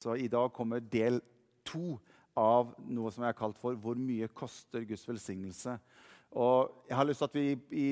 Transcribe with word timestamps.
Så 0.00 0.16
i 0.16 0.30
dag 0.32 0.52
kommer 0.56 0.80
del 0.80 1.20
to 1.68 1.98
av 2.38 2.72
noe 2.88 3.10
som 3.12 3.24
jeg 3.24 3.34
har 3.34 3.40
kalt 3.40 3.58
for 3.60 3.76
'Hvor 3.76 3.96
mye 3.96 4.28
koster 4.28 4.84
Guds 4.84 5.04
velsignelse?' 5.04 5.78
Og 6.30 6.86
jeg 6.88 6.96
har 6.96 7.04
lyst 7.04 7.18
til 7.18 7.26
at 7.26 7.34
vi 7.34 7.58
i, 7.74 7.86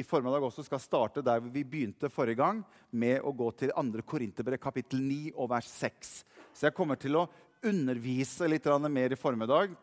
i 0.00 0.02
formiddag 0.04 0.44
også 0.44 0.62
skal 0.62 0.78
starte 0.78 1.22
der 1.24 1.40
vi 1.40 1.64
begynte 1.64 2.10
forrige 2.12 2.36
gang, 2.36 2.64
med 2.92 3.22
å 3.24 3.32
gå 3.32 3.48
til 3.56 3.72
2. 3.72 4.02
Korinterbrev 4.04 4.60
kapittel 4.60 5.00
9 5.00 5.32
og 5.34 5.48
vers 5.48 5.70
6. 5.72 6.24
Så 6.52 6.68
jeg 6.68 6.74
kommer 6.76 7.00
til 7.00 7.16
å 7.16 7.28
undervise 7.64 8.46
litt 8.46 8.68
mer 8.90 9.12
i 9.12 9.16
formiddag. 9.16 9.74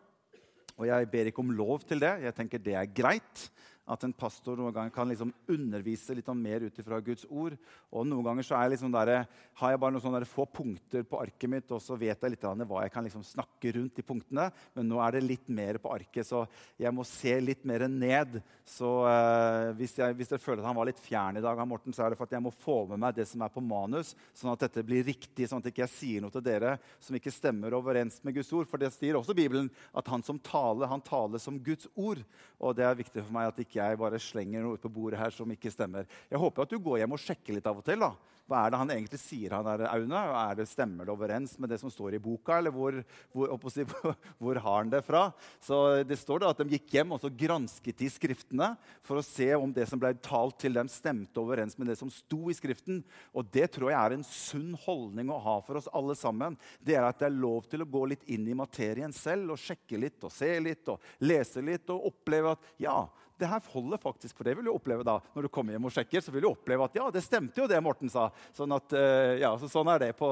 Og 0.77 0.85
jeg 0.85 1.09
ber 1.09 1.25
ikke 1.31 1.41
om 1.41 1.51
lov 1.51 1.81
til 1.81 1.99
det. 1.99 2.21
Jeg 2.21 2.35
tenker 2.35 2.59
det 2.59 2.75
er 2.75 2.85
greit 2.85 3.49
at 3.85 4.03
en 4.05 4.13
pastor 4.17 4.57
noen 4.57 4.73
ganger 4.73 4.93
kan 4.93 5.09
liksom 5.09 5.31
undervise 5.51 6.15
litt 6.17 6.29
mer 6.35 6.65
ut 6.65 6.79
fra 6.85 6.99
Guds 7.05 7.25
ord. 7.29 7.53
Og 7.93 8.07
noen 8.09 8.25
ganger 8.25 8.47
så 8.47 8.61
liksom 8.69 8.93
der, 8.93 9.25
har 9.59 9.73
jeg 9.73 9.81
bare 9.81 9.93
noen 9.93 10.03
sånne 10.03 10.25
få 10.29 10.47
punkter 10.49 11.05
på 11.05 11.19
arket 11.21 11.51
mitt, 11.51 11.71
og 11.75 11.81
så 11.83 11.97
vet 11.99 12.17
jeg 12.17 12.33
litt 12.33 12.45
hva 12.45 12.81
jeg 12.83 12.93
kan 12.93 13.05
liksom 13.05 13.23
snakke 13.25 13.75
rundt 13.77 13.99
de 13.99 14.05
punktene. 14.05 14.47
Men 14.73 14.89
nå 14.89 15.01
er 15.03 15.15
det 15.15 15.25
litt 15.25 15.49
mer 15.53 15.77
på 15.81 15.91
arket, 15.93 16.25
så 16.25 16.45
jeg 16.81 16.93
må 16.95 17.05
se 17.07 17.35
litt 17.43 17.65
mer 17.67 17.85
ned. 17.91 18.39
Så 18.65 18.89
eh, 19.09 19.69
hvis, 19.77 19.95
jeg, 20.01 20.17
hvis 20.17 20.33
dere 20.33 20.41
føler 20.41 20.63
at 20.63 20.69
han 20.71 20.79
var 20.79 20.89
litt 20.89 21.03
fjern 21.03 21.37
i 21.37 21.45
dag, 21.45 21.61
Morten, 21.65 21.93
så 21.93 22.05
er 22.05 22.13
det 22.13 22.19
for 22.19 22.29
at 22.29 22.35
jeg 22.35 22.45
må 22.45 22.53
få 22.65 22.81
med 22.89 23.01
meg 23.01 23.17
det 23.17 23.27
som 23.29 23.43
er 23.45 23.53
på 23.53 23.63
manus, 23.63 24.15
sånn 24.37 24.53
at 24.53 24.65
dette 24.65 24.83
blir 24.85 25.05
riktig, 25.05 25.47
sånn 25.49 25.61
at 25.61 25.69
jeg 25.69 25.75
ikke 25.75 25.89
sier 25.91 26.25
noe 26.25 26.33
til 26.33 26.43
dere 26.45 26.75
som 27.01 27.17
ikke 27.17 27.33
stemmer 27.33 27.77
overens 27.77 28.17
med 28.25 28.37
Guds 28.39 28.51
ord. 28.55 28.69
For 28.69 28.81
det 28.81 28.91
sier 28.95 29.17
også 29.19 29.37
Bibelen 29.37 29.69
at 29.93 30.09
han 30.09 30.25
som 30.25 30.41
taler, 30.41 30.89
han 30.89 31.05
taler 31.05 31.41
som 31.41 31.61
Guds 31.61 31.89
ord. 31.93 32.21
Og 32.65 32.73
det 32.73 32.85
er 32.87 32.97
viktig 32.97 33.21
for 33.21 33.33
meg 33.35 33.51
at 33.51 33.59
ikke 33.61 33.77
jeg 33.77 33.99
bare 34.01 34.21
slenger 34.21 34.63
noe 34.63 34.77
ut 34.77 34.81
på 34.81 34.89
bordet 34.89 35.19
her 35.21 35.33
som 35.33 35.51
ikke 35.53 35.73
stemmer. 35.73 36.07
Jeg 36.31 36.41
håper 36.41 36.65
at 36.65 36.71
du 36.73 36.79
går 36.81 37.03
hjem 37.03 37.13
og 37.13 37.21
sjekker 37.21 37.57
litt 37.57 37.69
av 37.69 37.81
og 37.81 37.85
til. 37.85 38.01
da. 38.01 38.15
Hva 38.45 38.59
er 38.61 38.73
det 38.73 38.77
han 38.77 38.91
egentlig 38.93 39.17
sier, 39.17 39.55
han 39.55 39.65
der 39.65 39.87
Aune? 39.89 40.19
Er 40.37 40.57
det, 40.59 40.67
stemmer 40.69 41.07
det 41.07 41.13
overens 41.15 41.55
med 41.57 41.71
det 41.71 41.79
som 41.81 41.89
står 41.89 42.17
i 42.17 42.21
boka? 42.21 42.59
Eller 42.59 42.73
hvor, 42.73 42.99
hvor, 43.33 43.55
hvor 44.41 44.59
har 44.61 44.77
han 44.83 44.91
det 44.93 45.01
fra? 45.07 45.31
Så 45.65 46.03
Det 46.05 46.17
står 46.21 46.43
da 46.43 46.51
at 46.53 46.61
de 46.61 46.77
gikk 46.77 46.93
hjem 46.93 47.15
og 47.15 47.23
så 47.23 47.31
gransket 47.33 47.97
de 48.03 48.11
skriftene 48.13 48.69
for 49.05 49.17
å 49.17 49.25
se 49.25 49.49
om 49.57 49.73
det 49.73 49.87
som 49.89 50.01
ble 50.01 50.13
talt 50.21 50.59
til 50.61 50.77
dem, 50.77 50.91
stemte 50.91 51.41
overens 51.41 51.73
med 51.79 51.89
det 51.89 51.97
som 51.97 52.13
sto 52.13 52.43
i 52.53 52.57
Skriften. 52.57 53.01
Og 53.33 53.49
det 53.49 53.71
tror 53.73 53.89
jeg 53.91 53.99
er 53.99 54.17
en 54.19 54.27
sunn 54.29 54.77
holdning 54.85 55.33
å 55.33 55.41
ha 55.41 55.57
for 55.65 55.81
oss 55.81 55.89
alle 55.97 56.13
sammen. 56.17 56.59
Det 56.77 56.99
er 56.99 57.09
at 57.09 57.23
det 57.23 57.31
er 57.31 57.41
lov 57.41 57.65
til 57.71 57.81
å 57.81 57.89
gå 57.89 58.05
litt 58.13 58.29
inn 58.29 58.45
i 58.45 58.57
materien 58.57 59.13
selv 59.15 59.55
og 59.55 59.61
sjekke 59.61 59.99
litt 60.05 60.21
og 60.21 60.33
se 60.33 60.53
litt 60.61 60.93
og 60.93 61.01
lese 61.25 61.65
litt 61.65 61.89
og 61.89 62.11
oppleve 62.13 62.53
at 62.53 62.73
ja, 62.81 62.99
det 63.39 63.49
her 63.49 63.63
holder 63.73 64.01
faktisk. 64.01 64.37
For 64.37 64.47
det 64.47 64.55
vil 64.57 64.69
du 64.69 64.73
oppleve 64.73 65.05
da, 65.07 65.17
når 65.35 65.47
du 65.47 65.51
kommer 65.53 65.75
hjem 65.75 65.89
og 65.89 65.95
sjekker. 65.95 66.23
så 66.23 66.33
vil 66.33 66.45
du 66.45 66.51
oppleve 66.51 66.87
at 66.87 66.95
ja, 66.99 67.09
det 67.11 67.23
stemte 67.25 67.61
jo 67.61 67.67
det 67.69 67.81
Morten 67.83 68.11
sa. 68.11 68.29
Sånn, 68.55 68.73
at, 68.75 68.95
uh, 68.95 69.35
ja, 69.41 69.51
så 69.59 69.69
sånn 69.71 69.91
er 69.93 70.07
det 70.07 70.15
på 70.19 70.31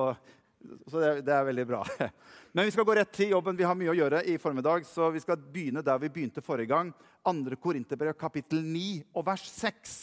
så 0.87 0.99
det, 0.99 1.09
det, 1.27 1.33
er 1.33 1.43
veldig 1.43 1.65
bra. 1.67 1.81
Men 2.55 2.65
vi 2.65 2.71
skal 2.71 2.85
gå 2.87 2.95
rett 2.95 3.11
til 3.11 3.33
jobben. 3.33 3.57
Vi 3.59 3.65
har 3.67 3.75
mye 3.75 3.91
å 3.91 3.97
gjøre 3.97 4.23
i 4.31 4.37
formiddag. 4.39 4.87
Så 4.87 5.09
vi 5.11 5.21
skal 5.23 5.41
begynne 5.41 5.83
der 5.83 5.99
vi 5.99 6.11
begynte 6.13 6.43
forrige 6.45 6.71
gang. 6.71 6.93
2. 7.27 7.57
Korinterbrev 7.59 8.15
kapittel 8.19 8.63
9 8.63 9.01
og 9.11 9.27
vers 9.27 9.43
6. 9.51 9.97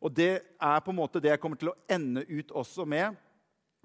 Og 0.00 0.12
det 0.16 0.32
er 0.40 0.84
på 0.84 0.92
en 0.92 1.00
måte 1.00 1.20
det 1.20 1.32
jeg 1.32 1.40
kommer 1.40 1.60
til 1.60 1.72
å 1.72 1.78
ende 1.88 2.24
ut 2.28 2.52
også 2.56 2.86
med. 2.88 3.16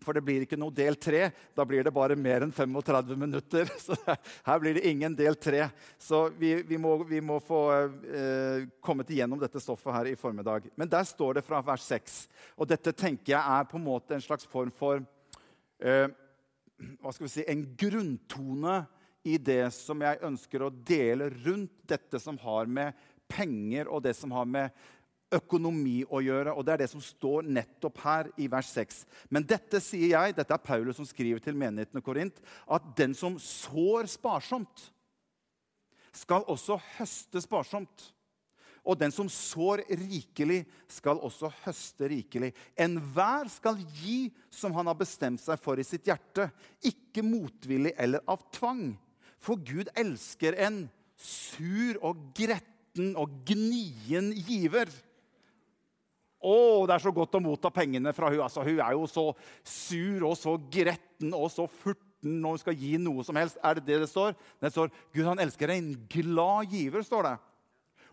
For 0.03 0.15
det 0.15 0.25
blir 0.27 0.43
ikke 0.43 0.57
noe 0.59 0.73
del 0.75 0.97
tre. 0.99 1.29
Da 1.55 1.63
blir 1.67 1.85
det 1.85 1.93
bare 1.95 2.17
mer 2.19 2.43
enn 2.43 2.51
35 2.53 3.15
minutter. 3.19 3.69
Så 3.85 3.95
her 4.05 4.59
blir 4.59 4.75
det 4.75 4.83
ingen 4.89 5.15
del 5.15 5.37
tre. 5.39 5.69
Så 5.97 6.25
vi, 6.35 6.55
vi, 6.67 6.79
må, 6.81 6.97
vi 7.07 7.21
må, 7.23 7.39
få 7.43 7.61
eh, 7.71 8.67
kommet 8.83 9.13
igjennom 9.13 9.39
dette 9.41 9.61
stoffet 9.63 9.95
her 9.95 10.11
i 10.11 10.17
formiddag. 10.19 10.67
Men 10.75 10.91
der 10.91 11.07
står 11.07 11.39
det 11.39 11.45
fra 11.47 11.63
vers 11.65 11.87
6. 11.87 12.19
Og 12.59 12.69
dette 12.69 12.91
tenker 12.91 13.37
jeg 13.37 13.59
er 13.59 13.71
på 13.71 13.79
en 13.79 13.87
måte 13.87 14.17
en 14.17 14.25
slags 14.25 14.47
form 14.51 14.73
for 14.75 14.99
eh, 15.79 16.07
hva 16.99 17.15
skal 17.15 17.27
vi 17.27 17.31
si, 17.31 17.47
en 17.47 17.63
grunntone 17.79 18.81
i 19.25 19.39
det 19.41 19.71
som 19.73 20.03
jeg 20.03 20.21
ønsker 20.27 20.65
å 20.65 20.73
dele 20.85 21.31
rundt 21.45 21.73
dette 21.87 22.19
som 22.21 22.37
har 22.43 22.67
med 22.69 22.93
penger 23.31 23.89
og 23.89 24.03
det 24.05 24.13
som 24.17 24.33
har 24.35 24.45
med 24.45 24.75
økonomi 25.33 26.03
å 26.05 26.21
gjøre. 26.23 26.53
Og 26.53 26.65
det 26.65 26.75
er 26.75 26.83
det 26.83 26.89
som 26.91 27.03
står 27.03 27.47
nettopp 27.49 28.01
her 28.03 28.31
i 28.41 28.49
vers 28.51 28.69
6. 28.73 29.03
Men 29.33 29.45
dette 29.47 29.81
sier 29.83 30.11
jeg, 30.13 30.35
dette 30.37 30.53
er 30.53 30.65
Paulus 30.65 30.99
som 30.99 31.07
skriver 31.07 31.41
til 31.43 31.57
menigheten 31.57 32.01
i 32.01 32.05
Korint, 32.05 32.41
at 32.67 32.91
den 32.97 33.15
som 33.17 33.39
sår 33.41 34.09
sparsomt, 34.11 34.89
skal 36.15 36.45
også 36.47 36.77
høste 36.95 37.41
sparsomt. 37.43 38.11
Og 38.85 38.95
den 39.01 39.11
som 39.11 39.27
sår 39.31 39.81
rikelig, 39.97 40.61
skal 40.87 41.17
også 41.25 41.49
høste 41.63 42.07
rikelig. 42.11 42.51
Enhver 42.77 43.49
skal 43.51 43.79
gi 43.97 44.29
som 44.53 44.75
han 44.77 44.87
har 44.87 44.97
bestemt 44.99 45.41
seg 45.41 45.57
for 45.59 45.81
i 45.81 45.87
sitt 45.87 46.05
hjerte, 46.07 46.51
ikke 46.85 47.25
motvillig 47.25 47.95
eller 47.97 48.21
av 48.29 48.45
tvang. 48.53 48.93
For 49.41 49.57
Gud 49.57 49.89
elsker 49.97 50.55
en 50.67 50.85
sur 51.17 51.97
og 52.05 52.29
gretten 52.37 53.15
og 53.19 53.41
gnien 53.49 54.31
giver. 54.45 54.93
Å, 56.45 56.85
det 56.85 56.93
er 56.95 57.01
så 57.01 57.13
godt 57.15 57.37
å 57.37 57.41
motta 57.41 57.71
pengene 57.73 58.13
fra 58.13 58.29
hun. 58.29 58.43
Altså, 58.45 58.65
hun 58.65 58.77
er 58.77 58.93
jo 58.93 59.07
så 59.09 59.25
sur 59.65 60.27
og 60.29 60.35
så 60.37 60.55
gretten 60.71 61.33
og 61.33 61.49
så 61.53 61.65
furten 61.81 62.03
når 62.25 62.55
hun 62.55 62.61
skal 62.61 62.77
gi 62.79 62.93
noe 63.01 63.25
som 63.25 63.37
helst. 63.39 63.57
Er 63.65 63.79
det 63.79 63.87
det 63.89 63.99
det 64.03 64.11
står? 64.11 64.37
Det 64.61 64.71
står 64.73 64.93
Gud 65.13 65.27
han 65.27 65.41
elsker 65.41 65.73
en 65.73 65.91
glad 66.11 66.71
giver. 66.73 67.05
står 67.05 67.29
det. 67.29 67.35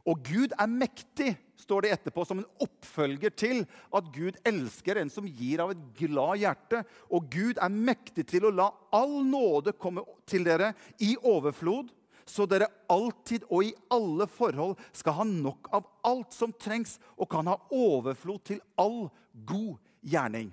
Og 0.09 0.19
Gud 0.27 0.55
er 0.59 0.67
mektig, 0.67 1.31
står 1.63 1.85
det 1.85 1.93
etterpå, 1.95 2.25
som 2.27 2.41
en 2.41 2.49
oppfølger 2.65 3.35
til 3.39 3.63
at 3.95 4.09
Gud 4.15 4.39
elsker 4.49 4.99
en 4.99 5.13
som 5.13 5.29
gir 5.29 5.63
av 5.63 5.71
et 5.75 5.83
glad 6.01 6.41
hjerte. 6.43 6.83
Og 7.13 7.29
Gud 7.31 7.61
er 7.63 7.71
mektig 7.71 8.27
til 8.33 8.49
å 8.49 8.55
la 8.55 8.69
all 8.97 9.21
nåde 9.29 9.77
komme 9.79 10.03
til 10.27 10.49
dere 10.49 10.73
i 10.99 11.15
overflod 11.21 11.93
så 12.33 12.47
dere 12.49 12.71
alltid 12.93 13.45
og 13.51 13.67
i 13.69 13.75
alle 13.93 14.27
forhold 14.31 14.79
skal 14.97 15.19
ha 15.21 15.29
nok 15.29 15.69
av 15.77 15.87
alt 16.09 16.33
som 16.35 16.55
trengs, 16.57 16.97
og 17.21 17.29
kan 17.33 17.51
ha 17.51 17.59
overflod 17.69 18.43
til 18.49 18.63
all 18.81 19.07
god 19.33 19.77
gjerning. 20.01 20.53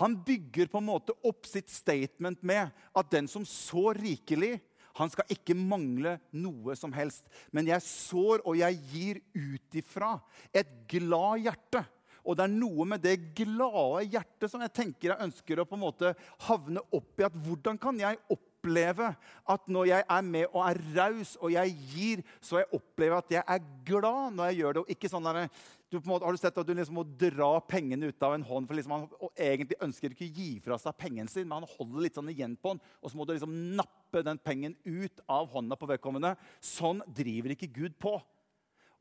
Han 0.00 0.14
bygger 0.24 0.70
på 0.72 0.80
en 0.80 0.88
måte 0.88 1.14
opp 1.28 1.44
sitt 1.48 1.68
statement 1.68 2.40
med 2.46 2.70
at 2.96 3.10
den 3.12 3.26
som 3.28 3.44
sår 3.44 4.00
rikelig, 4.00 4.54
han 4.96 5.10
skal 5.12 5.28
ikke 5.32 5.56
mangle 5.56 6.18
noe 6.36 6.76
som 6.76 6.92
helst. 6.96 7.26
Men 7.52 7.68
jeg 7.68 7.84
sår 7.84 8.44
og 8.44 8.56
jeg 8.60 8.78
gir 8.92 9.20
ut 9.34 9.76
ifra 9.80 10.14
et 10.52 10.70
glad 10.88 11.44
hjerte. 11.46 11.84
Og 12.22 12.36
det 12.38 12.44
er 12.44 12.54
noe 12.54 12.86
med 12.86 13.02
det 13.02 13.16
glade 13.36 14.04
hjertet 14.12 14.52
som 14.52 14.62
jeg 14.62 14.74
tenker 14.76 15.10
jeg 15.10 15.26
ønsker 15.26 15.60
å 15.60 15.66
på 15.68 15.76
en 15.78 15.84
måte 15.84 16.12
havne 16.46 16.84
opp 16.92 17.18
i. 17.18 17.26
at 17.26 17.38
Hvordan 17.44 17.80
kan 17.82 17.98
jeg 18.00 18.20
opp 18.30 18.51
oppleve 18.62 19.10
at 19.50 19.68
når 19.68 19.88
jeg 19.90 20.04
er 20.06 20.22
med 20.22 20.46
og 20.52 20.62
er 20.64 20.80
raus 20.94 21.34
og 21.40 21.52
jeg 21.52 21.74
gir, 21.92 22.22
så 22.40 22.60
jeg 22.60 22.70
opplever 22.72 23.18
at 23.18 23.32
jeg 23.34 23.42
er 23.42 23.62
glad 23.84 24.36
når 24.36 24.50
jeg 24.50 24.58
gjør 24.60 24.72
det. 24.72 24.82
og 24.82 24.90
ikke 24.94 25.10
sånn 25.10 25.26
der, 25.26 25.48
du 25.90 25.98
måte, 26.06 26.24
Har 26.24 26.32
du 26.32 26.38
sett 26.38 26.56
at 26.56 26.66
du 26.66 26.74
liksom 26.74 26.94
må 26.94 27.04
dra 27.04 27.60
pengene 27.60 28.08
ut 28.08 28.22
av 28.22 28.34
en 28.34 28.42
hånd? 28.42 28.66
for 28.66 28.74
liksom 28.74 28.92
Han 28.92 29.08
egentlig 29.36 29.76
ønsker 29.82 30.12
ikke 30.12 30.28
å 30.28 30.36
gi 30.38 30.60
fra 30.60 30.78
seg 30.78 30.96
pengene 30.96 31.28
sin, 31.28 31.48
men 31.48 31.62
han 31.62 31.74
holder 31.76 32.02
litt 32.02 32.14
sånn 32.14 32.30
igjen 32.30 32.56
på 32.56 32.74
den. 32.74 32.80
Og 33.02 33.10
så 33.10 33.16
må 33.16 33.26
du 33.26 33.34
liksom 33.34 33.76
nappe 33.76 34.22
den 34.22 34.38
pengen 34.38 34.76
ut 34.84 35.20
av 35.28 35.50
hånda 35.50 35.76
på 35.76 35.88
vedkommende. 35.90 36.36
Sånn 36.60 37.02
driver 37.06 37.52
ikke 37.52 37.72
Gud 37.72 37.98
på. 37.98 38.20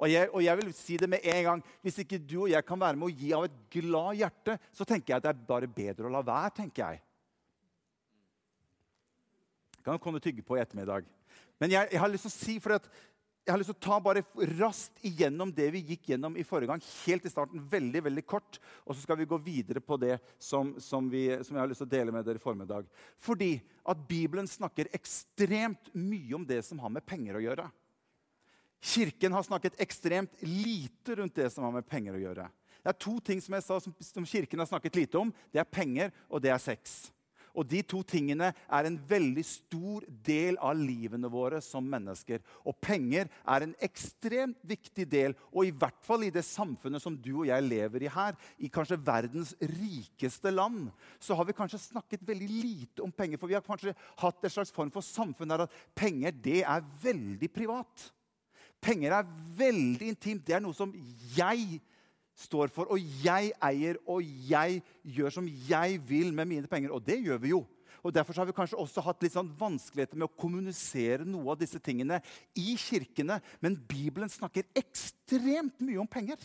Og 0.01 0.09
jeg, 0.09 0.31
og 0.33 0.41
jeg, 0.41 0.57
vil 0.57 0.73
si 0.73 0.97
det 0.97 1.07
med 1.07 1.21
en 1.29 1.43
gang. 1.45 1.63
Hvis 1.85 2.01
ikke 2.01 2.17
du 2.17 2.39
og 2.41 2.49
jeg 2.49 2.65
kan 2.65 2.79
være 2.81 2.97
med 2.97 3.05
å 3.05 3.13
gi 3.13 3.31
av 3.37 3.45
et 3.45 3.57
glad 3.69 4.17
hjerte, 4.17 4.57
så 4.73 4.83
tenker 4.83 5.13
jeg 5.13 5.21
at 5.21 5.27
det 5.27 5.33
er 5.35 5.47
bare 5.47 5.69
bedre 5.69 6.09
å 6.09 6.13
la 6.15 6.23
være. 6.25 6.55
tenker 6.57 6.81
jeg 6.87 7.03
kan 9.83 9.97
du 9.97 10.03
kunne 10.03 10.21
tygge 10.23 10.43
på 10.45 10.57
i 10.57 10.61
ettermiddag. 10.63 11.07
Men 11.61 11.73
jeg, 11.73 11.91
jeg 11.93 12.01
har 12.01 12.11
lyst 12.11 12.27
til 12.27 12.31
å 12.31 12.35
si, 12.35 12.57
for 12.61 12.77
jeg 13.41 13.49
har 13.49 13.57
lyst 13.57 13.71
til 13.71 13.77
å 13.79 13.85
ta 13.87 13.97
bare 14.03 14.21
raskt 14.59 15.01
igjennom 15.05 15.49
det 15.55 15.67
vi 15.73 15.81
gikk 15.91 16.11
gjennom 16.11 16.35
i 16.37 16.45
forrige 16.45 16.69
gang. 16.69 16.83
helt 17.05 17.25
i 17.25 17.31
starten, 17.31 17.63
veldig, 17.71 18.03
veldig 18.05 18.23
kort, 18.25 18.59
Og 18.85 18.95
så 18.95 19.01
skal 19.01 19.17
vi 19.17 19.25
gå 19.25 19.37
videre 19.37 19.81
på 19.81 19.97
det 19.97 20.19
som, 20.37 20.75
som, 20.79 21.09
vi, 21.09 21.25
som 21.43 21.55
jeg 21.55 21.61
har 21.61 21.69
lyst 21.69 21.81
til 21.81 21.89
å 21.89 21.95
dele 21.95 22.11
med 22.11 22.25
dere 22.25 22.37
i 22.37 22.43
formiddag. 22.43 22.85
Fordi 23.17 23.61
at 23.83 24.07
Bibelen 24.07 24.47
snakker 24.47 24.91
ekstremt 24.93 25.89
mye 25.93 26.35
om 26.35 26.45
det 26.45 26.61
som 26.65 26.79
har 26.79 26.89
med 26.89 27.05
penger 27.05 27.39
å 27.39 27.45
gjøre. 27.45 27.69
Kirken 28.81 29.33
har 29.33 29.43
snakket 29.45 29.77
ekstremt 29.81 30.37
lite 30.41 31.15
rundt 31.15 31.35
det 31.35 31.49
som 31.53 31.63
har 31.63 31.73
med 31.73 31.87
penger 31.89 32.17
å 32.17 32.21
gjøre. 32.21 32.47
Det 32.81 32.89
er 32.89 32.97
to 32.97 33.19
ting 33.21 33.41
som 33.41 33.53
jeg 33.53 33.65
sa 33.65 33.79
som, 33.81 33.93
som 34.01 34.25
Kirken 34.25 34.61
har 34.61 34.69
snakket 34.69 34.95
lite 34.95 35.17
om. 35.17 35.33
Det 35.53 35.61
er 35.61 35.69
penger, 35.69 36.13
og 36.29 36.41
det 36.41 36.49
er 36.49 36.61
sex. 36.61 37.11
Og 37.57 37.67
de 37.67 37.81
to 37.83 38.01
tingene 38.07 38.51
er 38.51 38.87
en 38.87 38.97
veldig 39.09 39.43
stor 39.45 40.05
del 40.25 40.57
av 40.61 40.77
livene 40.79 41.29
våre 41.31 41.61
som 41.63 41.85
mennesker. 41.87 42.41
Og 42.67 42.77
penger 42.83 43.29
er 43.43 43.65
en 43.65 43.75
ekstremt 43.83 44.59
viktig 44.67 45.07
del, 45.11 45.35
og 45.51 45.67
i 45.67 45.73
hvert 45.75 45.99
fall 46.05 46.25
i 46.27 46.33
det 46.33 46.45
samfunnet 46.47 47.03
som 47.03 47.17
du 47.17 47.33
og 47.41 47.49
jeg 47.49 47.67
lever 47.67 48.07
i 48.07 48.13
her, 48.13 48.37
i 48.57 48.71
kanskje 48.71 48.99
verdens 49.01 49.53
rikeste 49.59 50.53
land, 50.53 50.89
så 51.19 51.35
har 51.37 51.47
vi 51.47 51.57
kanskje 51.57 51.81
snakket 51.81 52.25
veldig 52.27 52.49
lite 52.51 53.05
om 53.05 53.11
penger. 53.11 53.41
For 53.41 53.51
vi 53.51 53.57
har 53.57 53.65
kanskje 53.65 53.95
hatt 54.23 54.47
en 54.47 54.55
slags 54.55 54.73
form 54.75 54.91
for 54.93 55.05
samfunn 55.05 55.51
der 55.51 55.67
at 55.67 55.77
penger 55.97 56.35
det 56.43 56.61
er 56.63 56.89
veldig 57.03 57.51
privat. 57.53 58.11
Penger 58.81 59.13
er 59.13 59.33
veldig 59.57 60.07
intimt. 60.09 60.45
Det 60.45 60.55
er 60.57 60.63
noe 60.63 60.73
som 60.73 60.93
jeg 61.35 61.81
står 62.41 62.71
for. 62.73 62.89
Og 62.91 63.13
jeg 63.23 63.53
eier, 63.63 63.99
og 64.09 64.25
jeg 64.49 64.81
gjør 65.03 65.37
som 65.37 65.47
jeg 65.67 66.01
vil 66.07 66.33
med 66.33 66.49
mine 66.49 66.71
penger. 66.71 66.93
Og 66.95 67.03
det 67.05 67.21
gjør 67.21 67.41
vi 67.43 67.53
jo. 67.53 67.63
Og 68.01 68.13
Derfor 68.13 68.33
har 68.39 68.49
vi 68.49 68.55
kanskje 68.57 68.79
også 68.81 69.03
hatt 69.05 69.21
litt 69.21 69.35
sånn 69.35 69.51
vanskeligheter 69.59 70.17
med 70.17 70.25
å 70.25 70.39
kommunisere 70.41 71.27
noe 71.27 71.53
av 71.53 71.59
disse 71.61 71.77
tingene 71.83 72.17
i 72.57 72.73
kirkene. 72.79 73.37
Men 73.61 73.77
Bibelen 73.77 74.31
snakker 74.31 74.65
ekstremt 74.77 75.77
mye 75.85 76.01
om 76.01 76.09
penger. 76.09 76.41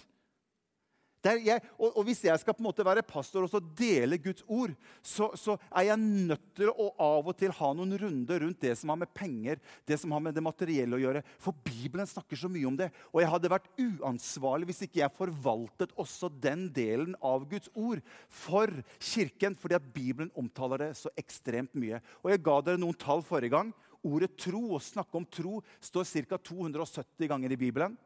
Jeg, 1.25 1.63
og, 1.79 1.91
og, 1.97 2.03
Hvis 2.07 2.23
jeg 2.25 2.39
skal 2.39 2.55
på 2.55 2.63
en 2.63 2.69
måte 2.69 2.85
være 2.87 3.03
pastor 3.07 3.47
og 3.47 3.71
dele 3.79 4.19
Guds 4.23 4.45
ord, 4.47 4.75
så, 5.03 5.31
så, 5.35 5.57
er 5.75 5.89
jeg 5.89 5.99
nødt 6.03 6.45
til 6.55 6.71
å 6.71 6.91
av 7.03 7.27
og 7.27 7.37
til 7.39 7.55
ha 7.57 7.71
noen 7.75 7.97
runder 7.99 8.45
rundt 8.45 8.61
det 8.63 8.77
som 8.79 8.93
har 8.93 9.01
med 9.01 9.11
penger 9.17 9.59
det 9.87 9.99
som 10.01 10.13
har 10.15 10.23
med 10.23 10.37
det 10.37 10.45
materielle 10.45 10.97
å 10.97 11.03
gjøre. 11.03 11.25
For 11.43 11.57
Bibelen 11.67 12.07
snakker 12.07 12.39
så 12.39 12.51
mye 12.53 12.69
om 12.69 12.79
det. 12.79 12.91
Og 13.13 13.23
jeg 13.23 13.31
hadde 13.33 13.53
vært 13.53 13.69
uansvarlig 13.81 14.71
hvis 14.71 14.85
ikke 14.87 15.03
jeg 15.03 15.17
forvaltet 15.17 15.95
også 15.99 16.31
den 16.31 16.69
delen 16.75 17.17
av 17.25 17.47
Guds 17.51 17.71
ord 17.75 18.03
for 18.31 18.71
Kirken, 19.01 19.57
fordi 19.59 19.79
at 19.79 19.91
Bibelen 19.95 20.33
omtaler 20.39 20.87
det 20.87 20.93
så 21.01 21.13
ekstremt 21.19 21.75
mye. 21.79 22.01
Og 22.23 22.33
Jeg 22.33 22.45
ga 22.47 22.61
dere 22.63 22.81
noen 22.81 22.99
tall 22.99 23.25
forrige 23.27 23.57
gang. 23.57 23.75
Ordet 24.07 24.37
tro 24.39 24.63
og 24.77 24.85
snakke 24.85 25.19
om 25.19 25.27
tro 25.27 25.61
står 25.83 26.07
ca. 26.29 26.39
270 26.39 27.31
ganger 27.31 27.55
i 27.55 27.59
Bibelen. 27.59 27.97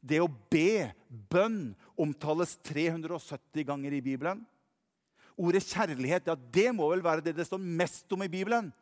Det 0.00 0.20
å 0.22 0.28
be, 0.50 0.92
bønn, 1.30 1.74
omtales 1.98 2.56
370 2.68 3.66
ganger 3.66 3.96
i 3.96 4.04
Bibelen. 4.04 4.44
Ordet 5.38 5.62
kjærlighet 5.70 6.26
ja, 6.26 6.34
det 6.34 6.70
må 6.74 6.88
vel 6.90 7.02
være 7.04 7.22
det 7.22 7.36
det 7.38 7.46
står 7.46 7.62
mest 7.62 8.10
om 8.14 8.22
i 8.26 8.30
Bibelen. 8.30 8.72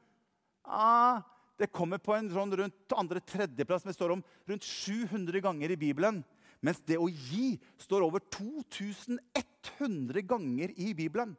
Ah, 0.65 1.21
det 1.61 1.73
kommer 1.73 2.01
på 2.03 2.15
en 2.17 2.31
sånn 2.33 2.53
rundt 2.61 2.97
andre-tredjeplass, 2.97 3.85
men 3.85 3.93
det 3.93 3.99
står 3.99 4.15
om 4.17 4.23
rundt 4.49 4.65
700 4.65 5.41
ganger 5.45 5.73
i 5.73 5.81
Bibelen. 5.81 6.25
Mens 6.65 6.81
det 6.89 6.97
å 7.01 7.09
gi 7.09 7.59
står 7.81 8.05
over 8.07 8.21
2100 8.33 10.25
ganger 10.29 10.73
i 10.81 10.95
Bibelen. 10.97 11.37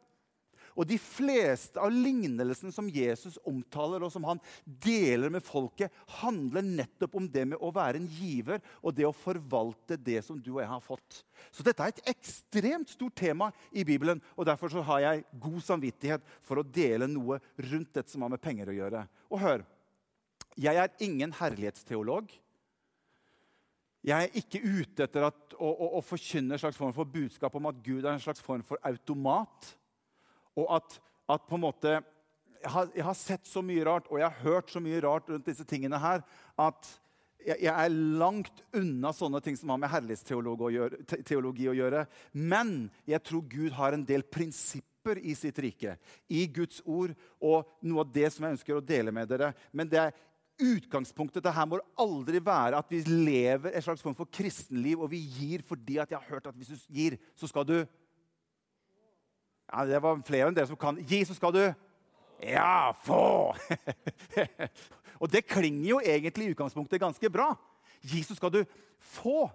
Og 0.78 0.86
de 0.86 1.00
fleste 1.02 1.82
av 1.82 1.90
lignelsene 1.90 2.72
som 2.74 2.90
Jesus 2.94 3.40
omtaler, 3.50 4.04
og 4.06 4.12
som 4.14 4.28
han 4.30 4.42
deler 4.64 5.32
med 5.34 5.46
folket, 5.46 5.94
handler 6.20 6.66
nettopp 6.66 7.18
om 7.18 7.30
det 7.34 7.48
med 7.50 7.64
å 7.64 7.72
være 7.74 7.98
en 7.98 8.10
giver 8.20 8.62
og 8.84 8.94
det 8.98 9.08
å 9.08 9.16
forvalte 9.16 9.98
det 9.98 10.22
som 10.26 10.38
du 10.38 10.52
og 10.54 10.62
jeg 10.62 10.70
har 10.70 10.84
fått. 10.86 11.24
Så 11.50 11.66
dette 11.66 11.82
er 11.82 11.96
et 11.96 12.12
ekstremt 12.14 12.94
stort 12.94 13.18
tema 13.18 13.50
i 13.74 13.86
Bibelen, 13.88 14.22
og 14.38 14.46
derfor 14.50 14.70
så 14.74 14.86
har 14.86 15.02
jeg 15.04 15.26
god 15.42 15.64
samvittighet 15.66 16.30
for 16.46 16.62
å 16.62 16.68
dele 16.68 17.10
noe 17.10 17.40
rundt 17.72 17.96
dette 17.98 18.14
som 18.14 18.26
har 18.26 18.36
med 18.36 18.44
penger 18.44 18.70
å 18.70 18.78
gjøre. 18.78 19.08
Og 19.34 19.42
hør, 19.42 19.66
jeg 20.58 20.78
er 20.78 20.94
ingen 21.06 21.34
herlighetsteolog. 21.38 22.30
Jeg 24.08 24.30
er 24.30 24.40
ikke 24.40 24.62
ute 24.62 25.04
etter 25.08 25.26
at, 25.28 25.58
å, 25.58 25.68
å, 25.68 25.90
å 25.98 26.06
forkynne 26.06 26.56
en 26.56 26.62
slags 26.62 26.78
form 26.80 26.94
for 26.96 27.10
budskap 27.10 27.58
om 27.58 27.68
at 27.70 27.82
Gud 27.84 28.06
er 28.06 28.14
en 28.14 28.24
slags 28.24 28.42
form 28.46 28.64
for 28.66 28.80
automat. 28.86 29.74
Og 30.58 30.70
at, 30.80 31.00
at 31.30 31.48
på 31.48 31.58
en 31.58 31.66
måte 31.68 31.98
jeg 32.58 32.72
har, 32.74 32.88
jeg 32.96 33.06
har, 33.06 33.18
sett 33.18 33.46
så 33.48 33.62
mye 33.62 33.84
rart 33.86 34.08
og 34.10 34.18
jeg 34.18 34.28
har 34.28 34.46
hørt 34.46 34.72
så 34.74 34.82
mye 34.82 35.02
rart 35.06 35.30
rundt 35.30 35.46
disse 35.46 35.66
tingene 35.70 36.00
her 36.02 36.24
at 36.60 36.90
jeg, 37.46 37.62
jeg 37.64 37.72
er 37.72 37.98
langt 38.20 38.64
unna 38.76 39.14
sånne 39.16 39.40
ting 39.46 39.56
som 39.60 39.72
har 39.72 39.80
med 39.80 39.92
herlighetsteologi 39.94 41.70
å 41.70 41.76
gjøre. 41.78 42.04
Men 42.34 42.90
jeg 43.08 43.24
tror 43.24 43.46
Gud 43.48 43.76
har 43.78 43.96
en 43.96 44.06
del 44.08 44.26
prinsipper 44.26 45.22
i 45.22 45.36
sitt 45.38 45.60
rike, 45.64 45.96
i 46.28 46.44
Guds 46.52 46.82
ord, 46.84 47.14
og 47.40 47.70
noe 47.86 48.04
av 48.04 48.12
det 48.12 48.34
som 48.34 48.44
jeg 48.44 48.58
ønsker 48.58 48.76
å 48.76 48.84
dele 48.84 49.14
med 49.16 49.30
dere. 49.32 49.54
Men 49.72 49.88
det 49.88 50.02
er 50.02 50.18
utgangspunktet 50.58 51.46
det 51.46 51.54
her 51.54 51.70
må 51.70 51.80
aldri 52.02 52.42
være 52.44 52.82
at 52.82 52.92
vi 52.92 53.04
lever 53.06 53.72
et 53.72 53.86
slags 53.86 54.04
form 54.04 54.18
for 54.18 54.30
kristenliv, 54.34 55.00
og 55.00 55.14
vi 55.14 55.22
gir 55.22 55.64
fordi 55.68 56.02
at 56.02 56.12
jeg 56.12 56.20
har 56.20 56.34
hørt 56.34 56.50
at 56.50 56.58
hvis 56.58 56.74
du 56.74 56.98
gir, 56.98 57.18
så 57.38 57.48
skal 57.48 57.68
du 57.70 57.78
ja, 59.68 59.86
Det 59.86 60.02
var 60.04 60.24
flere 60.26 60.50
enn 60.50 60.58
dere 60.58 60.70
som 60.70 60.80
kan. 60.80 60.98
Gi, 61.04 61.24
så 61.28 61.36
skal 61.38 61.54
du 61.56 61.64
Ja, 62.38 62.94
få! 63.02 63.56
og 65.22 65.32
det 65.34 65.48
klinger 65.50 65.88
jo 65.90 66.02
egentlig 66.04 66.46
i 66.46 66.52
utgangspunktet 66.54 67.02
ganske 67.02 67.32
bra. 67.34 67.50
Gi, 68.06 68.22
så 68.24 68.38
skal 68.38 68.54
du 68.54 68.60
få. 69.02 69.48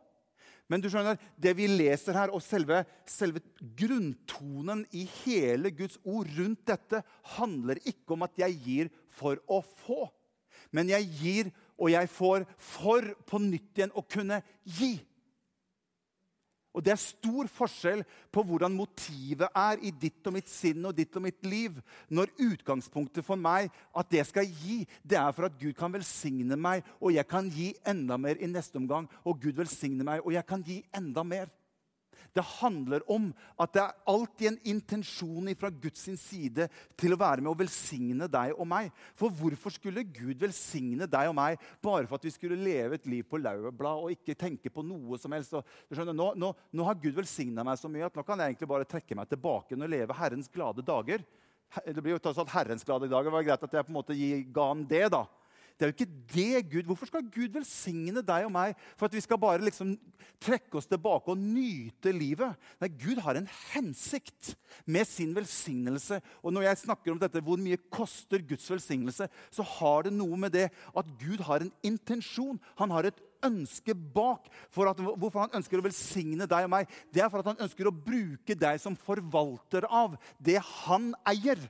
Men 0.70 0.82
du 0.82 0.88
skjønner, 0.90 1.20
det 1.36 1.52
vi 1.58 1.68
leser 1.70 2.16
her, 2.16 2.32
og 2.34 2.42
selve, 2.42 2.82
selve, 3.06 3.42
grunntonen 3.78 4.84
i 4.96 5.04
hele 5.22 5.70
Guds 5.74 5.98
ord 6.02 6.30
rundt 6.38 6.64
dette, 6.70 7.02
handler 7.36 7.78
ikke 7.84 8.16
om 8.16 8.26
at 8.26 8.38
jeg 8.40 8.58
gir 8.64 8.92
for 9.12 9.38
å 9.46 9.60
få. 9.84 10.06
Men 10.72 10.90
jeg 10.90 11.10
gir 11.20 11.52
og 11.82 11.90
jeg 11.92 12.10
får 12.10 12.46
for 12.62 13.12
på 13.28 13.40
nytt 13.42 13.78
igjen 13.78 13.94
å 13.98 14.04
kunne 14.06 14.40
gi. 14.64 14.94
Og 16.72 16.84
Det 16.84 16.92
er 16.94 17.00
stor 17.00 17.48
forskjell 17.52 18.02
på 18.32 18.44
hvordan 18.48 18.72
motivet 18.72 19.48
er 19.48 19.80
i 19.84 19.92
ditt 19.92 20.24
og 20.26 20.36
mitt 20.38 20.48
sinn 20.48 20.84
og 20.88 20.96
ditt 20.96 21.16
og 21.16 21.26
mitt 21.26 21.44
liv. 21.44 21.76
Når 22.08 22.32
utgangspunktet 22.40 23.26
for 23.26 23.36
meg 23.36 23.68
at 23.94 24.08
det 24.12 24.24
skal 24.28 24.48
gi, 24.48 24.82
det 25.04 25.18
er 25.20 25.34
for 25.36 25.50
at 25.50 25.58
Gud 25.60 25.76
kan 25.76 25.92
velsigne 25.92 26.56
meg, 26.56 26.86
og 27.00 27.12
jeg 27.12 27.28
kan 27.28 27.50
gi 27.52 27.72
enda 27.84 28.16
mer 28.16 28.40
i 28.40 28.48
neste 28.48 28.80
omgang. 28.80 29.08
Og 29.28 29.40
Gud 29.42 29.60
velsigne 29.60 30.06
meg, 30.06 30.24
og 30.24 30.32
jeg 30.32 30.46
kan 30.48 30.64
gi 30.64 30.80
enda 30.96 31.24
mer. 31.26 31.52
Det 32.32 32.44
handler 32.60 33.04
om 33.12 33.28
at 33.60 33.74
det 33.74 33.82
er 33.82 33.96
alltid 34.08 34.46
en 34.48 34.60
intensjon 34.72 35.50
fra 35.58 35.68
Guds 35.68 36.06
side 36.20 36.68
til 36.98 37.12
å 37.12 37.18
være 37.20 37.44
med 37.44 37.52
å 37.52 37.58
velsigne 37.60 38.28
deg 38.30 38.54
og 38.56 38.68
meg. 38.68 38.88
For 39.18 39.32
hvorfor 39.36 39.74
skulle 39.74 40.04
Gud 40.06 40.40
velsigne 40.40 41.08
deg 41.10 41.28
og 41.28 41.36
meg 41.36 41.60
bare 41.84 42.08
for 42.08 42.16
at 42.16 42.24
vi 42.24 42.32
skulle 42.32 42.56
leve 42.56 42.96
et 42.96 43.10
liv 43.10 43.26
på 43.28 43.40
laurbærblad 43.40 44.06
og 44.06 44.16
ikke 44.16 44.38
tenke 44.38 44.72
på 44.72 44.84
noe 44.86 45.20
som 45.20 45.36
helst? 45.36 45.52
Og, 45.58 45.76
skjønner, 45.92 46.16
nå, 46.16 46.32
nå, 46.40 46.54
nå, 46.72 46.88
har 46.88 47.00
Gud 47.02 47.20
velsigna 47.20 47.66
meg 47.66 47.80
så 47.80 47.90
mye 47.92 48.08
at 48.08 48.16
nå 48.16 48.24
kan 48.26 48.40
jeg 48.40 48.54
egentlig 48.54 48.72
bare 48.72 48.88
trekke 48.88 49.18
meg 49.18 49.28
tilbake 49.28 49.76
og 49.76 49.92
leve 49.92 50.16
Herrens 50.16 50.50
glade 50.52 50.84
dager. 50.86 51.26
Det 51.84 52.00
blir 52.00 52.16
jo 52.16 52.22
tatt 52.22 52.36
sånn 52.36 52.50
Herrens 52.52 52.84
glade 52.84 53.08
dager. 53.12 53.32
Var 53.32 53.46
greit 53.46 53.68
at 53.68 53.76
jeg 53.76 53.86
på 53.86 53.92
en 53.92 54.00
måte 54.00 54.16
ga 54.52 54.68
han 54.72 54.88
det, 54.88 55.06
da. 55.12 55.26
Det 55.76 55.84
er 55.84 55.90
jo 55.90 55.96
ikke 55.96 56.22
det 56.34 56.62
Gud 56.72 56.88
Hvorfor 56.90 57.08
skal 57.08 57.28
Gud 57.32 57.54
velsigne 57.54 58.22
deg 58.24 58.46
og 58.46 58.52
meg 58.54 58.76
for 58.94 59.08
at 59.08 59.16
vi 59.16 59.22
skal 59.24 59.40
bare 59.40 59.64
liksom 59.64 59.94
trekke 60.42 60.78
oss 60.78 60.88
tilbake 60.90 61.32
og 61.32 61.40
nyte 61.40 62.12
livet? 62.14 62.58
Nei, 62.82 62.90
Gud 63.00 63.22
har 63.24 63.38
en 63.38 63.48
hensikt 63.72 64.54
med 64.84 65.08
sin 65.08 65.34
velsignelse. 65.36 66.20
Og 66.42 66.54
når 66.54 66.68
jeg 66.68 66.82
snakker 66.84 67.14
om 67.14 67.20
dette, 67.22 67.42
hvor 67.44 67.60
mye 67.60 67.80
koster 67.92 68.42
Guds 68.46 68.68
velsignelse, 68.70 69.28
så 69.50 69.68
har 69.78 70.06
det 70.08 70.14
noe 70.16 70.38
med 70.40 70.54
det 70.54 70.68
at 70.70 71.12
Gud 71.20 71.44
har 71.46 71.64
en 71.64 71.74
intensjon. 71.86 72.60
Han 72.80 72.94
har 72.94 73.10
et 73.10 73.20
ønske 73.46 73.94
bak. 73.94 74.48
For 74.72 74.90
at, 74.90 75.00
hvorfor 75.02 75.46
han 75.46 75.60
ønsker 75.60 75.80
å 75.80 75.86
velsigne 75.86 76.48
deg 76.50 76.66
og 76.66 76.74
meg, 76.74 76.90
det 77.14 77.24
er 77.24 77.30
for 77.32 77.42
at 77.42 77.52
han 77.52 77.62
ønsker 77.66 77.88
å 77.88 77.94
bruke 77.94 78.56
deg 78.58 78.80
som 78.82 78.98
forvalter 78.98 79.86
av 79.90 80.16
det 80.42 80.58
han 80.86 81.12
eier. 81.28 81.60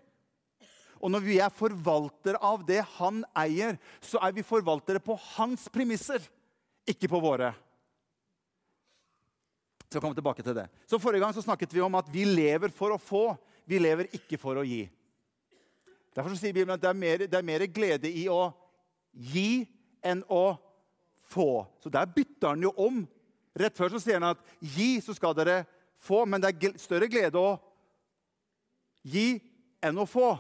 Og 1.02 1.10
når 1.10 1.24
vi 1.24 1.40
er 1.42 1.50
forvaltere 1.50 2.38
av 2.38 2.62
det 2.66 2.78
han 2.96 3.24
eier, 3.34 3.74
så 3.98 4.20
er 4.22 4.34
vi 4.36 4.46
forvaltere 4.46 5.02
på 5.02 5.16
hans 5.34 5.66
premisser, 5.74 6.22
ikke 6.86 7.10
på 7.10 7.20
våre. 7.22 7.50
Så 9.90 10.00
komme 10.00 10.16
tilbake 10.16 10.44
til 10.46 10.54
det. 10.56 10.68
Så 10.88 11.00
Forrige 11.02 11.24
gang 11.24 11.34
så 11.34 11.42
snakket 11.44 11.74
vi 11.74 11.82
om 11.84 11.98
at 11.98 12.08
vi 12.12 12.24
lever 12.24 12.72
for 12.72 12.94
å 12.94 13.00
få, 13.02 13.32
vi 13.66 13.82
lever 13.82 14.08
ikke 14.14 14.38
for 14.40 14.62
å 14.62 14.64
gi. 14.66 14.86
Derfor 16.14 16.36
sier 16.36 16.54
Bibelen 16.54 16.76
at 16.76 16.82
det 16.82 16.90
er, 16.90 16.98
mer, 16.98 17.24
det 17.26 17.38
er 17.38 17.46
mer 17.46 17.64
glede 17.72 18.08
i 18.08 18.26
å 18.30 18.52
gi 19.12 19.64
enn 20.04 20.22
å 20.30 20.54
få. 21.32 21.64
Så 21.82 21.90
der 21.92 22.08
bytter 22.08 22.54
han 22.54 22.64
jo 22.64 22.72
om. 22.76 23.02
Rett 23.58 23.76
før 23.76 23.92
så 23.92 24.00
sier 24.00 24.20
han 24.20 24.32
at 24.32 24.40
gi, 24.60 25.00
så 25.04 25.16
skal 25.16 25.34
dere 25.36 25.62
få. 26.00 26.22
Men 26.28 26.42
det 26.42 26.52
er 26.52 26.80
større 26.80 27.08
glede 27.10 27.40
å 27.40 27.56
gi 29.02 29.40
enn 29.82 29.98
å 29.98 30.08
få. 30.08 30.34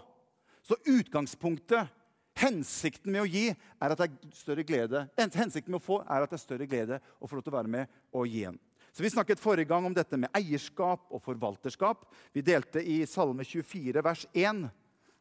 Så 0.62 0.78
utgangspunktet, 0.86 1.90
hensikten 2.38 3.12
med 3.12 3.24
å 3.24 3.28
gi, 3.28 3.48
er 3.52 3.92
at 3.92 3.98
det 3.98 4.08
er 4.08 4.36
større 4.36 4.64
glede. 4.66 5.06
Hensikten 5.18 5.72
med 5.74 5.80
å 5.80 5.84
få 5.84 5.98
er 6.02 6.24
at 6.24 6.30
det 6.30 6.38
er 6.38 6.44
større 6.44 6.68
glede 6.70 7.00
å 7.18 7.28
få 7.28 7.36
lov 7.36 7.46
til 7.46 7.52
å 7.52 7.58
være 7.58 7.72
med 7.72 7.98
og 8.14 8.28
gi 8.30 8.44
en. 8.48 8.60
Så 8.92 9.02
Vi 9.02 9.10
snakket 9.10 9.40
forrige 9.40 9.68
gang 9.68 9.86
om 9.88 9.94
dette 9.94 10.18
med 10.20 10.30
eierskap 10.36 11.08
og 11.10 11.22
forvalterskap. 11.24 12.04
Vi 12.32 12.44
delte 12.44 12.82
i 12.84 13.02
Salme 13.08 13.44
24, 13.44 14.04
vers 14.04 14.26
1. 14.34 14.66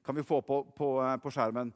Kan 0.03 0.15
vi 0.17 0.27
få 0.27 0.41
på, 0.41 0.63
på, 0.75 0.89
på 1.24 1.31
skjermen? 1.31 1.71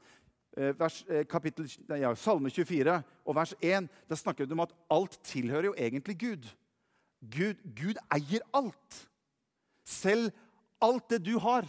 Eh, 0.57 0.74
vers, 0.79 1.05
eh, 1.07 1.24
kapittel, 1.27 1.67
ja, 2.00 2.13
Salme 2.15 2.50
24 2.50 3.00
og 3.25 3.36
vers 3.36 3.53
1. 3.62 3.89
Der 4.10 4.15
snakker 4.19 4.45
vi 4.45 4.55
om 4.55 4.63
at 4.63 4.75
alt 4.91 5.19
tilhører 5.24 5.72
jo 5.72 5.75
egentlig 5.77 6.17
Gud. 6.19 6.48
Gud, 7.22 7.63
Gud 7.75 8.00
eier 8.12 8.43
alt. 8.53 9.01
Selv 9.86 10.31
alt 10.84 11.10
det 11.10 11.22
du 11.25 11.36
har, 11.39 11.67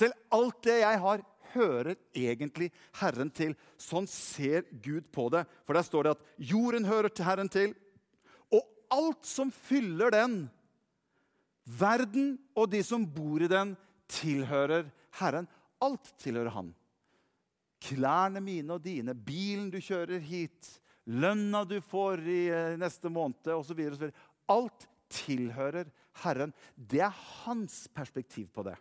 selv 0.00 0.16
alt 0.32 0.62
det 0.66 0.80
jeg 0.82 1.02
har, 1.04 1.24
hører 1.54 1.96
egentlig 2.14 2.70
Herren 3.00 3.30
til. 3.34 3.54
Sånn 3.80 4.06
ser 4.10 4.66
Gud 4.82 5.08
på 5.12 5.28
det. 5.34 5.44
For 5.66 5.76
der 5.76 5.86
står 5.86 6.06
det 6.06 6.14
at 6.16 6.26
jorden 6.50 6.86
hører 6.88 7.12
til 7.12 7.26
Herren 7.26 7.50
til, 7.52 7.74
og 8.54 8.66
alt 8.94 9.26
som 9.26 9.52
fyller 9.54 10.14
den, 10.14 10.42
verden 11.70 12.34
og 12.58 12.70
de 12.72 12.82
som 12.86 13.04
bor 13.06 13.42
i 13.42 13.50
den, 13.50 13.76
tilhører 14.10 14.88
Herren. 15.20 15.48
Alt 15.80 16.12
tilhører 16.20 16.52
Han. 16.54 16.72
Klærne 17.80 18.42
mine 18.44 18.74
og 18.76 18.82
dine, 18.84 19.14
bilen 19.14 19.70
du 19.72 19.78
kjører 19.80 20.20
hit, 20.20 20.66
lønna 21.08 21.62
du 21.64 21.78
får 21.80 22.20
i 22.28 22.40
eh, 22.52 22.76
neste 22.78 23.08
måned 23.08 23.48
osv. 23.54 23.80
Alt 24.50 24.84
tilhører 25.10 25.88
Herren. 26.24 26.54
Det 26.74 27.02
er 27.04 27.20
hans 27.44 27.86
perspektiv 27.94 28.50
på 28.54 28.64
det. 28.66 28.76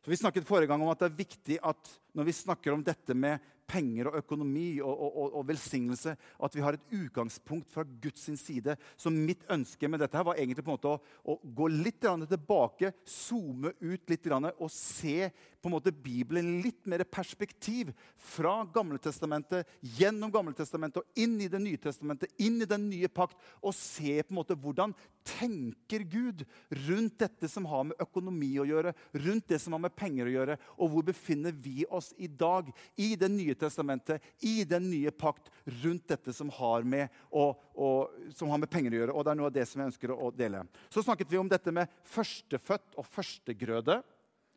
Så 0.00 0.10
Vi 0.10 0.16
snakket 0.16 0.46
forrige 0.48 0.70
gang 0.70 0.82
om 0.82 0.88
at 0.88 1.02
det 1.02 1.10
er 1.10 1.18
viktig 1.18 1.58
at 1.62 1.90
når 2.16 2.24
vi 2.24 2.32
snakker 2.32 2.72
om 2.72 2.84
dette 2.84 3.14
med 3.14 3.42
penger 3.70 4.10
og 4.10 4.18
økonomi 4.18 4.80
og, 4.82 4.90
og, 4.90 5.34
og, 5.38 5.44
velsignelse, 5.48 6.14
at 6.16 6.56
vi 6.56 6.64
har 6.64 6.76
et 6.76 6.94
utgangspunkt 6.96 7.70
fra 7.70 7.84
Guds 8.02 8.26
side. 8.40 8.74
Så 8.98 9.12
mitt 9.14 9.44
ønske 9.52 9.88
med 9.88 10.02
dette 10.02 10.18
her 10.18 10.26
var 10.26 10.40
egentlig 10.40 10.64
på 10.66 10.72
en 10.72 10.78
måte 10.78 10.90
å, 10.90 10.98
å 11.30 11.36
gå 11.44 11.68
litt 11.70 12.00
tilbake, 12.02 12.92
zoome 13.06 13.74
ut 13.78 14.10
litt 14.10 14.30
og 14.32 14.70
se 14.74 15.30
på 15.60 15.68
en 15.68 15.74
måte 15.76 15.92
Bibelen 15.92 16.60
litt 16.64 16.86
mer 16.88 17.04
perspektiv. 17.04 17.92
Fra 18.16 18.62
Gamletestamentet, 18.74 19.68
gjennom 19.80 20.32
Gamletestamentet 20.32 21.02
og 21.02 21.20
inn 21.20 21.36
i 21.40 21.48
Det 21.50 21.60
nye 21.60 21.80
testamentet, 21.80 22.32
inn 22.40 22.60
i 22.62 22.68
den 22.68 22.88
nye 22.90 23.08
pakt. 23.12 23.36
Og 23.60 23.74
se 23.76 24.20
på 24.22 24.32
en 24.32 24.40
måte 24.40 24.56
hvordan 24.56 24.94
tenker 25.26 26.04
Gud 26.08 26.44
rundt 26.86 27.18
dette 27.20 27.48
som 27.50 27.66
har 27.68 27.84
med 27.90 28.00
økonomi 28.00 28.52
å 28.60 28.66
gjøre, 28.68 28.94
rundt 29.24 29.48
det 29.52 29.58
som 29.60 29.76
har 29.76 29.82
med 29.84 29.96
penger 29.96 30.28
å 30.28 30.34
gjøre, 30.34 30.56
og 30.78 30.92
hvor 30.92 31.06
befinner 31.10 31.52
vi 31.52 31.84
oss 31.90 32.12
i 32.16 32.28
dag 32.28 32.70
i 32.96 33.12
Det 33.20 33.28
nye 33.28 33.54
testamentet, 33.58 34.22
i 34.40 34.64
den 34.64 34.88
nye 34.90 35.10
pakt, 35.12 35.50
rundt 35.82 36.08
dette 36.08 36.32
som 36.32 36.48
har 36.56 36.86
med, 36.88 37.10
og, 37.30 37.60
og, 37.74 38.14
som 38.36 38.48
har 38.52 38.62
med 38.62 38.70
penger 38.72 38.94
å 38.94 39.02
gjøre. 39.02 39.16
Og 39.16 39.26
det 39.26 39.32
er 39.32 39.40
noe 39.40 39.50
av 39.50 39.58
det 39.58 39.66
som 39.68 39.82
jeg 39.82 39.92
ønsker 39.92 40.14
å 40.14 40.30
dele. 40.32 40.64
Så 40.88 41.04
snakket 41.04 41.30
vi 41.30 41.40
om 41.40 41.50
dette 41.50 41.74
med 41.74 41.90
førstefødt 42.08 42.96
og 42.96 43.08
førstegrøde. 43.12 44.00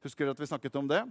Husker 0.03 0.25
dere 0.25 0.35
at 0.35 0.41
vi 0.43 0.49
snakket 0.49 0.75
om 0.79 0.89
det? 0.89 1.03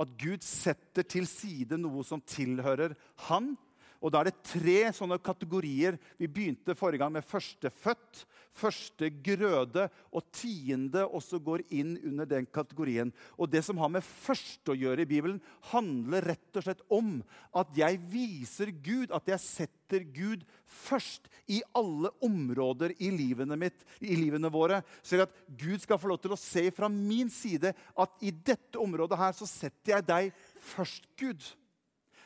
At 0.00 0.12
Gud 0.20 0.44
setter 0.44 1.04
til 1.04 1.28
side 1.28 1.76
noe 1.80 2.04
som 2.06 2.22
tilhører 2.24 2.94
Han. 3.28 3.52
Og 4.02 4.12
Da 4.12 4.20
er 4.20 4.30
det 4.30 4.42
tre 4.42 4.90
sånne 4.92 5.20
kategorier. 5.22 5.98
Vi 6.18 6.26
begynte 6.26 6.74
forrige 6.74 7.04
gang 7.04 7.12
med 7.14 7.26
førstefødt 7.26 8.26
første 8.56 9.08
grøde 9.24 9.86
og 10.12 10.24
tiende 10.34 11.04
også 11.06 11.40
går 11.42 11.64
inn 11.72 11.94
under 12.10 12.28
den 12.28 12.46
kategorien. 12.46 13.12
Og 13.38 13.50
Det 13.50 13.64
som 13.64 13.78
har 13.78 13.90
med 13.92 14.04
første 14.04 14.72
å 14.72 14.78
gjøre 14.78 15.04
i 15.04 15.08
Bibelen, 15.08 15.40
handler 15.72 16.26
rett 16.32 16.58
og 16.58 16.66
slett 16.66 16.82
om 16.92 17.20
at 17.56 17.72
jeg 17.76 18.00
viser 18.12 18.72
Gud, 18.84 19.12
at 19.12 19.28
jeg 19.28 19.40
setter 19.40 20.04
Gud 20.04 20.44
først 20.66 21.28
i 21.50 21.62
alle 21.76 22.12
områder 22.24 22.94
i 22.98 23.10
livene, 23.12 23.56
mitt, 23.56 23.84
i 24.00 24.16
livene 24.16 24.52
våre. 24.52 24.82
Så 25.02 25.20
at 25.22 25.34
Gud 25.48 25.82
skal 25.82 26.00
få 26.00 26.12
lov 26.12 26.22
til 26.22 26.36
å 26.36 26.40
se 26.40 26.68
fra 26.74 26.88
min 26.92 27.30
side 27.32 27.72
at 27.72 28.22
i 28.24 28.32
dette 28.32 28.80
området 28.80 29.18
her 29.20 29.36
så 29.36 29.48
setter 29.48 29.96
jeg 29.96 30.08
deg 30.08 30.46
først, 30.72 31.08
Gud. 31.18 31.42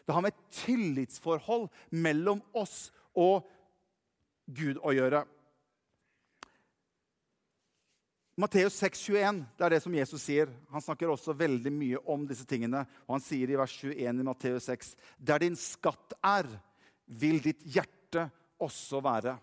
Det 0.07 0.15
har 0.15 0.23
med 0.23 0.37
tillitsforhold 0.55 1.67
mellom 1.91 2.43
oss 2.55 2.91
og 3.17 3.47
Gud 4.47 4.79
å 4.87 4.95
gjøre. 4.95 5.25
Matteus 8.37 8.77
6, 8.83 9.01
21, 9.09 9.39
det 9.57 9.65
er 9.65 9.73
det 9.73 9.81
som 9.81 9.95
Jesus 9.97 10.21
sier. 10.29 10.51
Han 10.69 10.83
snakker 10.85 11.09
også 11.09 11.33
veldig 11.35 11.73
mye 11.73 12.01
om 12.13 12.27
disse 12.29 12.45
tingene. 12.47 12.83
Og 13.09 13.17
han 13.17 13.25
sier 13.25 13.49
i 13.49 13.57
vers 13.57 13.73
21 13.81 14.21
i 14.21 14.27
Matteus 14.29 14.69
6.: 14.69 14.91
Der 15.17 15.41
din 15.41 15.57
skatt 15.57 16.13
er, 16.21 16.51
vil 17.09 17.41
ditt 17.41 17.65
hjerte 17.65 18.27
også 18.61 19.01
være. 19.01 19.39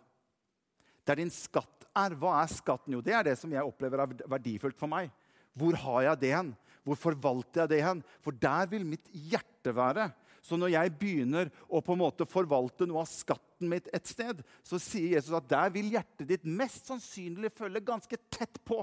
Der 1.09 1.19
din 1.19 1.33
skatt 1.33 1.87
er, 1.89 2.13
hva 2.13 2.37
er 2.43 2.53
skatten? 2.53 2.93
Jo, 2.93 3.01
det 3.01 3.17
er 3.17 3.25
det 3.25 3.35
som 3.41 3.51
jeg 3.51 3.65
opplever 3.65 4.05
er 4.05 4.13
verdifullt 4.29 4.77
for 4.77 4.91
meg. 4.91 5.09
Hvor 5.57 5.73
har 5.87 6.01
jeg 6.11 6.21
det 6.21 6.33
hen? 6.35 6.53
Hvor 6.85 6.99
forvalter 6.99 7.63
jeg 7.63 7.73
det 7.73 7.81
hen? 7.85 8.05
For 8.21 8.35
der 8.45 8.69
vil 8.69 8.85
mitt 8.85 9.09
hjerte 9.09 9.73
være. 9.73 10.11
Så 10.43 10.57
når 10.59 10.73
jeg 10.73 10.91
begynner 10.99 11.51
å 11.71 11.79
på 11.79 11.95
en 11.95 12.01
måte 12.01 12.27
forvalte 12.27 12.87
noe 12.89 13.05
av 13.05 13.07
skatten 13.07 13.69
mitt 13.71 13.87
et 13.95 14.09
sted, 14.09 14.41
så 14.59 14.79
sier 14.81 15.15
Jesus 15.15 15.31
at 15.37 15.47
der 15.47 15.71
vil 15.71 15.93
hjertet 15.93 16.27
ditt 16.27 16.43
mest 16.43 16.89
sannsynlig 16.91 17.53
følge 17.55 17.79
ganske 17.87 18.19
tett 18.27 18.59
på. 18.67 18.81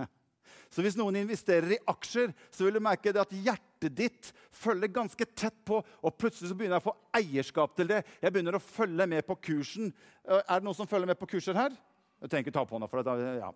Så 0.72 0.80
hvis 0.80 0.96
noen 0.96 1.20
investerer 1.20 1.76
i 1.76 1.80
aksjer, 1.92 2.32
så 2.48 2.64
vil 2.64 2.78
du 2.78 2.80
merke 2.80 3.12
at 3.12 3.34
hjertet 3.36 3.92
ditt 3.92 4.32
følger 4.56 4.88
ganske 4.94 5.28
tett 5.36 5.58
på. 5.68 5.82
Og 6.00 6.16
plutselig 6.16 6.48
så 6.48 6.56
begynner 6.56 6.78
jeg 6.78 6.86
å 6.86 6.88
få 6.88 6.96
eierskap 7.20 7.76
til 7.76 7.92
det. 7.92 8.00
Jeg 8.24 8.32
begynner 8.32 8.56
å 8.56 8.64
følge 8.64 9.08
med 9.12 9.28
på 9.28 9.36
kursen. 9.52 9.92
Er 10.24 10.48
det 10.48 10.64
noen 10.64 10.80
som 10.80 10.88
følger 10.88 11.12
med 11.12 11.20
på 11.20 11.28
kurser 11.34 11.60
her? 11.60 11.76
Jeg 12.22 12.32
trenger 12.32 12.48
ikke 12.48 12.56
ta 12.56 12.64
på 12.64 12.78
hånda. 12.78 12.88
for 12.88 13.04
det. 13.04 13.32
Ja. 13.42 13.52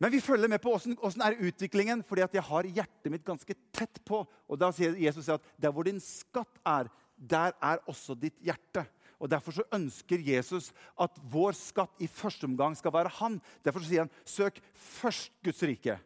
Men 0.00 0.12
vi 0.12 0.20
følger 0.20 0.50
med 0.52 0.60
på 0.60 0.74
åssen 0.76 1.22
er 1.24 1.38
utviklingen, 1.40 2.02
fordi 2.04 2.24
at 2.26 2.34
jeg 2.36 2.44
har 2.44 2.68
hjertet 2.68 3.12
mitt 3.12 3.24
ganske 3.24 3.54
tett 3.72 4.02
på. 4.04 4.20
Og 4.48 4.60
da 4.60 4.68
sier 4.74 4.96
Jesus 5.00 5.30
at 5.32 5.44
der 5.56 5.72
hvor 5.72 5.88
din 5.88 6.02
skatt 6.02 6.60
er, 6.68 6.90
der 7.16 7.56
er 7.64 7.80
også 7.88 8.16
ditt 8.18 8.36
hjerte. 8.44 8.84
Og 9.16 9.30
Derfor 9.32 9.56
så 9.56 9.64
ønsker 9.72 10.20
Jesus 10.20 10.68
at 11.00 11.16
vår 11.32 11.56
skatt 11.56 12.04
i 12.04 12.10
første 12.10 12.44
omgang 12.44 12.76
skal 12.76 12.92
være 12.92 13.14
han. 13.22 13.38
Derfor 13.64 13.80
sier 13.80 14.04
han 14.04 14.12
søk 14.28 14.60
først 14.76 15.32
Guds 15.44 15.64
rike. 15.64 15.96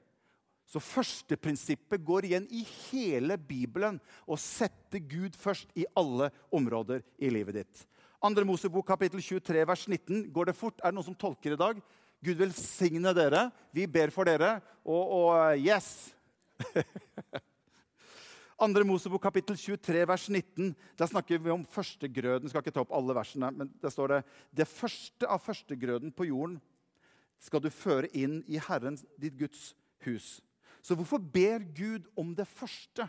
Så 0.70 0.78
førsteprinsippet 0.78 2.04
går 2.06 2.28
igjen 2.28 2.46
i 2.54 2.62
hele 2.62 3.34
Bibelen. 3.34 3.98
Å 4.30 4.38
sette 4.38 5.02
Gud 5.02 5.34
først 5.34 5.72
i 5.74 5.88
alle 5.98 6.30
områder 6.54 7.02
i 7.18 7.32
livet 7.34 7.58
ditt. 7.58 7.82
Andre 8.22 8.44
Mosebok 8.46 8.86
kapittel 8.86 9.22
23 9.24 9.66
vers 9.66 9.88
19. 9.88 10.28
Går 10.30 10.50
det 10.50 10.54
fort? 10.54 10.78
Er 10.78 10.92
det 10.92 11.00
noen 11.00 11.08
som 11.08 11.18
tolker 11.18 11.56
i 11.56 11.58
dag? 11.58 11.80
Gud 12.24 12.40
velsigne 12.40 13.12
dere. 13.16 13.46
Vi 13.72 13.86
ber 13.88 14.12
for 14.14 14.28
dere. 14.28 14.58
Og, 14.84 15.14
og 15.20 15.30
eh, 15.52 15.62
yes! 15.68 16.10
Andre 18.60 18.84
Mosebok 18.84 19.22
kapittel 19.24 19.56
23, 19.56 20.02
vers 20.08 20.26
19. 20.28 20.74
Der 21.00 21.08
snakker 21.08 21.40
vi 21.40 21.52
om 21.54 21.64
førstegrøden. 21.64 22.50
Skal 22.52 22.60
ikke 22.60 22.74
ta 22.76 22.82
opp 22.84 22.92
alle 22.92 23.16
versene, 23.16 23.48
men 23.56 23.70
der 23.80 23.92
står 23.92 24.12
det 24.12 24.18
Det 24.52 24.68
første 24.68 25.28
av 25.28 25.40
førstegrøden 25.40 26.12
på 26.12 26.28
jorden 26.28 26.58
skal 27.40 27.62
du 27.64 27.70
føre 27.72 28.10
inn 28.12 28.42
i 28.52 28.60
Herrens, 28.60 29.06
ditt 29.16 29.38
Guds 29.40 29.70
hus. 30.04 30.42
Så 30.84 30.92
hvorfor 30.96 31.16
ber 31.16 31.64
Gud 31.76 32.04
om 32.20 32.34
det 32.36 32.44
første? 32.48 33.06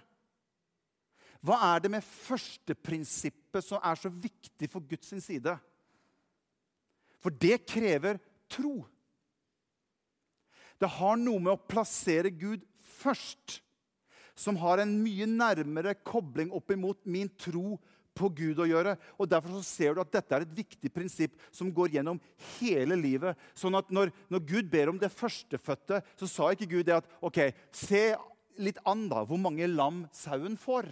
Hva 1.44 1.58
er 1.74 1.84
det 1.84 1.92
med 1.92 2.06
førsteprinsippet 2.06 3.66
som 3.66 3.84
er 3.84 4.00
så 4.00 4.12
viktig 4.14 4.70
for 4.72 4.88
Guds 4.88 5.12
side? 5.26 5.58
For 7.20 7.34
det 7.34 7.66
krever 7.68 8.22
tro. 8.52 8.86
Det 10.82 10.90
har 10.98 11.20
noe 11.22 11.42
med 11.42 11.54
å 11.54 11.62
plassere 11.70 12.32
Gud 12.34 12.66
først, 13.02 13.60
som 14.34 14.58
har 14.58 14.82
en 14.82 14.94
mye 15.04 15.28
nærmere 15.30 15.94
kobling 16.08 16.50
opp 16.56 16.72
imot 16.74 17.04
min 17.06 17.30
tro 17.38 17.78
på 18.18 18.30
Gud 18.36 18.60
å 18.60 18.68
gjøre. 18.68 18.96
Og 19.20 19.30
Derfor 19.30 19.60
så 19.60 19.64
ser 19.66 19.96
du 19.96 20.02
at 20.04 20.12
dette 20.14 20.36
er 20.36 20.46
et 20.46 20.58
viktig 20.58 20.92
prinsipp 20.94 21.38
som 21.54 21.72
går 21.74 21.98
gjennom 21.98 22.20
hele 22.58 22.98
livet. 23.00 23.38
Sånn 23.58 23.78
at 23.78 23.92
når, 23.94 24.12
når 24.32 24.44
Gud 24.50 24.72
ber 24.72 24.92
om 24.92 25.00
det 25.02 25.14
førstefødte, 25.14 26.02
så 26.20 26.30
sa 26.30 26.52
ikke 26.52 26.70
Gud 26.74 26.90
det 26.90 26.98
at 27.00 27.14
ok, 27.24 27.44
se 27.76 28.12
litt 28.62 28.82
an 28.90 29.08
da, 29.12 29.24
hvor 29.28 29.40
mange 29.42 29.70
lam 29.70 30.06
sauen 30.16 30.58
får. 30.60 30.90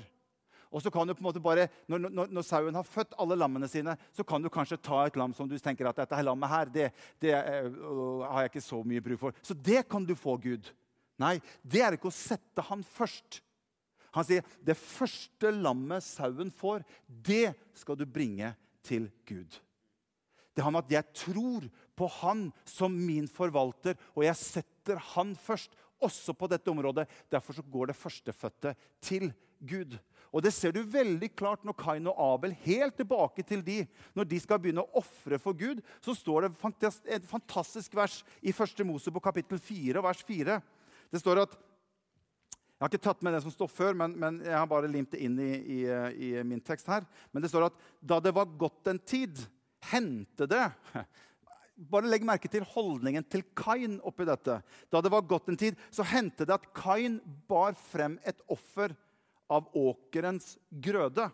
Og 0.70 0.84
så 0.84 0.92
kan 0.94 1.08
du 1.08 1.16
på 1.16 1.24
en 1.24 1.28
måte 1.30 1.42
bare, 1.42 1.66
når, 1.90 2.04
når, 2.06 2.30
når, 2.30 2.46
sauen 2.46 2.76
har 2.78 2.86
født 2.86 3.16
alle 3.18 3.38
lammene 3.40 3.68
sine, 3.70 3.96
så 4.14 4.26
kan 4.28 4.44
du 4.44 4.52
kanskje 4.54 4.78
ta 4.86 5.02
et 5.08 5.18
lam 5.18 5.34
som 5.34 5.50
du 5.50 5.56
tenker 5.58 5.90
at 5.90 5.98
dette 5.98 6.18
her 6.18 6.28
lammet 6.28 6.52
her, 6.52 6.70
det, 6.74 6.90
det 7.24 7.34
øh, 7.34 8.22
har 8.28 8.46
jeg 8.46 8.52
ikke 8.54 8.68
så 8.68 8.82
mye 8.86 9.04
bruk 9.06 9.24
for. 9.24 9.40
Så 9.42 9.58
det 9.58 9.88
kan 9.90 10.06
du 10.06 10.14
få, 10.18 10.38
Gud. 10.38 10.70
Nei, 11.20 11.40
det 11.66 11.82
er 11.84 11.98
ikke 11.98 12.12
å 12.12 12.16
sette 12.16 12.64
han 12.70 12.86
først. 12.86 13.42
Han 14.16 14.26
sier 14.26 14.46
det 14.66 14.78
første 14.80 15.52
lammet 15.54 16.06
sauen 16.06 16.54
får, 16.54 16.86
det 17.08 17.52
skal 17.78 17.98
du 17.98 18.06
bringe 18.10 18.54
til 18.86 19.10
Gud. 19.30 19.58
Det 20.54 20.64
har 20.66 20.74
med 20.74 20.86
at 20.86 20.96
jeg 21.00 21.18
tror 21.18 21.68
på 21.98 22.08
han 22.20 22.50
som 22.68 22.94
min 22.94 23.30
forvalter, 23.32 23.98
og 24.16 24.26
jeg 24.26 24.38
setter 24.38 25.02
han 25.14 25.34
først, 25.38 25.74
også 26.00 26.32
på 26.32 26.48
dette 26.48 26.72
området. 26.72 27.10
Derfor 27.32 27.60
går 27.68 27.90
det 27.90 28.00
førstefødte 28.00 28.72
til 29.04 29.34
Gud. 29.60 29.98
Og 30.30 30.44
Det 30.46 30.52
ser 30.54 30.74
du 30.76 30.84
veldig 30.86 31.32
klart 31.34 31.64
når 31.66 31.78
Kain 31.80 32.10
og 32.10 32.20
Abel, 32.22 32.54
helt 32.66 32.98
tilbake 33.00 33.44
til 33.46 33.64
de, 33.66 33.80
når 34.14 34.28
de 34.30 34.42
skal 34.42 34.60
begynne 34.62 34.84
å 34.84 35.02
ofre 35.02 35.40
for 35.42 35.58
Gud, 35.58 35.82
så 36.06 36.14
står 36.18 36.46
det 36.46 36.52
et 37.16 37.26
fantastisk 37.30 37.98
vers 37.98 38.22
i 38.42 38.54
1. 38.54 38.86
Mosebok 38.86 39.26
kapittel 39.26 39.62
4, 39.62 40.04
vers 40.06 40.22
4. 40.28 40.60
Det 41.10 41.22
står 41.24 41.46
at 41.46 41.58
Jeg 42.80 42.86
har 42.86 42.92
ikke 42.94 43.08
tatt 43.10 43.24
med 43.28 43.34
det 43.36 43.42
som 43.44 43.52
står 43.52 43.68
før, 43.68 43.98
men, 44.00 44.14
men 44.16 44.38
jeg 44.40 44.56
har 44.56 44.68
bare 44.72 44.88
limt 44.88 45.12
det 45.12 45.20
inn 45.26 45.34
i, 45.44 45.52
i, 45.60 45.80
i, 46.16 46.30
min 46.48 46.62
tekst 46.64 46.88
her. 46.88 47.04
Men 47.34 47.44
det 47.44 47.50
står 47.52 47.66
at 47.66 47.82
da 48.00 48.22
det 48.24 48.32
var 48.32 48.54
gått 48.56 48.88
en 48.88 49.02
tid, 49.04 49.42
hendte 49.92 50.48
det 50.48 50.62
bare 51.92 52.08
legg 52.08 52.24
merke 52.28 52.48
til 52.52 52.64
holdningen 52.68 53.26
til 53.28 53.44
Kain 53.58 53.98
oppi 54.08 54.24
dette. 54.30 54.62
Da 54.92 55.02
det 55.04 55.12
var 55.12 55.28
gått 55.28 55.52
en 55.52 55.60
tid, 55.60 55.76
så 55.92 56.08
hendte 56.08 56.48
det 56.48 56.56
at 56.56 56.72
Kain 56.76 57.20
bar 57.52 57.76
frem 57.76 58.16
et 58.28 58.40
offer 58.48 58.96
av 59.50 59.70
åkerens 59.78 60.56
grøde. 60.70 61.28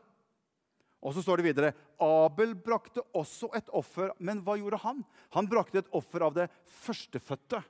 Og 1.05 1.13
så 1.13 1.21
står 1.21 1.39
det 1.41 1.47
videre 1.51 1.73
Abel 2.01 2.55
brakte 2.57 3.03
også 3.15 3.51
et 3.55 3.69
offer, 3.75 4.11
men 4.19 4.41
hva 4.43 4.57
gjorde 4.59 4.81
han? 4.83 5.03
Han 5.35 5.49
brakte 5.51 5.83
et 5.83 5.91
offer 5.95 6.25
av 6.25 6.33
det 6.35 6.49
førstefødte. 6.81 7.61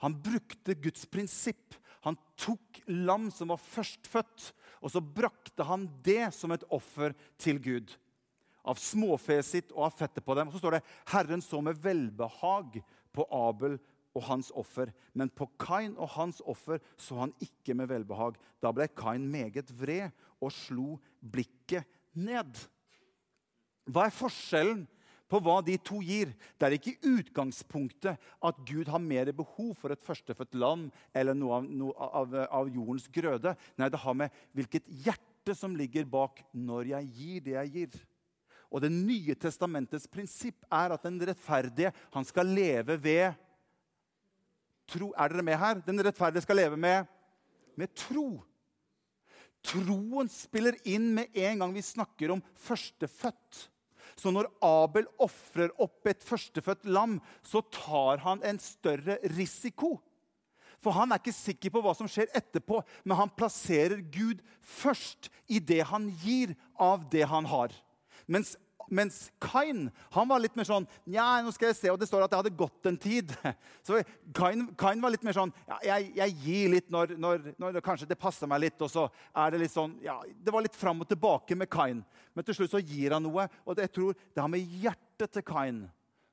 Han 0.00 0.16
brukte 0.24 0.74
Guds 0.80 1.06
prinsipp. 1.06 1.76
Han 2.04 2.16
tok 2.40 2.80
lam 2.88 3.28
som 3.32 3.52
var 3.52 3.60
førstfødt, 3.60 4.50
og 4.80 4.92
så 4.92 5.02
brakte 5.04 5.66
han 5.68 5.84
det 6.04 6.30
som 6.32 6.52
et 6.54 6.64
offer 6.72 7.14
til 7.40 7.60
Gud. 7.60 7.98
av 8.60 8.76
småfe 8.76 9.38
sitt 9.40 9.70
og 9.72 9.86
av 9.86 9.94
fettet 9.96 10.24
på 10.24 10.34
dem. 10.36 10.48
Og 10.48 10.52
så 10.52 10.60
står 10.60 10.74
det 10.76 10.86
Herren 11.08 11.40
så 11.40 11.62
med 11.64 11.78
velbehag 11.80 12.82
på 13.16 13.24
Abel 13.32 13.78
og 14.16 14.26
hans 14.26 14.50
offer. 14.56 14.90
Men 15.14 15.30
på 15.30 15.48
Kain 15.60 15.94
og 15.96 16.12
hans 16.16 16.40
offer 16.48 16.82
så 16.98 17.22
han 17.22 17.34
ikke 17.42 17.76
med 17.78 17.90
velbehag. 17.90 18.38
Da 18.62 18.72
ble 18.74 18.88
Kain 18.96 19.26
meget 19.30 19.70
vred 19.80 20.10
og 20.40 20.52
slo 20.54 20.96
blikket 21.20 21.86
ned. 22.16 22.58
Hva 23.90 24.06
er 24.06 24.14
forskjellen 24.14 24.84
på 25.30 25.38
hva 25.44 25.60
de 25.62 25.76
to 25.86 26.00
gir? 26.02 26.32
Det 26.58 26.66
er 26.66 26.76
ikke 26.76 26.98
utgangspunktet 27.06 28.18
at 28.18 28.62
Gud 28.66 28.90
har 28.90 29.02
mer 29.02 29.30
behov 29.36 29.74
for 29.78 29.94
et 29.94 30.02
førstefødt 30.04 30.58
lam 30.58 30.88
eller 31.14 31.36
noe 31.38 31.60
av, 31.60 31.66
noe 31.68 32.10
av, 32.22 32.38
av 32.50 32.70
jordens 32.70 33.08
grøde. 33.12 33.54
Nei, 33.78 33.90
det 33.90 34.02
har 34.02 34.16
med 34.18 34.40
hvilket 34.56 34.88
hjerte 35.04 35.54
som 35.56 35.76
ligger 35.78 36.08
bak 36.10 36.42
når 36.52 36.94
jeg 36.94 37.12
gir 37.18 37.44
det 37.46 37.58
jeg 37.58 37.76
gir. 37.76 38.00
Og 38.70 38.82
Det 38.84 38.90
nye 38.94 39.34
testamentets 39.34 40.06
prinsipp 40.10 40.66
er 40.70 40.94
at 40.94 41.06
den 41.06 41.18
rettferdige 41.26 41.90
han 42.14 42.26
skal 42.26 42.52
leve 42.54 42.94
ved 43.02 43.32
tro. 44.90 45.10
Er 45.16 45.32
dere 45.32 45.46
med 45.46 45.58
her? 45.60 45.80
Den 45.86 46.02
rettferdige 46.04 46.44
skal 46.44 46.60
leve 46.60 46.78
med, 46.80 47.08
med 47.78 47.92
tro. 47.96 48.42
Troen 49.64 50.30
spiller 50.32 50.78
inn 50.88 51.10
med 51.16 51.36
en 51.36 51.62
gang 51.62 51.74
vi 51.76 51.84
snakker 51.84 52.32
om 52.34 52.42
førstefødt. 52.64 53.66
Så 54.20 54.32
når 54.32 54.50
Abel 54.64 55.06
ofrer 55.22 55.72
opp 55.80 56.08
et 56.10 56.24
førstefødt 56.24 56.88
lam, 56.92 57.18
så 57.46 57.62
tar 57.72 58.20
han 58.24 58.42
en 58.44 58.58
større 58.60 59.18
risiko. 59.36 59.98
For 60.80 60.96
han 60.96 61.12
er 61.12 61.20
ikke 61.20 61.36
sikker 61.36 61.72
på 61.72 61.82
hva 61.84 61.92
som 61.96 62.08
skjer 62.08 62.32
etterpå, 62.36 62.80
men 63.04 63.18
han 63.18 63.32
plasserer 63.36 64.00
Gud 64.12 64.40
først 64.64 65.28
i 65.48 65.60
det 65.60 65.82
han 65.90 66.08
gir 66.22 66.54
av 66.80 67.04
det 67.12 67.26
han 67.28 67.48
har. 67.48 67.74
Mens 68.24 68.54
mens 68.90 69.28
Kain 69.42 69.88
han 70.14 70.28
var 70.30 70.42
litt 70.42 70.56
mer 70.58 70.66
sånn 70.68 70.86
ja, 71.10 71.26
nå 71.44 71.52
skal 71.54 71.70
jeg 71.70 71.78
se, 71.78 71.90
og 71.92 71.98
Det 72.00 72.08
står 72.10 72.24
at 72.24 72.32
det 72.32 72.40
hadde 72.40 72.54
gått 72.58 72.88
en 72.90 72.98
tid. 73.00 73.32
Så 73.86 74.00
Kain, 74.36 74.66
Kain 74.78 75.02
var 75.02 75.14
litt 75.14 75.24
mer 75.26 75.36
sånn 75.36 75.52
ja, 75.68 75.78
jeg, 75.92 76.10
jeg 76.18 76.36
gir 76.44 76.74
litt 76.74 76.90
når, 76.92 77.14
når, 77.20 77.52
når, 77.60 77.80
kanskje 77.84 78.08
det 78.10 78.18
passer 78.20 78.50
meg 78.50 78.64
litt. 78.66 78.80
og 78.80 78.90
så 78.90 79.06
er 79.34 79.54
Det 79.54 79.62
litt 79.62 79.74
sånn, 79.74 79.96
ja, 80.04 80.18
det 80.20 80.54
var 80.54 80.64
litt 80.66 80.76
fram 80.78 81.02
og 81.02 81.08
tilbake 81.08 81.58
med 81.58 81.70
Kain. 81.70 82.02
Men 82.34 82.46
til 82.46 82.60
slutt 82.60 82.74
så 82.74 82.82
gir 82.82 83.14
han 83.16 83.24
noe. 83.26 83.46
Og 83.64 83.78
jeg 83.78 83.92
tror 83.94 84.14
det 84.18 84.42
har 84.42 84.50
med 84.50 84.76
hjertet 84.82 85.32
til 85.34 85.46
Kain 85.46 85.84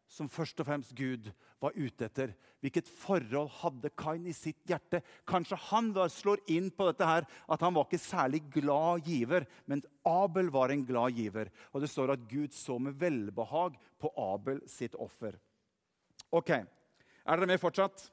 som 0.07 0.29
først 0.31 0.61
og 0.61 0.67
fremst 0.69 0.93
Gud 0.95 1.29
var 1.61 1.75
ute 1.75 2.07
etter. 2.07 2.33
Hvilket 2.63 2.89
forhold 2.89 3.51
hadde 3.59 3.91
Kain 3.99 4.25
i 4.29 4.35
sitt 4.35 4.59
hjerte? 4.69 5.01
Kanskje 5.27 5.59
han 5.67 5.91
da 5.95 6.07
slår 6.11 6.41
inn 6.53 6.69
på 6.73 6.87
dette 6.87 7.07
her, 7.07 7.27
at 7.27 7.63
han 7.65 7.75
var 7.75 7.87
ikke 7.87 8.01
særlig 8.01 8.41
glad 8.53 9.05
giver, 9.07 9.45
men 9.67 9.83
Abel 10.07 10.51
var 10.53 10.73
en 10.73 10.85
glad 10.87 11.17
giver. 11.17 11.51
Og 11.73 11.83
det 11.83 11.91
står 11.91 12.15
at 12.15 12.27
Gud 12.29 12.55
så 12.55 12.79
med 12.79 12.97
velbehag 12.99 13.75
på 13.99 14.13
Abel 14.21 14.63
sitt 14.69 14.95
offer. 14.95 15.37
Ok, 16.31 16.51
Er 17.27 17.35
dere 17.35 17.47
med 17.47 17.59
fortsatt? 17.59 18.05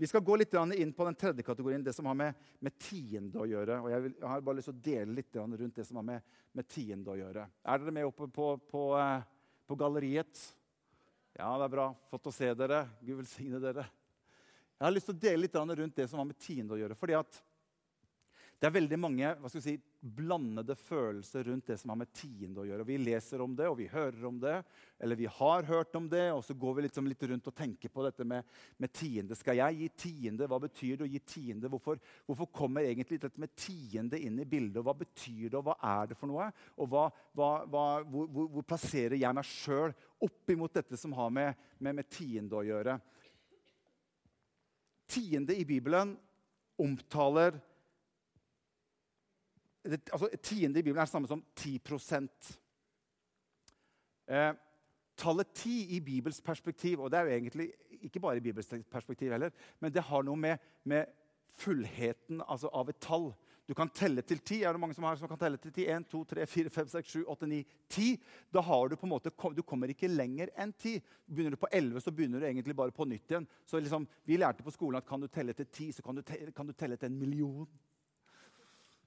Vi 0.00 0.08
skal 0.08 0.22
gå 0.24 0.34
litt 0.40 0.54
inn 0.56 0.94
på 0.96 1.04
den 1.04 1.14
tredje 1.14 1.44
kategorien, 1.44 1.82
det 1.84 1.92
som 1.92 2.06
har 2.08 2.16
med, 2.16 2.38
med 2.58 2.72
tiende 2.80 3.38
å 3.38 3.44
gjøre. 3.46 3.76
Og 3.84 3.90
jeg, 3.92 4.02
vil, 4.02 4.14
jeg, 4.16 4.28
har 4.28 4.40
bare 4.40 4.58
lyst 4.58 4.70
til 4.70 4.78
å 4.78 4.84
dele 4.86 5.16
litt 5.18 5.36
rundt 5.36 5.76
det 5.76 5.84
som 5.84 6.00
har 6.00 6.06
med, 6.08 6.32
med 6.56 6.68
tiende 6.72 7.12
å 7.12 7.18
gjøre. 7.20 7.44
Er 7.62 7.82
dere 7.82 7.94
med 7.94 8.08
oppe 8.08 8.26
på, 8.26 8.48
på, 8.56 8.56
på, 8.72 8.82
på 9.68 9.78
galleriet? 9.78 10.40
Ja, 11.38 11.48
det 11.58 11.64
er 11.64 11.72
bra. 11.72 11.86
Fått 12.10 12.28
å 12.28 12.34
se 12.34 12.50
dere. 12.56 12.82
Gud 13.00 13.22
velsigne 13.22 13.60
dere. 13.62 13.86
Jeg 14.76 14.84
har 14.84 14.92
lyst 14.92 15.08
til 15.08 15.16
å 15.16 15.22
dele 15.22 15.44
litt 15.44 15.56
rundt 15.56 15.96
det 15.96 16.08
som 16.10 16.20
har 16.20 16.28
med 16.28 16.38
tiende 16.42 16.74
å 16.74 16.80
gjøre. 16.80 16.96
fordi 16.98 17.14
at 17.16 17.42
det 18.62 18.68
er 18.68 18.74
veldig 18.76 18.96
mange 19.02 19.30
hva 19.42 19.48
skal 19.50 19.62
si, 19.64 19.72
blandede 20.14 20.76
følelser 20.78 21.48
rundt 21.48 21.66
det 21.66 21.80
som 21.80 21.90
har 21.90 21.96
med 21.98 22.12
tiende 22.14 22.62
å 22.62 22.66
gjøre. 22.68 22.84
Vi 22.86 22.98
leser 23.02 23.40
om 23.42 23.56
det, 23.58 23.66
og 23.66 23.74
vi 23.80 23.88
hører 23.90 24.26
om 24.28 24.36
det, 24.38 24.52
eller 25.02 25.18
vi 25.18 25.26
har 25.26 25.66
hørt 25.66 25.96
om 25.98 26.04
det. 26.06 26.28
Og 26.30 26.44
så 26.46 26.54
går 26.54 26.76
vi 26.76 26.84
liksom 26.84 27.08
litt 27.10 27.24
rundt 27.26 27.48
og 27.50 27.56
tenker 27.58 27.90
på 27.90 28.04
dette 28.06 28.22
med, 28.22 28.46
med, 28.78 28.92
tiende. 28.94 29.34
Skal 29.34 29.58
jeg 29.58 29.80
gi 29.80 29.88
tiende? 30.04 30.46
Hva 30.46 30.60
betyr 30.62 31.00
det 31.00 31.08
å 31.08 31.10
gi 31.10 31.22
tiende? 31.26 31.70
Hvorfor, 31.72 31.98
hvorfor, 32.28 32.50
kommer 32.54 32.86
egentlig 32.86 33.18
dette 33.24 33.42
med 33.42 33.50
tiende 33.58 34.22
inn 34.22 34.38
i 34.38 34.46
bildet? 34.46 34.78
Og 34.78 34.86
hva 34.86 34.94
betyr 35.00 35.48
det, 35.48 35.58
og 35.58 35.66
hva 35.66 35.76
er 35.96 36.12
det 36.12 36.20
for 36.20 36.30
noe? 36.30 36.46
Og 36.78 36.92
hva, 36.94 37.08
hva, 37.34 37.50
hvor, 37.66 38.30
hvor, 38.30 38.46
hvor, 38.46 38.68
plasserer 38.70 39.18
jeg 39.18 39.38
meg 39.40 39.50
sjøl 39.50 39.96
oppimot 40.22 40.78
dette 40.78 41.02
som 41.02 41.18
har 41.18 41.34
med, 41.34 41.66
med, 41.82 41.98
med 41.98 42.10
tiende 42.14 42.62
å 42.62 42.62
gjøre? 42.70 42.94
Tiende 45.10 45.58
i 45.58 45.66
Bibelen 45.66 46.14
omtaler 46.78 47.58
det, 49.84 50.00
altså, 50.12 50.28
Tiende 50.42 50.78
i 50.78 50.82
Bibelen 50.82 51.00
er 51.00 51.08
det 51.08 51.12
samme 51.12 51.30
som 51.30 51.44
10% 51.58 52.28
eh, 54.28 54.52
Tallet 55.16 55.54
10 55.54 55.72
i 55.96 56.00
Bibels 56.00 56.40
perspektiv, 56.40 57.00
og 57.00 57.10
det 57.10 57.18
er 57.18 57.22
jo 57.26 57.36
egentlig 57.36 57.72
ikke 58.02 58.20
bare 58.20 58.36
i 58.36 58.40
Bibels 58.40 58.70
perspektiv 58.90 59.30
heller, 59.30 59.50
men 59.80 59.92
det 59.92 60.02
har 60.02 60.22
noe 60.24 60.36
med, 60.36 60.58
med 60.84 61.10
fullheten 61.54 62.40
altså 62.48 62.70
av 62.72 62.88
et 62.88 63.00
tall. 63.02 63.28
Du 63.68 63.74
kan 63.78 63.90
telle 63.94 64.24
til 64.26 64.40
ti. 64.42 64.62
Er 64.64 64.74
det 64.74 64.80
mange 64.82 64.94
som, 64.96 65.04
har, 65.06 65.16
som 65.20 65.30
kan 65.30 65.38
telle 65.38 65.60
til 65.60 65.72
ti? 65.74 65.84
1, 65.86 66.08
2, 66.10 66.22
3, 66.32 66.46
4, 66.50 66.72
5, 66.74 66.88
6, 66.96 67.12
7, 67.12 67.20
8, 67.30 67.46
9, 67.52 67.60
10. 67.94 68.08
Da 68.52 68.64
har 68.66 68.88
du 68.88 68.96
på 68.98 69.06
en 69.06 69.12
måte, 69.12 69.30
du 69.30 69.62
kommer 69.62 69.92
ikke 69.92 70.10
lenger 70.10 70.50
enn 70.58 70.72
10. 70.74 70.98
Begynner 71.28 71.54
du 71.54 71.60
på 71.62 71.70
11, 71.70 72.02
så 72.02 72.12
begynner 72.12 72.42
du 72.42 72.48
egentlig 72.48 72.76
bare 72.76 72.94
på 72.94 73.06
nytt 73.06 73.30
igjen. 73.30 73.46
Så 73.68 73.78
liksom, 73.78 74.08
Vi 74.24 74.40
lærte 74.40 74.66
på 74.66 74.74
skolen 74.74 74.98
at 74.98 75.06
kan 75.06 75.22
du 75.22 75.28
telle 75.28 75.54
til 75.54 75.68
10, 75.68 75.92
så 75.92 76.02
kan 76.02 76.18
du, 76.18 76.24
telle, 76.26 76.50
kan 76.52 76.66
du 76.66 76.72
telle 76.72 76.98
til 76.98 77.12
en 77.12 77.18
million. 77.20 77.68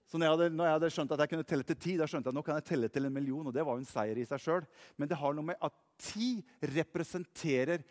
Så 0.05 0.19
når 0.19 0.27
jeg, 0.27 0.35
hadde, 0.35 0.47
når 0.53 0.67
jeg, 0.67 0.75
hadde, 0.77 0.89
skjønt 0.93 1.13
at 1.15 1.21
jeg 1.23 1.31
kunne 1.31 1.47
telle 1.49 1.65
til 1.65 1.77
ti, 1.81 1.95
da 1.97 2.07
skjønte 2.09 2.29
jeg 2.29 2.35
at 2.35 2.37
nå 2.37 2.43
kan 2.45 2.59
jeg 2.59 2.67
telle 2.67 2.89
til 2.93 3.07
en 3.07 3.13
million. 3.15 3.47
og 3.49 3.53
Det 3.55 3.65
var 3.65 3.77
jo 3.77 3.81
en 3.81 3.89
seier 3.89 4.21
i 4.21 4.25
seg 4.29 4.41
selv. 4.43 4.83
Men 5.01 5.09
det 5.09 5.17
har 5.17 5.33
noe 5.33 5.49
med 5.49 5.65
at 5.65 5.75
ti 5.97 6.29
representerer 6.75 7.81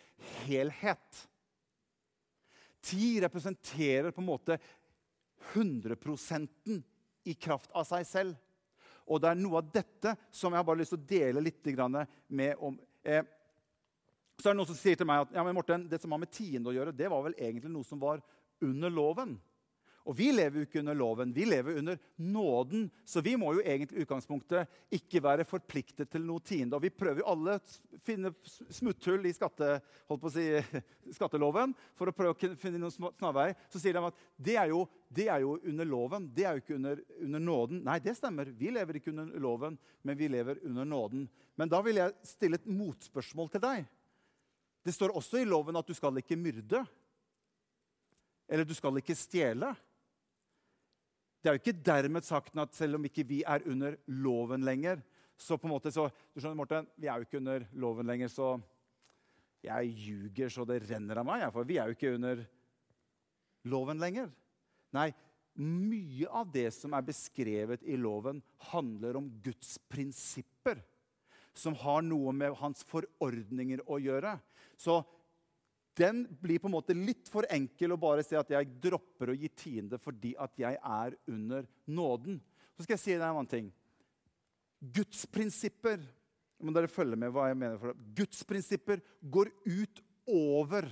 helhet. 0.44 1.22
Ti 2.84 3.08
representerer 3.24 4.14
på 4.14 4.22
en 4.22 4.30
måte 4.30 4.58
100 5.52 5.96
i 7.24 7.34
kraft 7.34 7.72
av 7.74 7.86
seg 7.88 8.06
selv. 8.06 8.36
Og 9.10 9.20
det 9.20 9.30
er 9.32 9.40
noe 9.40 9.60
av 9.60 9.72
dette 9.72 10.14
som 10.32 10.52
jeg 10.52 10.62
har 10.62 10.68
bare 10.68 10.80
lyst 10.80 10.94
til 10.94 11.02
å 11.02 11.08
dele 11.08 11.42
litt 11.44 11.66
med 12.28 12.62
om. 12.62 12.78
Eh, 13.02 13.24
så 14.38 14.48
er 14.48 14.54
det 14.54 14.58
noen 14.58 14.70
som 14.70 14.78
sier 14.78 14.96
til 14.98 15.08
meg 15.08 15.24
at 15.24 15.34
ja, 15.36 15.44
men 15.44 15.54
Morten, 15.56 15.88
det 15.90 16.00
som 16.02 16.14
har 16.14 16.22
med 16.22 16.32
tiende 16.32 16.70
å 16.70 16.74
gjøre, 16.74 16.94
det 16.96 17.10
var 17.10 17.22
vel 17.26 17.36
egentlig 17.38 17.70
noe 17.72 17.86
som 17.86 18.00
var 18.00 18.22
under 18.64 18.90
loven. 18.90 19.36
Og 20.04 20.12
vi 20.18 20.26
lever 20.34 20.58
jo 20.60 20.66
ikke 20.66 20.82
under 20.82 20.96
loven, 20.98 21.30
vi 21.32 21.46
lever 21.48 21.78
under 21.80 21.96
nåden. 22.20 22.90
Så 23.08 23.22
vi 23.24 23.38
må 23.40 23.54
jo 23.56 23.62
egentlig 23.64 23.96
i 23.96 24.04
utgangspunktet 24.04 24.68
ikke 24.92 25.22
være 25.24 25.46
forpliktet 25.48 26.10
til 26.12 26.26
noe 26.28 26.42
tiende. 26.44 26.76
Og 26.76 26.84
vi 26.84 26.90
prøver 26.92 27.22
jo 27.22 27.30
alle 27.32 27.54
å 27.56 28.00
finne 28.04 28.34
smutthull 28.44 29.24
i 29.24 29.32
skatte, 29.32 29.78
si, 30.34 30.44
skatteloven 31.16 31.72
for 31.96 32.12
å 32.12 32.14
prøve 32.16 32.34
å 32.34 32.58
finne 32.60 32.82
noen 32.82 32.92
snarveier. 32.92 33.56
Så 33.72 33.80
sier 33.80 33.96
de 33.96 34.02
at 34.10 34.20
det 34.36 34.58
er, 34.60 34.74
jo, 34.74 34.82
det 35.08 35.30
er 35.32 35.40
jo 35.46 35.54
under 35.72 35.88
loven, 35.88 36.28
det 36.36 36.44
er 36.44 36.58
jo 36.58 36.64
ikke 36.66 36.76
under, 36.76 37.00
under, 37.24 37.44
nåden. 37.46 37.80
Nei, 37.88 37.96
det 38.04 38.16
stemmer. 38.20 38.52
Vi 38.60 38.74
lever 38.76 39.00
ikke 39.00 39.14
under 39.14 39.32
loven, 39.40 39.80
men 40.04 40.20
vi 40.20 40.28
lever 40.28 40.60
under 40.68 40.90
nåden. 40.90 41.24
Men 41.56 41.72
da 41.72 41.80
vil 41.86 42.02
jeg 42.02 42.12
stille 42.28 42.60
et 42.60 42.68
motspørsmål 42.68 43.48
til 43.56 43.64
deg. 43.64 43.88
Det 44.84 44.92
står 44.92 45.16
også 45.16 45.40
i 45.40 45.48
loven 45.48 45.80
at 45.80 45.88
du 45.88 45.96
skal 45.96 46.20
ikke 46.20 46.36
myrde. 46.36 46.84
Eller 48.52 48.68
du 48.68 48.76
skal 48.76 49.00
ikke 49.00 49.16
stjele. 49.16 49.72
Det 51.44 51.50
er 51.50 51.58
jo 51.58 51.60
ikke 51.60 51.84
dermed 51.84 52.24
sagt 52.24 52.54
at 52.56 52.72
selv 52.72 52.96
om 52.96 53.02
ikke 53.04 53.26
vi 53.28 53.42
er 53.44 53.66
under 53.68 53.98
loven 54.08 54.62
lenger, 54.64 55.02
så 55.36 55.58
på 55.60 55.68
en 55.68 55.74
måte 55.74 55.90
så, 55.92 56.06
du 56.32 56.40
skjønner, 56.40 56.56
Morten, 56.56 56.86
Vi 56.96 57.04
er 57.04 57.20
jo 57.20 57.26
ikke 57.26 57.36
under 57.36 57.66
loven 57.76 58.08
lenger, 58.08 58.30
så 58.32 58.54
jeg 59.60 59.90
ljuger 59.92 60.48
så 60.48 60.64
det 60.64 60.78
renner 60.88 61.20
av 61.20 61.26
meg. 61.28 61.44
For 61.52 61.68
vi 61.68 61.76
er 61.76 61.90
jo 61.90 61.98
ikke 61.98 62.14
under 62.16 62.40
loven 63.68 64.00
lenger. 64.00 64.30
Nei, 64.96 65.10
mye 65.60 66.32
av 66.32 66.48
det 66.54 66.70
som 66.72 66.96
er 66.96 67.04
beskrevet 67.04 67.84
i 67.84 67.98
loven, 68.00 68.40
handler 68.72 69.20
om 69.20 69.28
Guds 69.44 69.76
prinsipper. 69.92 70.80
Som 71.52 71.76
har 71.84 72.00
noe 72.08 72.32
med 72.32 72.56
hans 72.62 72.88
forordninger 72.88 73.84
å 73.84 74.00
gjøre. 74.00 74.38
Så 74.80 75.02
den 75.98 76.24
blir 76.40 76.58
på 76.58 76.68
en 76.68 76.74
måte 76.74 76.96
litt 76.96 77.28
for 77.30 77.46
enkel 77.52 77.94
å 77.94 78.00
bare 78.00 78.24
si 78.26 78.36
at 78.38 78.50
jeg 78.50 78.72
dropper 78.82 79.30
å 79.30 79.38
gi 79.38 79.50
tiende 79.54 80.00
fordi 80.02 80.34
at 80.40 80.58
jeg 80.58 80.78
er 80.78 81.16
under 81.30 81.68
nåden. 81.86 82.40
Så 82.74 82.84
skal 82.84 82.96
jeg 82.96 83.04
si 83.04 83.14
deg 83.14 83.22
en 83.22 83.30
annen 83.30 83.50
ting. 83.50 83.70
Guds 84.94 85.24
prinsipper 85.30 86.02
må 86.64 86.74
dere 86.74 86.90
følge 86.90 87.18
med 87.20 87.32
hva 87.34 87.48
jeg 87.50 87.60
mener. 87.60 87.78
For 87.80 87.94
Guds 88.16 88.42
prinsipper 88.48 89.02
går 89.22 89.52
ut 89.66 90.02
over 90.30 90.88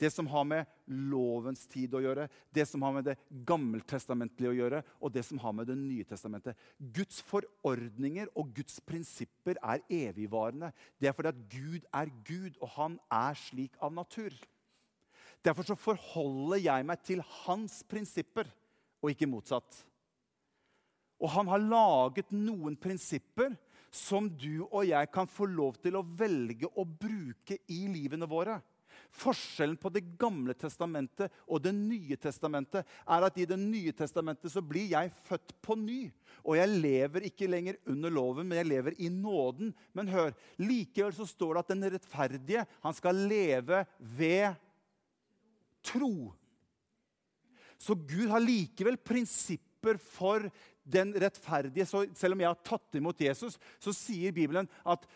det 0.00 0.10
som 0.10 0.26
har 0.26 0.44
med 0.48 0.70
lovens 0.90 1.64
tid 1.70 1.94
å 1.94 2.02
gjøre, 2.02 2.26
det 2.54 2.66
som 2.66 2.82
har 2.82 2.94
med 2.96 3.06
det 3.06 3.14
gammeltestamentlige 3.46 4.50
å 4.50 4.56
gjøre, 4.56 4.80
og 5.00 5.12
det 5.14 5.22
som 5.26 5.38
har 5.42 5.54
med 5.54 5.68
Det 5.70 5.76
nye 5.78 6.04
testamentet. 6.04 6.58
Guds 6.78 7.20
forordninger 7.22 8.28
og 8.34 8.50
Guds 8.56 8.80
prinsipper 8.80 9.60
er 9.62 9.84
evigvarende. 9.88 10.72
Det 10.98 11.08
er 11.08 11.16
fordi 11.16 11.32
at 11.32 11.46
Gud 11.52 11.86
er 11.92 12.10
Gud, 12.26 12.58
og 12.60 12.68
han 12.76 12.98
er 13.12 13.38
slik 13.38 13.78
av 13.80 13.94
natur. 13.94 14.34
Derfor 15.44 15.62
så 15.68 15.76
forholder 15.76 16.62
jeg 16.64 16.86
meg 16.88 17.02
til 17.04 17.22
hans 17.44 17.82
prinsipper, 17.88 18.48
og 19.04 19.12
ikke 19.12 19.28
motsatt. 19.28 19.84
Og 21.20 21.30
han 21.30 21.48
har 21.48 21.62
laget 21.62 22.32
noen 22.34 22.76
prinsipper 22.80 23.54
som 23.94 24.26
du 24.26 24.64
og 24.64 24.82
jeg 24.88 25.10
kan 25.14 25.28
få 25.30 25.46
lov 25.46 25.76
til 25.82 25.96
å 25.96 26.06
velge 26.18 26.66
å 26.74 26.84
bruke 26.84 27.60
i 27.70 27.84
livene 27.92 28.26
våre. 28.28 28.58
Forskjellen 29.14 29.76
på 29.78 29.92
Det 29.94 30.02
gamle 30.18 30.56
testamentet 30.58 31.32
og 31.46 31.62
Det 31.62 31.72
nye 31.76 32.16
testamentet 32.18 32.82
er 32.82 33.26
at 33.26 33.38
i 33.38 33.46
Det 33.46 33.58
nye 33.60 33.94
testamentet 33.94 34.50
så 34.52 34.62
blir 34.64 34.90
jeg 34.90 35.12
født 35.28 35.54
på 35.62 35.76
ny. 35.78 36.00
Og 36.42 36.58
jeg 36.58 36.72
lever 36.82 37.28
ikke 37.30 37.48
lenger 37.48 37.78
under 37.86 38.12
loven, 38.12 38.48
men 38.48 38.58
jeg 38.60 38.70
lever 38.72 38.98
i 38.98 39.08
nåden. 39.12 39.72
Men 39.94 40.10
hør, 40.10 40.34
likevel 40.58 41.14
så 41.14 41.28
står 41.28 41.54
det 41.54 41.64
at 41.64 41.74
den 41.74 41.90
rettferdige 41.94 42.66
han 42.82 42.96
skal 42.96 43.22
leve 43.30 43.84
ved 43.98 44.58
tro. 45.84 46.32
Så 47.78 47.94
Gud 47.94 48.30
har 48.32 48.42
likevel 48.42 48.96
prinsipper 48.98 49.98
for 50.00 50.48
den 50.84 51.12
rettferdige. 51.16 51.86
Så 51.88 52.04
selv 52.16 52.36
om 52.36 52.42
jeg 52.42 52.50
har 52.50 52.64
tatt 52.66 52.98
imot 52.98 53.20
Jesus, 53.20 53.58
så 53.80 53.94
sier 53.96 54.34
Bibelen 54.36 54.68
at 54.84 55.06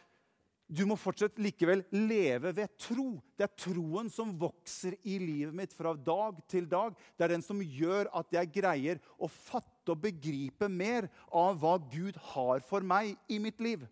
du 0.68 0.82
må 0.84 0.98
fortsatt 1.00 1.38
likevel 1.40 1.80
leve 1.96 2.50
ved 2.52 2.74
tro. 2.76 3.14
Det 3.32 3.46
er 3.46 3.54
troen 3.56 4.10
som 4.12 4.34
vokser 4.36 4.98
i 5.08 5.16
livet 5.22 5.56
mitt 5.56 5.72
fra 5.72 5.94
dag 5.96 6.42
til 6.50 6.68
dag. 6.68 6.92
Det 7.16 7.24
er 7.24 7.32
den 7.32 7.44
som 7.44 7.62
gjør 7.64 8.10
at 8.20 8.34
jeg 8.36 8.52
greier 8.52 9.00
å 9.16 9.30
fatte 9.32 9.94
og 9.94 10.02
begripe 10.02 10.68
mer 10.68 11.08
av 11.32 11.56
hva 11.62 11.78
Gud 11.80 12.18
har 12.34 12.60
for 12.68 12.84
meg 12.84 13.14
i 13.32 13.40
mitt 13.40 13.64
liv. 13.64 13.86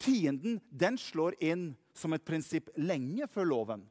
Tienden 0.00 0.56
den 0.72 0.96
slår 0.98 1.36
inn 1.44 1.74
som 1.92 2.16
et 2.16 2.24
prinsipp 2.24 2.72
lenge 2.80 3.28
før 3.28 3.50
loven. 3.52 3.84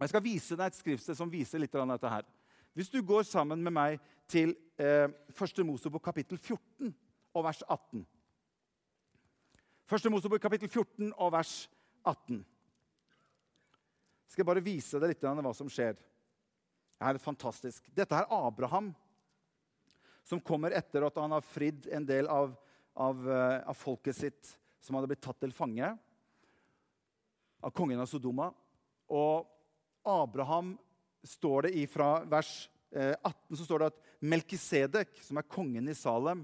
Jeg 0.00 0.10
skal 0.10 0.26
vise 0.26 0.58
deg 0.58 0.66
et 0.66 0.80
skriftsted 0.82 1.16
som 1.16 1.30
viser 1.30 1.62
litt 1.62 1.78
av 1.78 1.86
dette. 1.94 2.10
her. 2.10 2.26
Hvis 2.74 2.90
du 2.90 2.98
går 3.06 3.22
sammen 3.22 3.62
med 3.62 3.72
meg 3.72 4.02
til 4.28 4.52
eh, 4.76 5.06
1. 5.30 5.62
Mosebok 5.64 6.02
kapittel 6.04 6.36
14 6.42 6.90
og 7.32 7.44
vers 7.46 7.62
18. 7.70 8.02
Første 9.86 10.10
Mosebok 10.10 10.42
kapittel 10.42 10.66
14 10.66 11.12
og 11.14 11.28
vers 11.30 11.50
18. 12.02 12.40
Jeg 14.26 14.34
skal 14.34 14.46
bare 14.48 14.62
vise 14.64 14.98
deg 14.98 15.12
litt 15.12 15.22
hva 15.22 15.52
som 15.54 15.70
skjer. 15.70 15.94
Det 15.94 17.06
er 17.06 17.20
fantastisk. 17.22 17.86
Dette 17.94 18.18
er 18.18 18.26
Abraham, 18.34 18.88
som 20.26 20.42
kommer 20.42 20.74
etter 20.74 21.06
at 21.06 21.22
han 21.22 21.36
har 21.36 21.46
fridd 21.46 21.86
en 21.94 22.08
del 22.08 22.26
av, 22.26 22.50
av, 22.98 23.22
eh, 23.30 23.60
av 23.62 23.78
folket 23.78 24.18
sitt 24.18 24.50
som 24.82 24.98
hadde 24.98 25.12
blitt 25.12 25.22
tatt 25.22 25.38
til 25.44 25.54
fange 25.54 25.92
av 27.62 27.70
kongen 27.70 28.02
av 28.02 28.10
Sodoma. 28.10 28.50
Og 29.06 29.46
Abraham 30.02 30.74
står 31.22 31.70
det 31.70 31.86
fra 31.94 32.24
vers 32.26 32.56
18 32.90 33.22
eh, 33.22 33.54
så 33.54 33.62
står 33.62 33.84
det 33.84 33.94
at 33.94 34.04
Melkisedek, 34.18 35.14
som 35.22 35.38
er 35.38 35.46
kongen 35.46 35.86
i 35.86 35.94
Salem, 35.94 36.42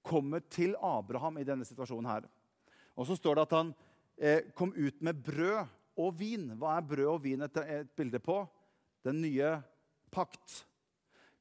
kommer 0.00 0.40
til 0.48 0.78
Abraham 0.80 1.36
i 1.36 1.44
denne 1.44 1.68
situasjonen 1.68 2.14
her. 2.16 2.36
Og 2.98 3.06
så 3.08 3.16
står 3.18 3.38
det 3.38 3.46
at 3.46 3.56
han 3.58 3.74
eh, 4.16 4.50
kom 4.56 4.72
ut 4.76 5.00
med 5.04 5.22
brød 5.24 5.68
og 6.00 6.14
vin. 6.18 6.50
Hva 6.58 6.76
er 6.76 6.86
brød 6.86 7.12
og 7.14 7.22
vin 7.24 7.46
et, 7.46 7.60
bilde 7.96 8.20
på? 8.22 8.42
Den 9.06 9.22
nye 9.22 9.56
pakt. 10.12 10.64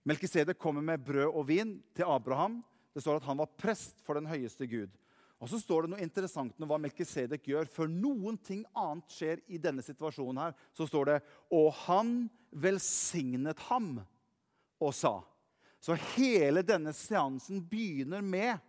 Melkisedek 0.08 0.60
kommer 0.60 0.86
med 0.86 1.04
brød 1.06 1.30
og 1.34 1.48
vin 1.50 1.78
til 1.96 2.08
Abraham. 2.08 2.62
Det 2.94 3.04
står 3.04 3.20
at 3.20 3.28
han 3.28 3.40
var 3.42 3.52
prest 3.60 4.00
for 4.06 4.18
den 4.18 4.30
høyeste 4.30 4.68
Gud. 4.70 4.94
Og 5.40 5.48
så 5.48 5.60
står 5.62 5.86
det 5.86 5.94
noe 5.94 6.04
interessant 6.04 6.58
om 6.60 6.68
hva 6.68 6.80
Melkisedek 6.82 7.46
gjør. 7.48 7.70
Før 7.72 7.92
noen 7.92 8.36
ting 8.44 8.66
annet 8.76 9.14
skjer 9.14 9.44
i 9.48 9.60
denne 9.62 9.84
situasjonen, 9.84 10.42
her, 10.42 10.56
så 10.76 10.88
står 10.88 11.14
det 11.14 11.20
Og 11.56 11.72
han 11.86 12.28
velsignet 12.52 13.60
ham 13.70 14.00
og 14.80 14.96
sa. 14.96 15.20
Så 15.80 15.96
hele 16.18 16.64
denne 16.66 16.92
seansen 16.96 17.62
begynner 17.64 18.24
med 18.24 18.60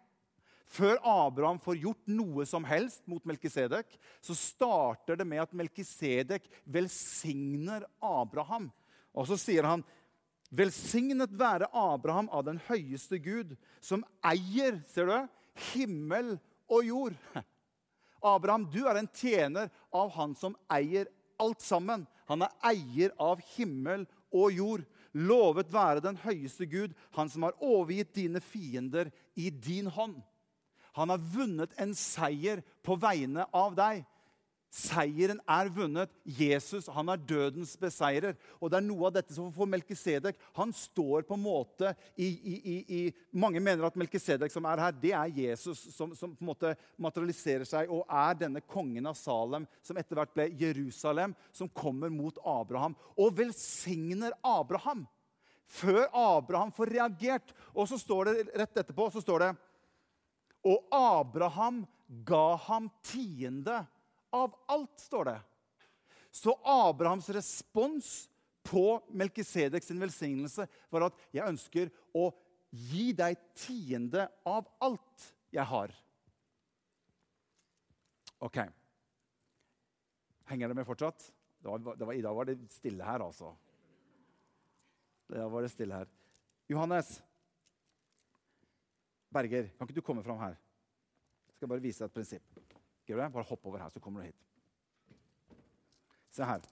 før 0.70 1.00
Abraham 1.02 1.58
får 1.62 1.80
gjort 1.82 2.10
noe 2.10 2.46
som 2.46 2.66
helst 2.68 3.02
mot 3.10 3.24
Melkisedek, 3.26 3.90
så 4.22 4.36
starter 4.38 5.18
det 5.18 5.26
med 5.26 5.42
at 5.42 5.54
Melkisedek 5.56 6.46
velsigner 6.64 7.86
Abraham. 7.98 8.70
Og 9.10 9.26
så 9.26 9.38
sier 9.40 9.66
han, 9.66 9.84
'Velsignet 10.50 11.30
være 11.38 11.68
Abraham 11.70 12.28
av 12.34 12.42
den 12.44 12.58
høyeste 12.66 13.20
Gud, 13.22 13.56
som 13.80 14.02
eier 14.18 14.80
ser 14.90 15.06
du, 15.06 15.28
himmel 15.72 16.38
og 16.66 16.84
jord.' 16.84 17.18
Abraham, 18.34 18.66
du 18.66 18.82
er 18.86 18.98
en 18.98 19.08
tjener 19.14 19.70
av 19.94 20.10
han 20.10 20.34
som 20.34 20.56
eier 20.68 21.06
alt 21.40 21.62
sammen. 21.64 22.06
Han 22.28 22.42
er 22.42 22.56
eier 22.72 23.14
av 23.18 23.40
himmel 23.56 24.04
og 24.30 24.52
jord. 24.52 24.82
Lovet 25.16 25.72
være 25.72 26.02
den 26.04 26.18
høyeste 26.22 26.68
Gud, 26.70 26.92
han 27.16 27.30
som 27.30 27.46
har 27.46 27.56
overgitt 27.58 28.12
dine 28.14 28.42
fiender 28.44 29.10
i 29.34 29.48
din 29.50 29.88
hånd. 29.90 30.20
Han 30.98 31.12
har 31.12 31.26
vunnet 31.34 31.74
en 31.80 31.94
seier 31.96 32.64
på 32.86 32.96
vegne 33.00 33.46
av 33.54 33.76
deg. 33.78 34.04
Seieren 34.70 35.40
er 35.50 35.66
vunnet. 35.74 36.12
Jesus 36.22 36.86
han 36.94 37.10
er 37.10 37.18
dødens 37.18 37.72
beseirer. 37.78 38.36
Og 38.62 38.70
det 38.70 38.78
er 38.78 38.86
noe 38.86 39.08
av 39.08 39.16
dette 39.16 39.34
som 39.34 39.50
får 39.50 39.66
Melkisedek 39.66 40.38
Han 40.54 40.70
står 40.74 41.24
på 41.26 41.34
en 41.34 41.42
måte 41.42 41.90
i, 42.14 42.28
i, 42.28 42.76
i, 42.78 43.00
Mange 43.34 43.58
mener 43.58 43.88
at 43.88 43.98
Melkisedek 43.98 44.54
som 44.54 44.68
er 44.70 44.84
her, 44.84 44.94
det 44.94 45.10
er 45.18 45.32
Jesus 45.34 45.88
som, 45.90 46.14
som, 46.14 46.36
på 46.36 46.44
en 46.44 46.52
måte 46.52 46.74
materialiserer 47.02 47.66
seg 47.66 47.90
og 47.90 48.04
er 48.06 48.38
denne 48.44 48.62
kongen 48.62 49.10
av 49.10 49.18
Salem, 49.18 49.66
som 49.82 49.98
etter 49.98 50.20
hvert 50.20 50.36
ble 50.36 50.46
Jerusalem, 50.60 51.34
som 51.50 51.70
kommer 51.74 52.12
mot 52.14 52.38
Abraham 52.46 52.94
og 53.18 53.34
velsigner 53.40 54.36
Abraham. 54.46 55.02
Før 55.70 56.06
Abraham 56.14 56.70
får 56.74 56.94
reagert. 56.94 57.52
Og 57.74 57.90
så 57.90 57.98
står 57.98 58.30
det 58.30 58.46
rett 58.58 58.80
etterpå 58.82 59.10
så 59.10 59.22
står 59.22 59.44
det 59.44 59.50
og 60.66 60.88
Abraham 60.94 61.84
ga 62.26 62.56
ham 62.66 62.90
tiende 63.06 63.78
av 64.34 64.54
alt, 64.70 64.98
står 65.00 65.30
det. 65.30 65.38
Så 66.30 66.54
Abrahams 66.64 67.28
respons 67.34 68.28
på 68.62 69.00
Melkisedek 69.08 69.84
sin 69.84 70.00
velsignelse 70.00 70.66
var 70.90 71.08
at 71.08 71.16
'jeg 71.32 71.48
ønsker 71.48 71.90
å 72.14 72.30
gi 72.70 73.12
deg 73.12 73.38
tiende 73.54 74.28
av 74.46 74.68
alt 74.80 75.34
jeg 75.50 75.64
har'. 75.64 75.94
OK. 78.40 78.58
Henger 80.44 80.68
det 80.68 80.74
med 80.74 80.86
fortsatt? 80.86 81.32
Det 81.62 81.68
var, 81.68 81.96
det 81.96 82.06
var, 82.06 82.14
I 82.14 82.22
dag 82.22 82.34
var 82.34 82.44
det 82.44 82.56
stille 82.72 83.04
her, 83.04 83.20
altså. 83.20 83.56
Da 85.28 85.48
var 85.48 85.62
det 85.62 85.70
stille 85.70 85.94
her. 85.94 86.08
Johannes, 86.68 87.22
Berger, 89.30 89.70
kan 89.78 89.86
ikke 89.86 90.00
du 90.00 90.04
komme 90.04 90.22
fram 90.26 90.40
her? 90.42 90.56
Jeg 91.50 91.60
skal 91.60 91.70
bare 91.70 91.82
vise 91.84 92.02
deg 92.02 92.10
et 92.10 92.16
prinsipp. 92.16 92.60
Bare 93.10 93.46
hopp 93.46 93.66
over 93.66 93.82
her, 93.82 93.90
så 93.90 94.00
kommer 94.02 94.22
du 94.22 94.30
hit. 94.30 94.46
Se 96.34 96.46
her. 96.46 96.62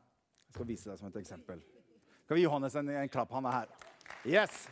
Jeg 0.48 0.56
skal 0.56 0.68
vise 0.68 0.90
deg 0.90 0.98
som 1.00 1.08
et 1.10 1.20
eksempel. 1.20 1.62
Skal 2.24 2.36
vi 2.36 2.42
gi 2.42 2.46
Johannes 2.46 2.76
en, 2.78 2.90
en 2.94 3.10
klapp? 3.10 3.32
Han 3.34 3.46
er 3.50 3.56
her. 3.60 3.72
Yes! 4.26 4.66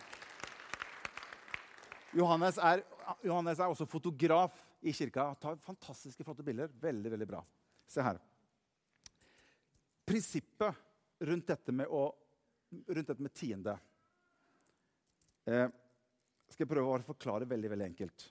Johannes 2.17 2.59
er, 2.59 2.83
Johannes 3.27 3.61
er, 3.61 3.71
også 3.71 3.87
fotograf 3.91 4.55
i 4.81 4.95
kirka. 4.95 5.29
Tar 5.43 5.59
fantastiske, 5.63 6.25
flotte 6.25 6.47
bilder. 6.47 6.71
Veldig, 6.83 7.13
veldig 7.13 7.29
bra. 7.29 7.43
Se 7.87 8.03
her. 8.03 8.19
Prinsippet 10.07 11.27
rundt 11.27 11.51
dette 11.51 11.75
med, 11.75 11.91
å, 11.91 12.09
rundt 12.89 13.11
dette 13.11 13.25
med 13.25 13.35
tiende 13.35 13.75
eh, 15.49 15.67
skal 16.53 16.65
jeg 16.65 16.73
prøve 16.73 16.99
å 16.99 17.07
forklare 17.07 17.49
veldig, 17.49 17.71
veldig 17.73 17.87
enkelt. 17.91 18.27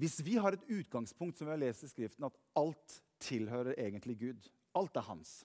Hvis 0.00 0.20
vi 0.24 0.38
har 0.40 0.56
et 0.56 0.68
utgangspunkt 0.72 1.38
som 1.38 1.48
vi 1.48 1.54
har 1.54 1.60
lest 1.60 1.84
i 1.84 1.90
Skriften, 1.90 2.26
at 2.26 2.38
alt 2.58 3.00
tilhører 3.22 3.76
egentlig 3.78 4.18
Gud, 4.20 4.48
alt 4.78 4.96
er 4.96 5.06
hans, 5.06 5.42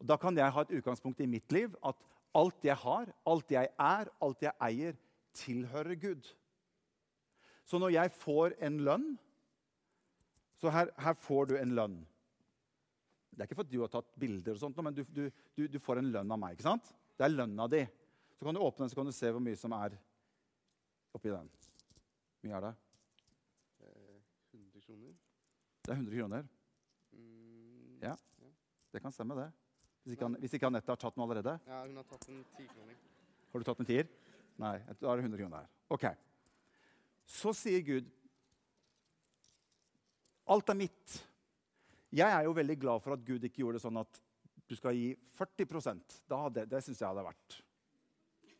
og 0.00 0.08
da 0.10 0.18
kan 0.20 0.36
jeg 0.36 0.52
ha 0.52 0.62
et 0.64 0.74
utgangspunkt 0.78 1.20
i 1.22 1.30
mitt 1.30 1.52
liv 1.54 1.74
at 1.86 1.98
alt 2.34 2.66
jeg 2.66 2.76
har, 2.82 3.10
alt 3.30 3.52
jeg 3.54 3.70
er, 3.70 4.10
alt 4.22 4.42
jeg 4.42 4.52
eier, 4.66 4.96
tilhører 5.34 5.98
Gud. 5.98 6.26
Så 7.64 7.78
når 7.80 7.94
jeg 7.94 8.12
får 8.18 8.58
en 8.62 8.82
lønn 8.84 9.14
Så 10.60 10.70
her, 10.72 10.88
her 10.96 11.16
får 11.20 11.48
du 11.50 11.56
en 11.58 11.72
lønn. 11.76 11.96
Det 13.34 13.42
er 13.42 13.48
ikke 13.50 13.58
fordi 13.58 13.76
du 13.76 13.82
har 13.82 13.90
tatt 13.92 14.06
bilder, 14.16 14.54
og 14.54 14.60
sånt, 14.62 14.78
men 14.80 14.94
du, 14.96 15.02
du, 15.12 15.66
du 15.68 15.76
får 15.82 16.00
en 16.00 16.08
lønn 16.14 16.30
av 16.32 16.38
meg. 16.40 16.54
ikke 16.54 16.64
sant? 16.64 16.86
Det 17.18 17.26
er 17.26 17.34
lønna 17.34 17.66
di. 17.68 17.82
Så 18.38 18.46
kan 18.46 18.56
du 18.56 18.62
åpne 18.62 18.86
den 18.86 18.92
så 18.92 18.96
kan 18.96 19.10
du 19.10 19.12
se 19.12 19.32
hvor 19.34 19.44
mye 19.44 19.58
som 19.60 19.74
er 19.76 19.98
oppi 21.14 21.32
den? 21.32 21.48
Hvor 21.48 22.50
mye 22.50 22.58
er 22.58 22.66
det? 22.68 22.74
100 24.54 24.84
kroner. 24.86 25.14
Det 25.84 25.92
er 25.92 25.98
100 25.98 26.18
kroner? 26.18 26.48
Mm, 27.12 27.98
ja. 28.02 28.14
Det 28.92 29.02
kan 29.02 29.12
stemme, 29.14 29.36
det. 29.38 29.50
Hvis 30.04 30.18
ikke, 30.18 30.28
hvis 30.42 30.54
ikke 30.58 30.68
Anette 30.68 30.92
har 30.92 31.00
tatt 31.00 31.16
den 31.16 31.24
allerede? 31.24 31.56
Ja, 31.66 31.80
hun 31.86 31.96
har 31.96 32.06
tatt 32.08 32.28
en 32.28 32.42
tikroning. 32.58 32.98
Har 33.52 33.62
du 33.62 33.66
tatt 33.66 33.80
en 33.80 33.88
tier? 33.88 34.10
Nei, 34.60 34.76
da 35.00 35.10
er 35.10 35.20
det 35.20 35.24
100 35.26 35.40
kroner 35.40 35.62
her. 35.62 35.70
Ok. 35.94 36.04
Så 37.26 37.54
sier 37.56 37.80
Gud 37.86 38.10
Alt 40.52 40.68
er 40.68 40.76
mitt. 40.76 41.12
Jeg 42.12 42.28
er 42.28 42.44
jo 42.44 42.52
veldig 42.52 42.74
glad 42.76 43.00
for 43.00 43.14
at 43.14 43.22
Gud 43.24 43.46
ikke 43.48 43.62
gjorde 43.62 43.78
det 43.78 43.84
sånn 43.86 43.96
at 43.96 44.18
du 44.68 44.74
skal 44.76 44.96
gi 44.96 45.14
40% 45.38 46.18
da 46.28 46.42
hadde, 46.42 46.66
Det 46.68 46.82
syns 46.84 47.00
jeg 47.00 47.08
hadde 47.08 47.24
vært 47.24 47.56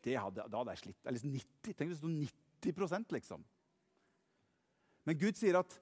hadde, 0.04 0.46
Da 0.48 0.60
hadde 0.60 0.72
jeg 0.74 0.82
slitt. 0.82 1.02
Eller 1.08 1.20
90. 1.24 1.76
Tenk 1.76 1.90
hvis 1.90 2.00
det 2.00 2.02
sto 2.02 2.10
90 2.12 2.43
liksom. 2.64 3.44
Men 5.04 5.18
Gud 5.20 5.36
sier 5.36 5.58
at 5.60 5.74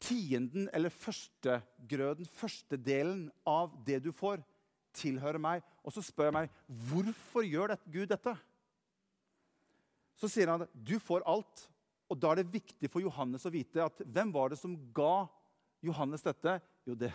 tienden 0.00 0.68
eller 0.72 0.92
førstegrøden, 0.92 2.24
førstedelen 2.24 3.26
av 3.48 3.74
det 3.84 4.00
du 4.04 4.12
får, 4.16 4.40
tilhører 4.96 5.38
meg. 5.38 5.64
Og 5.84 5.92
så 5.94 6.02
spør 6.04 6.30
jeg 6.30 6.36
meg 6.38 6.54
hvorfor 6.88 7.44
gjør 7.46 7.74
dette, 7.74 7.92
Gud 7.92 8.08
dette? 8.10 8.36
Så 10.16 10.28
sier 10.28 10.50
han 10.52 10.64
at 10.64 10.72
du 10.74 10.96
får 11.00 11.24
alt. 11.28 11.66
Og 12.10 12.18
da 12.18 12.32
er 12.32 12.40
det 12.40 12.52
viktig 12.52 12.90
for 12.90 13.04
Johannes 13.04 13.46
å 13.46 13.52
vite 13.54 13.84
at 13.84 14.00
hvem 14.02 14.32
var 14.34 14.50
det 14.50 14.58
som 14.60 14.74
ga 14.96 15.28
Johannes 15.84 16.24
dette? 16.24 16.56
Jo, 16.88 16.96
det, 16.98 17.12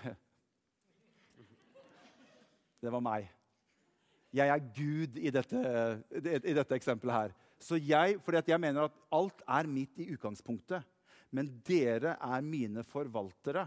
det 2.82 2.94
var 2.94 3.04
meg. 3.04 3.28
Jeg 4.36 4.52
er 4.52 4.64
Gud 4.76 5.18
i 5.20 5.32
dette, 5.32 5.60
i 6.22 6.56
dette 6.56 6.78
eksempelet 6.78 7.16
her. 7.16 7.36
Så 7.62 7.80
jeg, 7.80 8.20
fordi 8.24 8.52
jeg 8.52 8.62
mener 8.62 8.88
at 8.88 9.00
alt 9.16 9.42
er 9.48 9.70
mitt 9.70 9.98
i 10.02 10.10
utgangspunktet. 10.14 10.84
Men 11.36 11.50
dere 11.68 12.16
er 12.22 12.46
mine 12.46 12.84
forvaltere. 12.88 13.66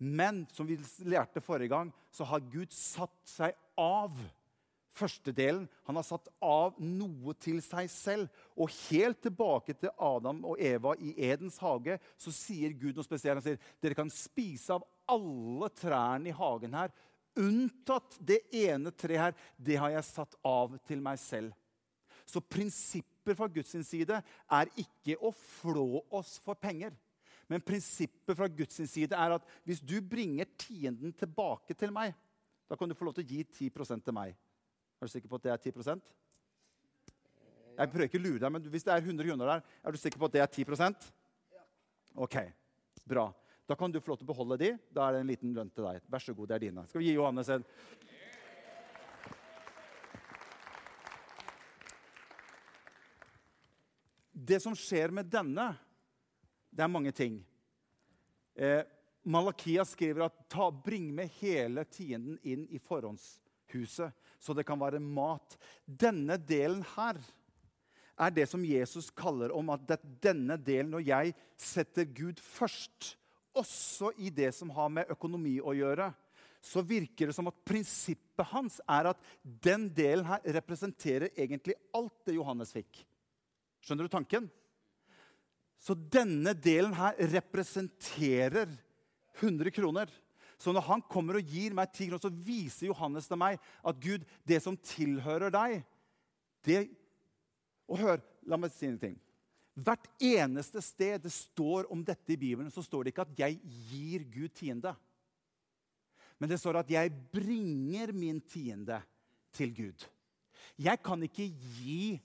Men 0.00 0.46
som 0.52 0.68
vi 0.68 0.78
lærte 1.04 1.42
forrige 1.44 1.74
gang, 1.74 1.90
så 2.12 2.24
har 2.24 2.44
Gud 2.52 2.72
satt 2.72 3.16
seg 3.28 3.56
av 3.80 4.14
førstedelen. 4.96 5.66
Han 5.88 5.98
har 5.98 6.06
satt 6.06 6.28
av 6.44 6.78
noe 6.82 7.34
til 7.40 7.60
seg 7.64 7.90
selv. 7.92 8.30
Og 8.56 8.72
helt 8.88 9.20
tilbake 9.24 9.76
til 9.76 9.92
Adam 10.00 10.42
og 10.48 10.60
Eva 10.60 10.94
i 10.98 11.12
Edens 11.30 11.60
hage 11.62 11.98
så 12.20 12.32
sier 12.34 12.74
Gud 12.76 12.96
noe 12.96 13.06
spesielt. 13.06 13.40
Han 13.40 13.46
sier 13.46 13.76
dere 13.82 13.98
kan 13.98 14.12
spise 14.12 14.76
av 14.76 14.86
alle 15.10 15.70
trærne 15.74 16.30
i 16.30 16.36
hagen 16.36 16.76
her, 16.78 16.92
unntatt 17.40 18.16
det 18.26 18.40
ene 18.54 18.92
treet 18.94 19.24
her. 19.24 19.38
Det 19.56 19.78
har 19.80 19.92
jeg 19.94 20.06
satt 20.06 20.36
av 20.46 20.76
til 20.86 21.02
meg 21.02 21.18
selv. 21.22 21.54
Så 22.30 22.42
prinsipper 22.42 23.34
fra 23.34 23.48
Guds 23.50 23.74
side 23.88 24.20
er 24.22 24.74
ikke 24.78 25.16
å 25.18 25.32
flå 25.34 26.04
oss 26.14 26.36
for 26.42 26.58
penger. 26.58 26.94
Men 27.50 27.62
prinsippet 27.66 28.36
fra 28.38 28.46
Guds 28.46 28.78
side 28.92 29.16
er 29.16 29.34
at 29.34 29.46
hvis 29.66 29.82
du 29.82 29.96
bringer 30.06 30.46
tienden 30.60 31.10
tilbake 31.18 31.74
til 31.74 31.90
meg, 31.94 32.14
da 32.70 32.78
kan 32.78 32.86
du 32.86 32.94
få 32.94 33.08
lov 33.08 33.16
til 33.16 33.26
å 33.26 33.30
gi 33.32 33.42
10% 33.42 34.06
til 34.06 34.14
meg. 34.14 34.36
Er 35.00 35.08
du 35.08 35.10
sikker 35.10 35.32
på 35.32 35.40
at 35.40 35.48
det 35.48 35.52
er 35.54 35.62
10% 35.72 36.10
Jeg 37.80 37.90
prøver 37.90 38.06
ikke 38.06 38.20
å 38.20 38.22
lure 38.22 38.42
deg, 38.42 38.52
men 38.52 38.68
hvis 38.70 38.84
det 38.86 38.92
er 38.92 39.02
100 39.02 39.26
kroner 39.26 39.50
der, 39.50 39.62
er 39.82 39.90
du 39.90 39.98
sikker 39.98 40.20
på 40.20 40.28
at 40.28 40.36
det 40.36 40.42
er 40.44 40.50
10% 40.52 41.08
Ok, 42.20 42.36
bra. 43.08 43.26
Da 43.66 43.76
kan 43.78 43.90
du 43.90 44.00
få 44.02 44.12
lov 44.12 44.20
til 44.20 44.26
å 44.26 44.30
beholde 44.32 44.58
de. 44.60 44.70
Da 44.90 45.06
er 45.06 45.14
det 45.14 45.20
en 45.22 45.28
liten 45.30 45.52
lønn 45.54 45.70
til 45.70 45.86
deg. 45.86 46.02
Vær 46.10 46.22
så 46.22 46.34
god, 46.34 46.50
det 46.50 46.56
er 46.56 46.64
dine. 46.66 46.82
Skal 46.90 47.02
vi 47.02 47.06
gi 47.06 47.14
Johannes 47.14 47.50
en 47.54 47.64
Det 54.40 54.60
som 54.62 54.76
skjer 54.76 55.12
med 55.12 55.28
denne, 55.28 55.74
det 56.72 56.84
er 56.84 56.92
mange 56.92 57.12
ting. 57.12 57.40
Eh, 58.56 58.82
Malakia 59.28 59.84
skriver 59.84 60.24
at 60.28 60.38
ta, 60.48 60.70
bring 60.72 61.10
med 61.14 61.28
hele 61.40 61.84
tienden 61.84 62.38
inn 62.42 62.62
i 62.72 62.80
forhåndshuset, 62.80 64.14
så 64.40 64.56
det 64.56 64.64
kan 64.68 64.80
være 64.80 65.02
mat. 65.02 65.58
Denne 65.84 66.38
delen 66.40 66.80
her 66.94 67.20
er 68.20 68.32
det 68.32 68.46
som 68.48 68.64
Jesus 68.64 69.10
kaller 69.12 69.52
om 69.56 69.72
at 69.74 69.84
det, 69.88 70.00
denne 70.24 70.56
delen, 70.56 70.94
når 70.94 71.04
jeg 71.04 71.36
setter 71.60 72.08
Gud 72.08 72.40
først, 72.40 73.14
også 73.52 74.12
i 74.16 74.30
det 74.32 74.52
som 74.56 74.72
har 74.72 74.88
med 74.94 75.12
økonomi 75.12 75.58
å 75.60 75.74
gjøre, 75.76 76.10
så 76.60 76.84
virker 76.84 77.28
det 77.28 77.36
som 77.36 77.48
at 77.48 77.60
prinsippet 77.66 78.52
hans 78.52 78.78
er 78.88 79.10
at 79.12 79.30
den 79.42 79.88
delen 79.96 80.26
her 80.28 80.44
representerer 80.60 81.32
egentlig 81.32 81.76
alt 81.96 82.16
det 82.28 82.36
Johannes 82.36 82.72
fikk. 82.76 83.04
Skjønner 83.80 84.06
du 84.06 84.12
tanken? 84.12 84.48
Så 85.80 85.96
denne 85.96 86.52
delen 86.52 86.92
her 86.96 87.16
representerer 87.32 88.68
100 89.40 89.72
kroner. 89.72 90.10
Så 90.60 90.74
når 90.76 90.84
han 90.90 91.02
kommer 91.08 91.38
og 91.38 91.48
gir 91.48 91.72
meg 91.76 91.88
10 91.88 92.10
kroner, 92.10 92.20
så 92.20 92.32
viser 92.44 92.90
Johannes 92.90 93.28
til 93.30 93.40
meg 93.40 93.56
at 93.80 94.00
Gud, 94.02 94.26
det 94.44 94.60
som 94.60 94.76
tilhører 94.76 95.52
deg 95.54 95.80
det, 96.68 96.90
Og 97.90 97.98
hør, 97.98 98.20
la 98.46 98.58
meg 98.60 98.70
si 98.70 98.86
en 98.86 99.00
ting. 99.00 99.16
Hvert 99.74 100.04
eneste 100.22 100.82
sted 100.84 101.24
det 101.24 101.32
står 101.32 101.88
om 101.90 102.04
dette 102.06 102.34
i 102.34 102.38
Bibelen, 102.38 102.70
så 102.70 102.84
står 102.84 103.04
det 103.04 103.12
ikke 103.14 103.24
at 103.24 103.38
'jeg 103.38 103.60
gir 103.90 104.24
Gud 104.30 104.52
tiende'. 104.54 104.94
Men 106.38 106.48
det 106.48 106.60
står 106.60 106.76
at 106.78 106.90
'jeg 106.90 107.10
bringer 107.32 108.12
min 108.12 108.40
tiende 108.40 109.02
til 109.52 109.74
Gud'. 109.74 110.06
Jeg 110.78 111.02
kan 111.02 111.22
ikke 111.22 111.48
gi 111.48 112.20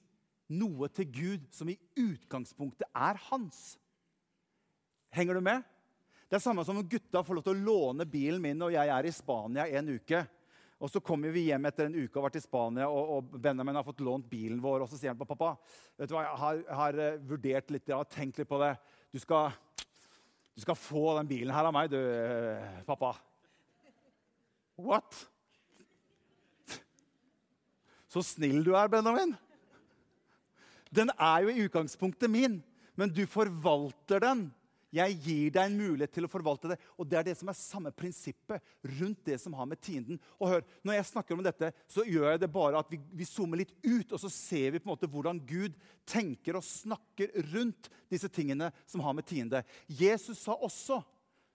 noe 0.54 0.90
til 0.94 1.08
Gud 1.10 1.48
som 1.54 1.70
i 1.72 1.78
utgangspunktet 1.98 2.88
er 2.92 3.18
hans. 3.30 3.76
Henger 5.16 5.38
du 5.38 5.46
med? 5.46 5.64
Det 6.30 6.38
er 6.40 6.44
samme 6.44 6.66
som 6.66 6.80
om 6.80 6.88
gutta 6.90 7.22
får 7.24 7.38
lov 7.38 7.46
til 7.46 7.54
å 7.56 7.66
låne 7.68 8.08
bilen 8.10 8.42
min 8.44 8.58
når 8.60 8.74
jeg 8.76 8.92
er 8.92 9.08
i 9.08 9.14
Spania 9.14 9.68
en 9.80 9.94
uke. 9.96 10.24
Og 10.82 10.92
Så 10.92 11.00
kommer 11.00 11.32
vi 11.32 11.46
hjem 11.48 11.66
etter 11.70 11.88
en 11.88 11.96
uke 11.96 12.12
og 12.12 12.20
har 12.20 12.26
vært 12.28 12.42
i 12.42 12.44
Spania, 12.44 12.88
og, 12.92 13.12
og 13.16 13.38
Benjamin 13.42 13.78
har 13.80 13.86
fått 13.88 14.04
lånt 14.04 14.28
bilen 14.30 14.60
vår. 14.62 14.84
Og 14.84 14.92
så 14.92 15.00
sier 15.00 15.14
han 15.14 15.20
på 15.20 15.28
pappa 15.30 15.54
vet 15.96 16.10
du 16.10 16.16
hva, 16.18 16.26
jeg 16.26 16.42
har, 16.42 16.60
har 16.82 17.00
eh, 17.00 17.22
vurdert 17.30 17.72
litt, 17.72 17.88
jeg 17.88 17.96
har 17.96 18.10
tenkt 18.12 18.42
litt 18.42 18.50
på 18.50 18.60
det. 18.60 18.74
Du 19.16 19.22
skal, 19.24 19.56
du 20.52 20.66
skal 20.66 20.78
få 20.78 21.16
den 21.22 21.32
bilen 21.32 21.56
her 21.56 21.70
av 21.70 21.74
meg, 21.78 21.94
du, 21.94 21.98
eh, 22.02 22.84
pappa. 22.90 23.14
What? 24.84 25.22
Så 28.12 28.26
snill 28.36 28.66
du 28.68 28.74
er, 28.76 28.92
Benjamin. 28.92 29.38
Den 30.96 31.12
er 31.16 31.44
jo 31.44 31.52
i 31.52 31.66
utgangspunktet 31.66 32.32
min, 32.32 32.62
men 32.96 33.12
du 33.12 33.26
forvalter 33.28 34.24
den. 34.24 34.48
Jeg 34.96 35.16
gir 35.26 35.52
deg 35.52 35.68
en 35.68 35.76
mulighet 35.76 36.14
til 36.16 36.28
å 36.28 36.32
forvalte 36.32 36.70
det. 36.72 36.78
Og 36.96 37.08
Det 37.10 37.18
er 37.20 37.26
det 37.28 37.34
som 37.36 37.50
er 37.52 37.58
samme 37.58 37.92
prinsippet 37.92 38.64
rundt 39.00 39.26
det 39.28 39.36
som 39.42 39.56
har 39.58 39.68
med 39.68 39.82
tienden. 39.84 40.20
Og 40.40 40.54
hør, 40.54 40.62
Når 40.84 40.94
jeg 40.94 41.10
snakker 41.10 41.36
om 41.36 41.44
dette, 41.44 41.74
så 41.88 42.06
gjør 42.06 42.32
jeg 42.32 42.40
det 42.40 42.52
bare 42.52 42.80
at 42.80 42.92
vi, 42.92 43.00
vi 43.12 43.28
zoomer 43.28 43.60
litt 43.60 43.74
ut, 43.84 44.14
og 44.14 44.20
så 44.20 44.32
ser 44.32 44.72
vi 44.72 44.80
på 44.80 44.88
en 44.88 44.94
måte 44.94 45.10
hvordan 45.12 45.42
Gud 45.44 45.76
tenker 46.08 46.56
og 46.56 46.64
snakker 46.64 47.34
rundt 47.52 47.90
disse 48.10 48.30
tingene 48.30 48.72
som 48.88 49.04
har 49.04 49.14
med 49.18 49.28
tiende. 49.28 49.66
Jesus 49.90 50.40
sa 50.46 50.56
også, 50.56 51.02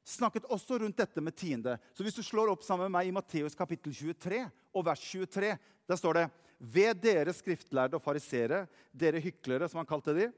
snakket 0.05 0.49
også 0.51 0.81
rundt 0.83 1.01
dette 1.01 1.23
med 1.25 1.37
tiende. 1.37 1.79
Så 1.95 2.05
hvis 2.05 2.19
du 2.19 2.23
slår 2.27 2.53
opp 2.53 2.65
sammen 2.67 2.91
med 2.91 2.99
meg 2.99 3.09
i 3.09 3.15
Matteus 3.15 3.57
kapittel 3.57 3.95
23 3.95 4.45
og 4.75 4.85
vers 4.85 5.01
23, 5.01 5.57
der 5.89 5.99
står 5.99 6.19
det 6.19 6.29
ved 6.61 7.01
dere 7.01 7.33
skriftlærde 7.33 7.97
og 7.97 8.05
farisere, 8.05 8.67
dere 8.93 9.23
hyklere, 9.25 9.69
som 9.69 9.81
han 9.81 9.89
kalte 9.89 10.15
de. 10.17 10.29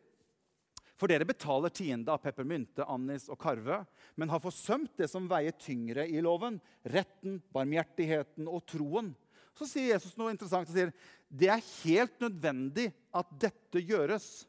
For 0.94 1.10
dere 1.10 1.26
betaler 1.26 1.72
tiende 1.74 2.12
av 2.14 2.20
peppermynte, 2.22 2.86
annis 2.86 3.26
og 3.32 3.40
karve, 3.42 3.80
men 4.14 4.30
har 4.30 4.42
forsømt 4.42 4.94
det 5.00 5.08
som 5.10 5.26
veier 5.30 5.56
tyngre 5.58 6.06
i 6.06 6.22
loven, 6.22 6.60
retten, 6.86 7.40
barmhjertigheten 7.54 8.46
og 8.46 8.62
troen. 8.70 9.10
Så 9.58 9.66
sier 9.66 9.90
Jesus 9.96 10.14
noe 10.16 10.30
interessant. 10.30 10.70
og 10.70 10.76
sier, 10.76 10.92
Det 11.28 11.50
er 11.50 11.66
helt 11.82 12.20
nødvendig 12.22 12.92
at 13.12 13.34
dette 13.40 13.82
gjøres 13.82 14.46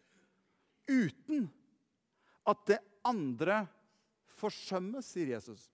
uten 0.88 1.50
at 2.46 2.66
det 2.68 2.80
andre 3.08 3.64
forsømmes, 4.38 5.08
sier 5.08 5.34
Jesus. 5.34 5.72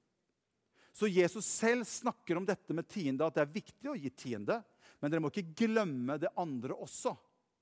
Så 0.93 1.09
Jesus 1.09 1.45
selv 1.45 1.85
snakker 1.87 2.37
om 2.37 2.45
dette 2.47 2.75
med 2.75 2.87
tiende, 2.87 3.25
at 3.25 3.35
det 3.35 3.43
er 3.43 3.53
viktig 3.53 3.89
å 3.91 3.97
gi 3.97 4.09
tiende. 4.09 4.61
Men 4.99 5.11
dere 5.11 5.23
må 5.23 5.31
ikke 5.31 5.55
glemme 5.65 6.17
det 6.19 6.31
andre 6.39 6.75
også, 6.75 7.13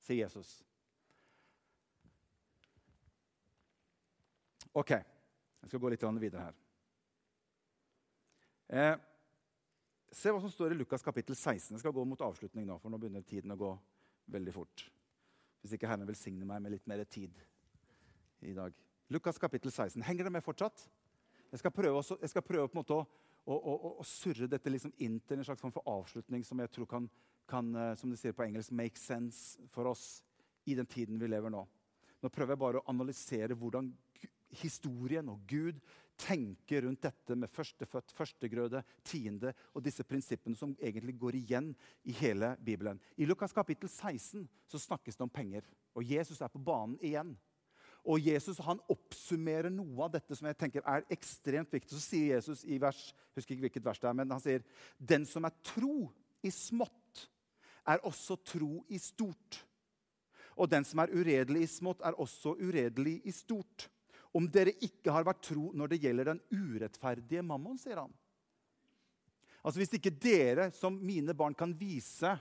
sier 0.05 0.25
Jesus. 0.25 0.57
Ok, 4.77 4.93
jeg 4.93 5.69
skal 5.69 5.81
gå 5.81 5.91
litt 5.93 6.05
videre 6.21 6.47
her. 6.47 6.57
Eh, 8.67 8.95
se 10.11 10.33
hva 10.33 10.41
som 10.43 10.51
står 10.51 10.73
i 10.73 10.77
Lukas 10.77 11.05
kapittel 11.05 11.35
16. 11.35 11.75
Jeg 11.75 11.81
skal 11.81 11.95
gå 11.95 12.03
mot 12.05 12.21
avslutning 12.21 12.67
nå, 12.67 12.77
for 12.81 12.91
nå 12.91 12.99
begynner 13.01 13.25
tiden 13.25 13.53
å 13.55 13.59
gå 13.59 13.71
veldig 14.33 14.53
fort. 14.53 14.83
Hvis 15.61 15.77
ikke 15.77 15.89
Herren 15.89 16.07
velsigner 16.07 16.47
meg 16.47 16.61
med 16.63 16.75
litt 16.75 16.89
mer 16.89 17.03
tid 17.09 17.37
i 18.45 18.53
dag. 18.57 18.75
Lukas 19.13 19.39
kapittel 19.41 19.71
16. 19.71 20.03
Henger 20.05 20.27
det 20.27 20.33
med 20.35 20.45
fortsatt? 20.45 20.83
Jeg 21.51 21.61
skal 21.61 21.71
prøve, 21.71 22.01
også, 22.01 22.17
jeg 22.21 22.29
skal 22.33 22.43
prøve 22.43 22.67
på 22.67 22.75
en 22.75 22.81
måte 22.81 22.97
å, 22.97 23.05
å, 23.47 23.55
og, 23.55 23.87
og 24.01 24.05
surre 24.05 24.49
dette 24.51 24.71
liksom 24.71 24.93
inn 25.03 25.21
til 25.23 25.39
en 25.39 25.47
slags 25.47 25.63
form 25.63 25.73
for 25.75 25.87
avslutning 25.87 26.43
som 26.45 26.59
jeg 26.59 26.73
tror 26.75 26.89
kan 26.91 27.09
kan 27.47 27.75
eh, 27.75 27.95
som 27.95 28.11
de 28.11 28.19
sier 28.19 28.35
på 28.35 28.45
engelsk, 28.45 28.75
make 28.75 28.99
sense 28.99 29.61
for 29.73 29.89
oss 29.93 30.21
i 30.67 30.75
den 30.75 30.87
tiden 30.89 31.19
vi 31.19 31.29
lever 31.31 31.53
nå. 31.53 31.63
Nå 32.21 32.33
prøver 32.33 32.55
jeg 32.55 32.63
bare 32.63 32.81
å 32.81 32.89
analysere 32.91 33.55
hvordan 33.55 33.91
historien 34.61 35.27
og 35.31 35.43
Gud 35.47 35.79
tenker 36.17 36.81
rundt 36.81 37.03
dette 37.05 37.35
med 37.37 37.51
førstefødt, 37.51 38.13
førstegrøde, 38.17 38.81
tiende 39.05 39.51
og 39.75 39.83
disse 39.85 40.05
prinsippene 40.07 40.57
som 40.57 40.73
egentlig 40.81 41.13
går 41.19 41.37
igjen 41.37 41.69
i 42.09 42.15
hele 42.19 42.55
Bibelen. 42.63 42.99
I 43.15 43.27
Lukas 43.29 43.53
kapittel 43.53 43.89
16 43.89 44.47
så 44.67 44.81
snakkes 44.81 45.19
det 45.19 45.27
om 45.27 45.33
penger, 45.33 45.67
og 45.93 46.03
Jesus 46.07 46.41
er 46.41 46.51
på 46.51 46.63
banen 46.63 46.97
igjen. 47.05 47.35
Og 48.07 48.23
Jesus 48.23 48.61
han 48.63 48.79
oppsummerer 48.87 49.71
noe 49.73 50.05
av 50.05 50.13
dette 50.13 50.35
som 50.37 50.47
jeg 50.47 50.57
tenker 50.59 50.85
er 50.87 51.03
ekstremt 51.11 51.73
viktig. 51.73 51.91
Så 51.91 51.99
sier 51.99 52.37
Jesus 52.37 52.63
i 52.63 52.79
vers, 52.79 53.09
jeg 53.11 53.41
husker 53.41 53.55
ikke 53.55 53.65
hvilket 53.67 53.87
vers 53.89 53.99
det 53.99 54.07
er, 54.07 54.15
men 54.15 54.31
han 54.31 54.43
sier 54.43 54.63
den 54.97 55.27
som 55.27 55.47
er 55.47 55.55
tro 55.67 56.07
i 56.45 56.51
smått, 56.53 57.25
er 57.87 58.03
også 58.07 58.37
tro 58.47 58.85
i 58.91 58.99
stort. 59.01 59.59
Og 60.57 60.71
den 60.71 60.87
som 60.87 61.03
er 61.03 61.11
uredelig 61.13 61.65
i 61.65 61.69
smått, 61.69 62.01
er 62.07 62.15
også 62.19 62.55
uredelig 62.59 63.19
i 63.27 63.35
stort. 63.35 63.89
om 64.35 64.45
dere 64.51 64.73
ikke 64.83 65.09
har 65.09 65.23
vært 65.25 65.39
tro 65.47 65.71
når 65.73 65.87
det 65.89 65.97
gjelder 66.03 66.27
den 66.29 66.41
urettferdige 66.51 67.41
mammon, 67.41 67.77
sier 67.79 67.97
han. 67.97 68.11
Altså 69.63 69.79
Hvis 69.79 69.95
ikke 69.97 70.13
dere 70.13 70.67
som 70.75 70.99
mine 70.99 71.33
barn 71.33 71.55
kan 71.57 71.73
vise 71.73 72.35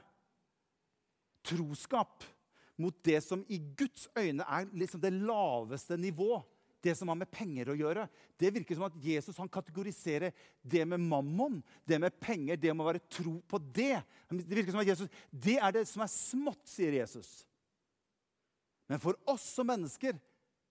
troskap 1.46 2.26
mot 2.80 2.96
det 3.04 3.22
som 3.24 3.42
i 3.48 3.58
Guds 3.78 4.06
øyne 4.18 4.44
er 4.44 4.68
liksom 4.76 5.00
det 5.00 5.14
laveste 5.14 5.96
nivå, 6.00 6.42
det 6.84 6.94
som 6.98 7.08
har 7.10 7.18
med 7.18 7.30
penger 7.32 7.72
å 7.72 7.76
gjøre. 7.78 8.04
Det 8.38 8.52
virker 8.54 8.78
som 8.78 8.86
at 8.86 8.98
Jesus 9.02 9.38
han 9.40 9.50
kategoriserer 9.50 10.34
det 10.62 10.84
med 10.88 11.02
mammon, 11.02 11.58
det 11.88 11.98
med 12.02 12.14
penger, 12.20 12.60
det 12.60 12.74
med 12.74 12.84
å 12.84 12.90
være 12.90 13.04
tro 13.10 13.38
på 13.48 13.60
det. 13.74 14.00
Det 14.30 14.58
virker 14.60 14.74
som 14.74 14.84
at 14.84 14.92
Jesus, 14.92 15.20
det 15.30 15.58
er 15.58 15.74
det 15.74 15.86
som 15.88 16.04
er 16.04 16.12
smått, 16.12 16.62
sier 16.70 17.00
Jesus. 17.00 17.40
Men 18.86 19.02
for 19.02 19.18
oss 19.26 19.48
som 19.56 19.66
mennesker 19.66 20.18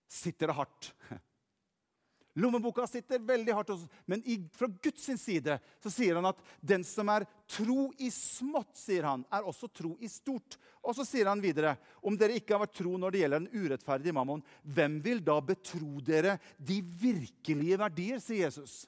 sitter 0.08 0.52
det 0.52 0.56
hardt. 0.56 0.92
Lommeboka 2.36 2.84
sitter 2.86 3.22
veldig 3.24 3.54
hardt 3.56 3.70
hos 3.72 3.84
oss, 3.86 4.00
men 4.04 4.20
i, 4.28 4.36
fra 4.52 4.68
Guds 4.68 5.06
side 5.22 5.54
så 5.80 5.92
sier 5.92 6.18
han 6.18 6.28
at 6.28 6.40
den 6.60 6.82
som 6.84 7.08
er 7.08 7.24
tro 7.48 7.86
i 7.96 8.10
smått, 8.12 8.74
sier 8.76 9.06
han, 9.08 9.22
er 9.32 9.46
også 9.48 9.70
tro 9.72 9.94
i 10.04 10.10
stort. 10.12 10.58
Og 10.84 10.92
så 10.98 11.06
sier 11.08 11.30
han 11.30 11.40
videre 11.40 11.78
om 12.04 12.18
dere 12.18 12.36
ikke 12.36 12.52
har 12.52 12.66
vært 12.66 12.76
tro 12.76 12.92
når 13.00 13.14
det 13.14 13.22
gjelder 13.22 13.42
den 13.42 13.64
urettferdige 13.64 14.16
mammon, 14.18 14.44
hvem 14.62 14.98
vil 15.06 15.24
da 15.24 15.38
betro 15.40 16.02
dere 16.04 16.36
de 16.58 16.82
virkelige 17.00 17.80
verdier, 17.80 18.20
sier 18.20 18.44
Jesus. 18.44 18.82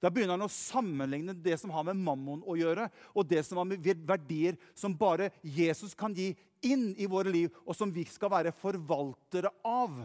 Da 0.00 0.08
begynner 0.08 0.38
han 0.38 0.46
å 0.46 0.52
sammenligne 0.52 1.34
det 1.36 1.58
som 1.60 1.74
har 1.74 1.84
med 1.90 1.98
mammon 2.00 2.46
å 2.46 2.54
gjøre, 2.56 2.86
og 3.12 3.26
det 3.28 3.42
som 3.44 3.58
har 3.60 3.68
med 3.68 3.90
verdier 4.08 4.56
som 4.78 4.94
bare 4.96 5.32
Jesus 5.42 5.92
kan 5.98 6.14
gi 6.16 6.30
inn 6.64 6.92
i 7.02 7.10
våre 7.10 7.34
liv, 7.34 7.50
og 7.66 7.74
som 7.76 7.90
vi 7.92 8.06
skal 8.08 8.32
være 8.32 8.54
forvaltere 8.56 9.50
av. 9.66 10.04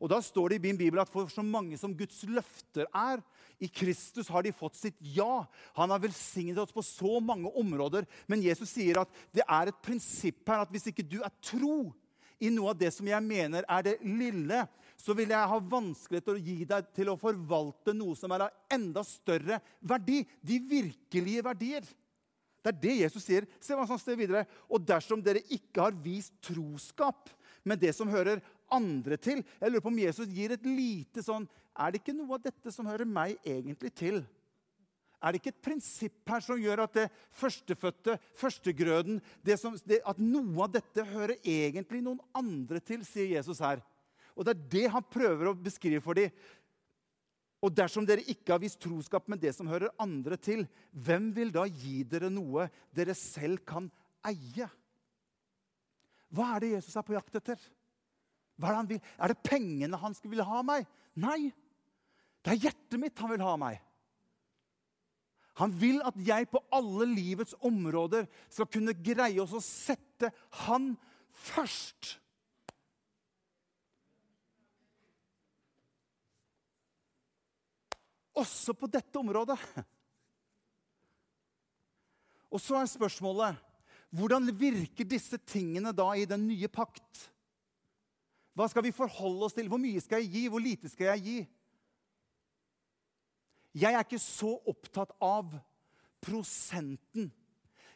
Og 0.00 0.08
Da 0.08 0.20
står 0.24 0.48
det 0.50 0.60
i 0.60 0.66
min 0.68 0.78
bibel 0.80 1.00
at 1.02 1.12
for 1.12 1.28
så 1.28 1.44
mange 1.44 1.76
som 1.78 1.94
Guds 1.96 2.22
løfter 2.24 2.88
er, 2.88 3.20
i 3.60 3.68
Kristus 3.68 4.30
har 4.32 4.42
de 4.46 4.54
fått 4.56 4.78
sitt 4.78 4.96
ja. 5.04 5.44
Han 5.76 5.92
har 5.92 6.00
velsignet 6.00 6.58
oss 6.62 6.72
på 6.72 6.82
så 6.84 7.18
mange 7.20 7.50
områder. 7.60 8.06
Men 8.24 8.40
Jesus 8.40 8.72
sier 8.72 9.02
at 9.02 9.10
det 9.36 9.44
er 9.44 9.68
et 9.68 9.82
prinsipp 9.84 10.48
her 10.48 10.64
at 10.64 10.72
hvis 10.72 10.88
ikke 10.88 11.04
du 11.04 11.18
er 11.20 11.34
tro 11.44 11.90
i 12.40 12.48
noe 12.48 12.72
av 12.72 12.78
det 12.80 12.88
som 12.96 13.04
jeg 13.04 13.20
mener 13.20 13.66
er 13.68 13.84
det 13.84 13.98
lille, 14.00 14.62
så 14.96 15.12
vil 15.16 15.32
jeg 15.32 15.50
ha 15.52 15.58
vanskelig 15.72 16.22
til 16.24 16.38
å 16.38 16.44
gi 16.44 16.56
deg 16.68 16.88
til 16.96 17.10
å 17.12 17.18
forvalte 17.20 17.92
noe 17.96 18.16
som 18.16 18.32
er 18.32 18.46
av 18.46 18.72
enda 18.72 19.04
større 19.04 19.60
verdi. 19.80 20.22
De 20.40 20.56
virkelige 20.70 21.44
verdier. 21.44 21.84
Det 22.60 22.72
er 22.72 22.80
det 22.80 22.96
Jesus 23.02 23.24
sier. 23.24 23.48
Se 23.60 23.76
hva 23.76 23.86
som 23.88 24.00
sier 24.00 24.18
videre. 24.20 24.46
Og 24.68 24.84
dersom 24.84 25.20
dere 25.24 25.44
ikke 25.52 25.84
har 25.84 26.00
vist 26.04 26.32
troskap 26.44 27.28
med 27.64 27.80
det 27.80 27.92
som 27.96 28.08
hører 28.08 28.40
andre 28.74 29.18
til. 29.20 29.42
Jeg 29.60 29.72
lurer 29.72 29.84
på 29.84 29.92
om 29.92 30.02
Jesus 30.02 30.30
gir 30.34 30.54
et 30.54 30.66
lite 30.66 31.24
sånn 31.24 31.48
Er 31.78 31.92
det 31.92 32.02
ikke 32.02 32.16
noe 32.16 32.36
av 32.36 32.44
dette 32.44 32.72
som 32.74 32.88
hører 32.90 33.08
meg 33.08 33.38
egentlig 33.46 33.92
til? 33.96 34.22
Er 35.20 35.32
det 35.32 35.42
ikke 35.42 35.52
et 35.52 35.64
prinsipp 35.64 36.30
her 36.32 36.40
som 36.40 36.60
gjør 36.60 36.86
at 36.86 36.94
det 36.96 37.06
førstefødte, 37.36 38.16
førstegrøden 38.40 39.18
det 39.44 39.58
som, 39.60 39.76
det, 39.84 40.00
At 40.08 40.20
noe 40.20 40.64
av 40.64 40.72
dette 40.78 41.04
hører 41.04 41.36
egentlig 41.44 42.00
noen 42.04 42.22
andre 42.36 42.80
til, 42.80 43.04
sier 43.04 43.28
Jesus 43.36 43.60
her. 43.60 43.82
Og 44.34 44.46
Det 44.46 44.54
er 44.54 44.66
det 44.72 44.86
han 44.94 45.04
prøver 45.04 45.50
å 45.50 45.58
beskrive 45.58 46.00
for 46.00 46.16
dem. 46.16 46.32
Og 47.60 47.74
dersom 47.76 48.06
dere 48.08 48.24
ikke 48.24 48.54
har 48.54 48.62
vist 48.62 48.80
troskap 48.80 49.26
med 49.28 49.42
det 49.42 49.52
som 49.52 49.68
hører 49.68 49.92
andre 50.00 50.38
til, 50.40 50.64
hvem 50.96 51.28
vil 51.36 51.52
da 51.52 51.66
gi 51.68 52.00
dere 52.08 52.30
noe 52.32 52.70
dere 52.96 53.12
selv 53.18 53.60
kan 53.68 53.90
eie? 54.24 54.68
Hva 56.32 56.54
er 56.54 56.64
det 56.64 56.72
Jesus 56.78 56.96
er 56.96 57.04
på 57.04 57.16
jakt 57.18 57.36
etter? 57.36 57.60
Hva 58.60 58.68
er 58.68 58.72
det 58.72 58.80
han 58.80 58.90
vil? 58.90 59.04
Er 59.16 59.32
det 59.32 59.42
pengene 59.46 60.00
han 60.00 60.16
vil 60.22 60.42
ha 60.44 60.62
meg? 60.66 60.88
Nei. 61.20 61.52
Det 62.44 62.52
er 62.52 62.66
hjertet 62.66 63.00
mitt 63.00 63.20
han 63.20 63.32
vil 63.32 63.44
ha 63.44 63.54
meg. 63.60 63.80
Han 65.60 65.72
vil 65.76 66.00
at 66.06 66.16
jeg 66.24 66.48
på 66.48 66.60
alle 66.72 67.08
livets 67.10 67.56
områder 67.66 68.28
skal 68.48 68.68
kunne 68.70 68.96
greie 68.96 69.40
oss 69.42 69.52
å 69.56 69.60
sette 69.64 70.30
han 70.64 70.92
først. 71.36 72.14
Også 78.40 78.76
på 78.76 78.88
dette 78.88 79.20
området. 79.20 79.58
Og 82.50 82.62
så 82.62 82.78
er 82.80 82.88
spørsmålet 82.88 83.66
hvordan 84.16 84.48
virker 84.58 85.06
disse 85.06 85.38
tingene 85.46 85.92
da 85.94 86.08
i 86.18 86.24
den 86.26 86.48
nye 86.48 86.70
pakt? 86.72 87.28
Hva 88.54 88.66
skal 88.70 88.84
vi 88.84 88.94
forholde 88.94 89.46
oss 89.46 89.56
til? 89.56 89.68
Hvor 89.70 89.80
mye 89.80 90.00
skal 90.02 90.24
jeg 90.24 90.32
gi? 90.34 90.44
Hvor 90.50 90.62
lite 90.62 90.90
skal 90.90 91.12
jeg 91.12 91.26
gi? 91.26 91.40
Jeg 93.80 93.94
er 93.94 94.02
ikke 94.02 94.18
så 94.18 94.56
opptatt 94.68 95.12
av 95.22 95.52
prosenten. 96.22 97.30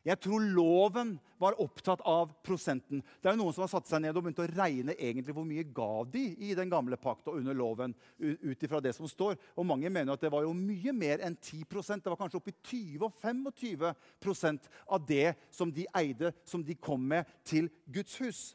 Jeg 0.05 0.21
tror 0.21 0.43
loven 0.53 1.15
var 1.41 1.57
opptatt 1.63 2.03
av 2.05 2.35
prosenten. 2.45 3.01
Det 3.01 3.29
er 3.29 3.35
jo 3.35 3.41
Noen 3.41 3.55
som 3.57 3.65
har 3.65 3.71
satt 3.73 3.89
seg 3.89 4.03
ned 4.05 4.13
og 4.13 4.27
begynt 4.27 4.43
å 4.45 4.49
regne 4.51 4.97
egentlig 4.99 5.33
hvor 5.33 5.47
mye 5.49 5.65
ga 5.65 6.05
de 6.13 6.25
i 6.45 6.51
den 6.57 6.69
gamle 6.73 6.99
pakt 7.01 7.31
og 7.33 7.39
under 7.41 7.57
loven. 7.57 7.95
ut 8.21 8.63
ifra 8.63 8.83
det 8.85 8.93
som 8.95 9.09
står. 9.09 9.39
Og 9.57 9.65
Mange 9.67 9.89
mener 9.89 10.13
at 10.13 10.21
det 10.21 10.31
var 10.33 10.45
jo 10.45 10.53
mye 10.53 10.93
mer 10.93 11.25
enn 11.25 11.37
10% 11.37 12.05
Det 12.05 12.13
var 12.13 12.21
kanskje 12.21 12.37
oppi 12.37 12.53
20 12.53 13.07
og 13.09 13.17
25% 13.17 14.69
av 14.87 15.07
det 15.09 15.35
som 15.51 15.73
de 15.73 15.87
eide, 15.97 16.35
som 16.45 16.63
de 16.63 16.75
kom 16.75 17.01
med 17.01 17.25
til 17.45 17.71
Guds 17.89 18.19
hus. 18.21 18.55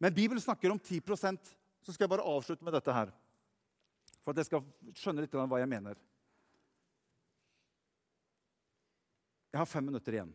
Men 0.00 0.14
Bibelen 0.16 0.40
snakker 0.40 0.72
om 0.72 0.80
10% 0.80 1.50
så 1.84 1.92
skal 1.92 2.06
jeg 2.06 2.12
bare 2.12 2.24
avslutte 2.24 2.64
med 2.64 2.72
dette 2.76 2.92
her. 2.92 3.12
For 4.24 4.32
at 4.32 4.40
jeg 4.40 4.48
skal 4.48 4.94
skjønne 4.96 5.24
litt 5.24 5.36
hva 5.36 5.60
jeg 5.60 5.68
mener. 5.68 6.00
Jeg 9.50 9.60
har 9.60 9.68
fem 9.68 9.84
minutter 9.84 10.16
igjen. 10.16 10.32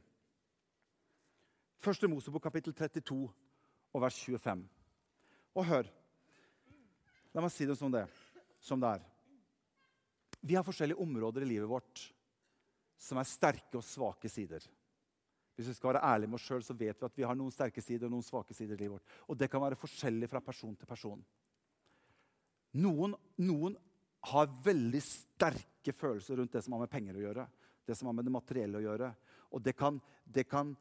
Første 1.82 2.10
Mosebok, 2.10 2.44
kapittel 2.44 2.74
32, 2.76 3.18
og 3.96 4.04
vers 4.04 4.18
25. 4.26 4.64
Og 5.56 5.68
hør. 5.70 5.90
La 7.34 7.44
meg 7.44 7.54
si 7.54 7.68
det 7.68 7.78
som 7.80 7.94
det, 7.94 8.04
som 8.60 8.82
det 8.82 8.96
er. 8.98 9.06
Vi 10.46 10.58
har 10.58 10.66
forskjellige 10.66 11.02
områder 11.02 11.46
i 11.46 11.52
livet 11.56 11.70
vårt 11.70 12.06
som 13.02 13.20
er 13.20 13.30
sterke 13.30 13.80
og 13.80 13.86
svake 13.86 14.30
sider. 14.32 14.64
Hvis 15.56 15.72
vi 15.72 15.76
skal 15.78 15.94
være 15.94 16.04
ærlige 16.04 16.32
med 16.32 16.40
oss 16.40 16.48
sjøl, 16.50 16.64
vet 16.76 17.00
vi 17.00 17.08
at 17.08 17.18
vi 17.18 17.26
har 17.28 17.38
noen 17.40 17.54
sterke 17.54 17.84
sider 17.84 18.10
og 18.10 18.16
noen 18.18 18.26
svake 18.28 18.56
sider 18.56 18.76
i 18.76 18.84
livet 18.84 18.98
vårt. 18.98 19.20
Og 19.32 19.40
det 19.40 19.50
kan 19.52 19.64
være 19.64 19.80
forskjellig 19.80 20.30
fra 20.32 20.42
person 20.44 20.76
til 20.76 20.90
person. 20.90 21.22
Noen, 22.84 23.16
noen 23.40 23.78
har 24.32 24.50
veldig 24.66 25.02
sterke 25.04 25.94
følelser 25.96 26.42
rundt 26.42 26.58
det 26.58 26.64
som 26.66 26.76
har 26.76 26.84
med 26.84 26.92
penger 26.92 27.16
å 27.16 27.24
gjøre. 27.24 27.46
Det 27.86 27.96
som 27.96 28.10
har 28.10 28.18
med 28.18 28.28
det 28.28 28.34
materielle 28.36 28.82
å 28.82 28.84
gjøre. 28.84 29.12
Og 29.56 29.64
det 29.64 29.76
kan, 29.80 30.02
det 30.26 30.48
kan 30.50 30.74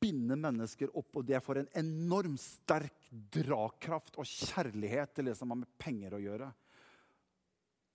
binde 0.00 0.36
mennesker 0.38 0.92
opp, 0.96 1.10
og 1.18 1.26
det 1.26 1.40
får 1.44 1.62
en 1.62 1.72
enormt 1.82 2.40
sterk 2.40 3.08
drakraft 3.34 4.18
og 4.20 4.28
kjærlighet 4.28 5.16
til 5.16 5.30
det 5.30 5.36
som 5.38 5.50
har 5.52 5.60
med 5.64 5.72
penger 5.80 6.16
å 6.16 6.22
gjøre. 6.22 6.48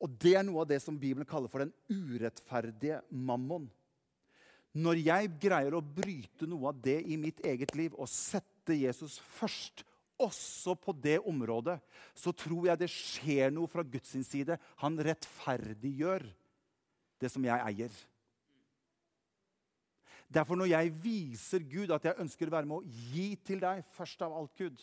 Og 0.04 0.18
det 0.20 0.34
er 0.36 0.44
noe 0.44 0.66
av 0.66 0.70
det 0.70 0.82
som 0.84 0.98
Bibelen 1.00 1.28
kaller 1.28 1.52
for 1.52 1.64
den 1.64 1.74
urettferdige 1.88 3.00
mammon. 3.10 3.70
Når 4.74 5.02
jeg 5.06 5.34
greier 5.42 5.76
å 5.78 5.84
bryte 5.86 6.48
noe 6.50 6.72
av 6.72 6.80
det 6.82 7.00
i 7.06 7.18
mitt 7.20 7.44
eget 7.46 7.76
liv 7.78 7.94
og 7.94 8.10
sette 8.10 8.74
Jesus 8.74 9.20
først, 9.36 9.84
også 10.24 10.76
på 10.78 10.94
det 11.04 11.18
området, 11.28 11.80
så 12.16 12.32
tror 12.38 12.70
jeg 12.70 12.80
det 12.80 12.90
skjer 12.92 13.54
noe 13.54 13.70
fra 13.70 13.84
Guds 13.86 14.14
side. 14.28 14.58
Han 14.82 14.98
rettferdiggjør 15.02 16.26
det 17.22 17.32
som 17.34 17.46
jeg 17.46 17.66
eier. 17.70 17.96
Derfor 20.34 20.58
når 20.58 20.72
jeg 20.72 20.94
viser 21.04 21.66
Gud 21.70 21.94
at 21.94 22.06
jeg 22.08 22.22
ønsker 22.24 22.50
å 22.50 22.56
være 22.56 22.70
med 22.70 22.82
å 22.82 23.10
gi 23.14 23.34
til 23.46 23.62
deg, 23.62 23.84
først 23.94 24.24
av 24.26 24.34
alt, 24.38 24.54
Gud, 24.58 24.80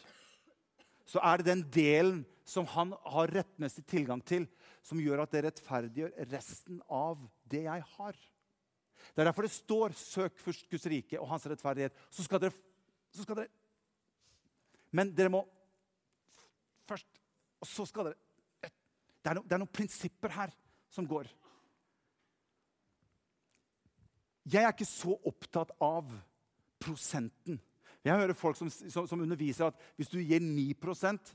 så 1.11 1.23
er 1.27 1.41
det 1.41 1.49
den 1.49 1.65
delen 1.75 2.21
som 2.47 2.69
han 2.71 2.93
har 3.15 3.33
rettmessig 3.35 3.83
tilgang 3.91 4.23
til, 4.23 4.47
som 4.87 5.01
gjør 5.03 5.25
at 5.25 5.33
det 5.35 5.45
rettferdiggjør 5.49 6.15
resten 6.31 6.79
av 6.87 7.19
det 7.51 7.65
jeg 7.67 7.87
har. 7.97 8.21
Det 9.15 9.23
er 9.23 9.29
derfor 9.31 9.43
det 9.43 9.51
står 9.51 9.93
'søk 9.93 10.39
først 10.39 10.71
Guds 10.71 10.87
rike 10.87 11.21
og 11.21 11.29
hans 11.29 11.47
rettferdighet'. 11.47 11.95
Så 12.11 12.23
skal 12.23 12.41
dere, 12.41 12.53
så 13.13 13.23
skal 13.23 13.37
dere 13.37 13.49
Men 14.93 15.15
dere 15.15 15.31
må 15.31 15.49
først 16.87 17.07
Og 17.61 17.67
så 17.67 17.85
skal 17.87 18.05
dere 18.05 18.15
det 19.21 19.31
er, 19.31 19.35
no, 19.35 19.43
det 19.45 19.53
er 19.53 19.61
noen 19.61 19.73
prinsipper 19.73 20.33
her 20.33 20.53
som 20.89 21.07
går. 21.07 21.29
Jeg 24.49 24.65
er 24.65 24.73
ikke 24.73 24.89
så 24.89 25.13
opptatt 25.29 25.75
av 25.85 26.09
prosenten. 26.81 27.61
Jeg 28.01 28.17
hører 28.17 28.33
folk 28.33 28.57
som, 28.57 28.71
som, 28.71 29.05
som 29.07 29.21
underviser 29.21 29.69
at 29.69 29.83
hvis 30.01 30.09
du 30.09 30.19
gir 30.23 30.41
9 30.41 30.73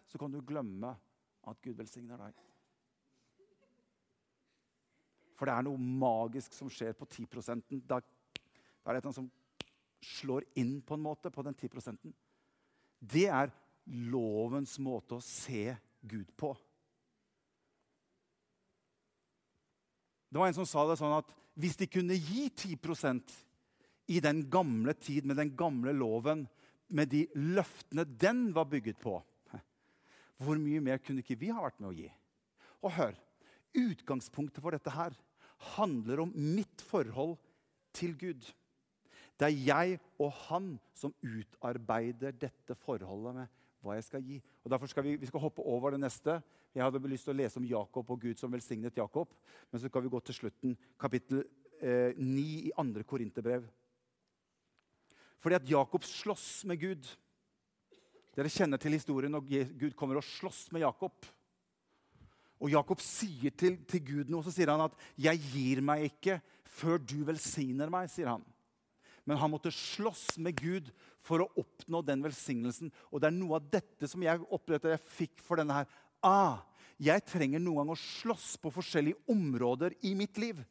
så 0.09 0.17
kan 0.17 0.32
du 0.34 0.41
glemme 0.41 0.95
at 1.45 1.61
Gud 1.61 1.78
velsigner 1.78 2.17
deg. 2.17 2.45
For 5.36 5.48
det 5.48 5.56
er 5.56 5.66
noe 5.68 5.80
magisk 5.80 6.54
som 6.56 6.70
skjer 6.72 6.96
på 6.96 7.08
10 7.10 7.84
Da, 7.88 8.00
da 8.00 8.92
er 8.92 9.00
det 9.00 9.08
noe 9.08 9.18
som 9.18 9.30
slår 10.06 10.46
inn 10.60 10.80
på 10.86 10.96
en 10.96 11.04
måte 11.04 11.32
på 11.34 11.44
den 11.44 11.56
10 11.56 11.98
Det 13.00 13.28
er 13.28 13.52
lovens 13.86 14.78
måte 14.80 15.18
å 15.18 15.24
se 15.24 15.76
Gud 16.02 16.32
på. 16.38 16.54
Det 20.30 20.40
var 20.40 20.50
en 20.50 20.58
som 20.58 20.68
sa 20.68 20.84
det 20.88 20.98
sånn 21.00 21.16
at 21.16 21.30
hvis 21.56 21.78
de 21.80 21.88
kunne 21.88 22.18
gi 22.18 22.50
10 22.50 23.22
i 24.12 24.20
den 24.22 24.44
gamle 24.52 24.94
tid 24.94 25.26
med 25.26 25.40
den 25.40 25.54
gamle 25.58 25.94
loven, 25.96 26.44
med 26.88 27.10
de 27.10 27.24
løftene 27.34 28.04
den 28.06 28.50
var 28.54 28.68
bygget 28.70 29.00
på, 29.02 29.16
hvor 30.38 30.60
mye 30.60 30.84
mer 30.84 31.00
kunne 31.00 31.24
ikke 31.24 31.40
vi 31.40 31.54
ha 31.56 31.64
vært 31.64 31.80
med 31.80 31.90
å 31.90 31.96
gi? 31.96 32.10
Og 32.84 32.92
hør, 32.98 33.16
utgangspunktet 33.76 34.62
for 34.62 34.76
dette 34.76 34.92
her 34.94 35.16
handler 35.76 36.24
om 36.26 36.32
mitt 36.36 36.84
forhold 36.86 37.36
til 37.95 38.16
Gud. 38.20 38.47
Det 39.36 39.47
er 39.49 39.63
jeg 39.68 39.99
og 40.22 40.32
han 40.47 40.76
som 40.95 41.13
utarbeider 41.24 42.36
dette 42.39 42.76
forholdet 42.86 43.36
med 43.36 43.61
hva 43.84 43.97
jeg 43.97 44.07
skal 44.07 44.24
gi. 44.26 44.38
Og 44.63 44.72
derfor 44.72 44.89
skal 44.89 45.05
vi, 45.05 45.16
vi 45.20 45.30
skal 45.30 45.43
hoppe 45.43 45.63
over 45.66 45.93
det 45.93 46.01
neste. 46.01 46.39
Jeg 46.76 46.84
hadde 46.84 47.01
lyst 47.11 47.28
til 47.28 47.36
å 47.36 47.38
lese 47.38 47.59
om 47.59 47.68
Jakob 47.68 48.09
og 48.11 48.22
Gud 48.24 48.39
som 48.39 48.51
velsignet 48.51 48.97
Jakob. 48.97 49.32
Men 49.72 49.82
så 49.82 49.91
skal 49.91 50.05
vi 50.05 50.11
gå 50.11 50.22
til 50.26 50.39
slutten, 50.39 50.78
kapittel 50.99 51.43
eh, 51.80 52.16
9 52.18 52.45
i 52.70 52.74
andre 52.82 53.05
Korinterbrev. 53.07 53.68
Fordi 55.43 55.59
at 55.59 55.70
Jakob 55.70 56.03
slåss 56.07 56.66
med 56.66 56.82
Gud. 56.82 57.07
Dere 58.36 58.51
kjenner 58.51 58.82
til 58.82 58.97
historien 58.97 59.32
når 59.32 59.45
Gud 59.78 59.93
kommer 59.95 60.20
og 60.20 60.26
slåss 60.28 60.68
med 60.76 60.84
Jakob. 60.84 61.28
Og 62.64 62.72
Jakob 62.72 63.01
sier 63.03 63.53
til, 63.58 63.78
til 63.89 64.03
Gud 64.06 64.32
noe, 64.32 64.45
så 64.45 64.53
sier 64.53 64.72
han 64.72 64.86
at 64.86 64.93
'jeg 65.18 65.39
gir 65.51 65.82
meg 65.82 66.06
ikke 66.12 66.41
før 66.64 66.97
du 66.97 67.24
velsigner 67.26 67.89
meg'. 67.89 68.10
sier 68.10 68.28
han. 68.28 68.45
Men 69.26 69.38
han 69.38 69.51
måtte 69.51 69.74
slåss 69.74 70.38
med 70.38 70.56
Gud 70.56 70.91
for 71.20 71.41
å 71.41 71.49
oppnå 71.58 72.03
den 72.06 72.22
velsignelsen. 72.22 72.91
Og 73.12 73.22
det 73.22 73.28
er 73.28 73.38
noe 73.39 73.58
av 73.58 73.70
dette 73.74 74.08
som 74.08 74.22
jeg 74.22 74.39
opplevde 74.53 74.93
jeg 74.93 74.99
fikk 75.01 75.41
for 75.41 75.58
denne 75.58 75.74
her. 75.74 75.88
Ah, 76.22 76.62
jeg 77.01 77.26
trenger 77.28 77.60
noen 77.60 77.82
gang 77.82 77.95
å 77.95 77.99
slåss 77.99 78.56
på 78.62 78.72
forskjellige 78.72 79.18
områder 79.28 79.97
i 80.06 80.14
mitt 80.18 80.38
liv. 80.38 80.62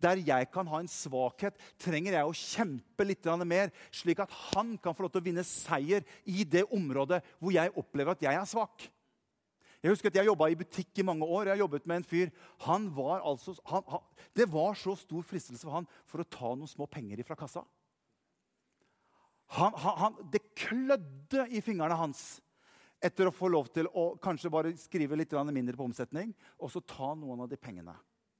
Der 0.00 0.16
jeg 0.22 0.48
kan 0.54 0.68
ha 0.70 0.78
en 0.80 0.88
svakhet, 0.88 1.58
trenger 1.82 2.16
jeg 2.16 2.28
å 2.28 2.38
kjempe 2.38 3.04
litt 3.04 3.26
mer, 3.44 3.72
slik 3.90 4.22
at 4.22 4.30
han 4.54 4.78
kan 4.78 4.94
få 4.94 5.04
lov 5.04 5.12
til 5.12 5.20
å 5.20 5.26
vinne 5.26 5.44
seier 5.44 6.06
i 6.24 6.44
det 6.44 6.64
området 6.70 7.20
hvor 7.40 7.52
jeg 7.52 7.74
opplever 7.74 8.14
at 8.14 8.22
jeg 8.22 8.38
er 8.38 8.48
svak. 8.48 8.86
Jeg 9.84 9.92
husker 9.92 10.08
at 10.08 10.16
jeg 10.16 10.30
jobba 10.30 10.46
i 10.48 10.56
butikk 10.56 10.96
i 10.96 11.04
mange 11.04 11.26
år. 11.28 11.50
Jeg 11.50 11.60
jobbet 11.60 11.86
med 11.90 12.00
en 12.00 12.06
fyr. 12.08 12.30
Han 12.64 12.86
var 12.96 13.20
altså, 13.20 13.52
han, 13.68 13.82
han, 13.92 14.04
det 14.32 14.46
var 14.48 14.78
så 14.80 14.94
stor 14.96 15.26
fristelse 15.28 15.60
for 15.66 15.76
han 15.76 15.88
for 16.08 16.22
å 16.22 16.30
ta 16.32 16.54
noen 16.54 16.70
små 16.70 16.86
penger 16.88 17.20
fra 17.28 17.36
kassa. 17.36 17.66
Han, 19.58 20.16
det 20.32 20.40
klødde 20.56 21.44
i 21.52 21.60
fingrene 21.62 21.98
hans 22.00 22.24
etter 23.04 23.28
å 23.28 23.34
få 23.34 23.50
lov 23.52 23.68
til 23.74 23.90
å 23.92 24.14
kanskje 24.24 24.52
bare 24.52 24.72
skrive 24.80 25.18
litt 25.20 25.36
mindre 25.52 25.76
på 25.76 25.84
omsetning 25.84 26.32
og 26.56 26.72
så 26.72 26.80
ta 26.80 27.12
noen 27.12 27.44
av 27.44 27.50
de 27.50 27.60
pengene 27.60 27.92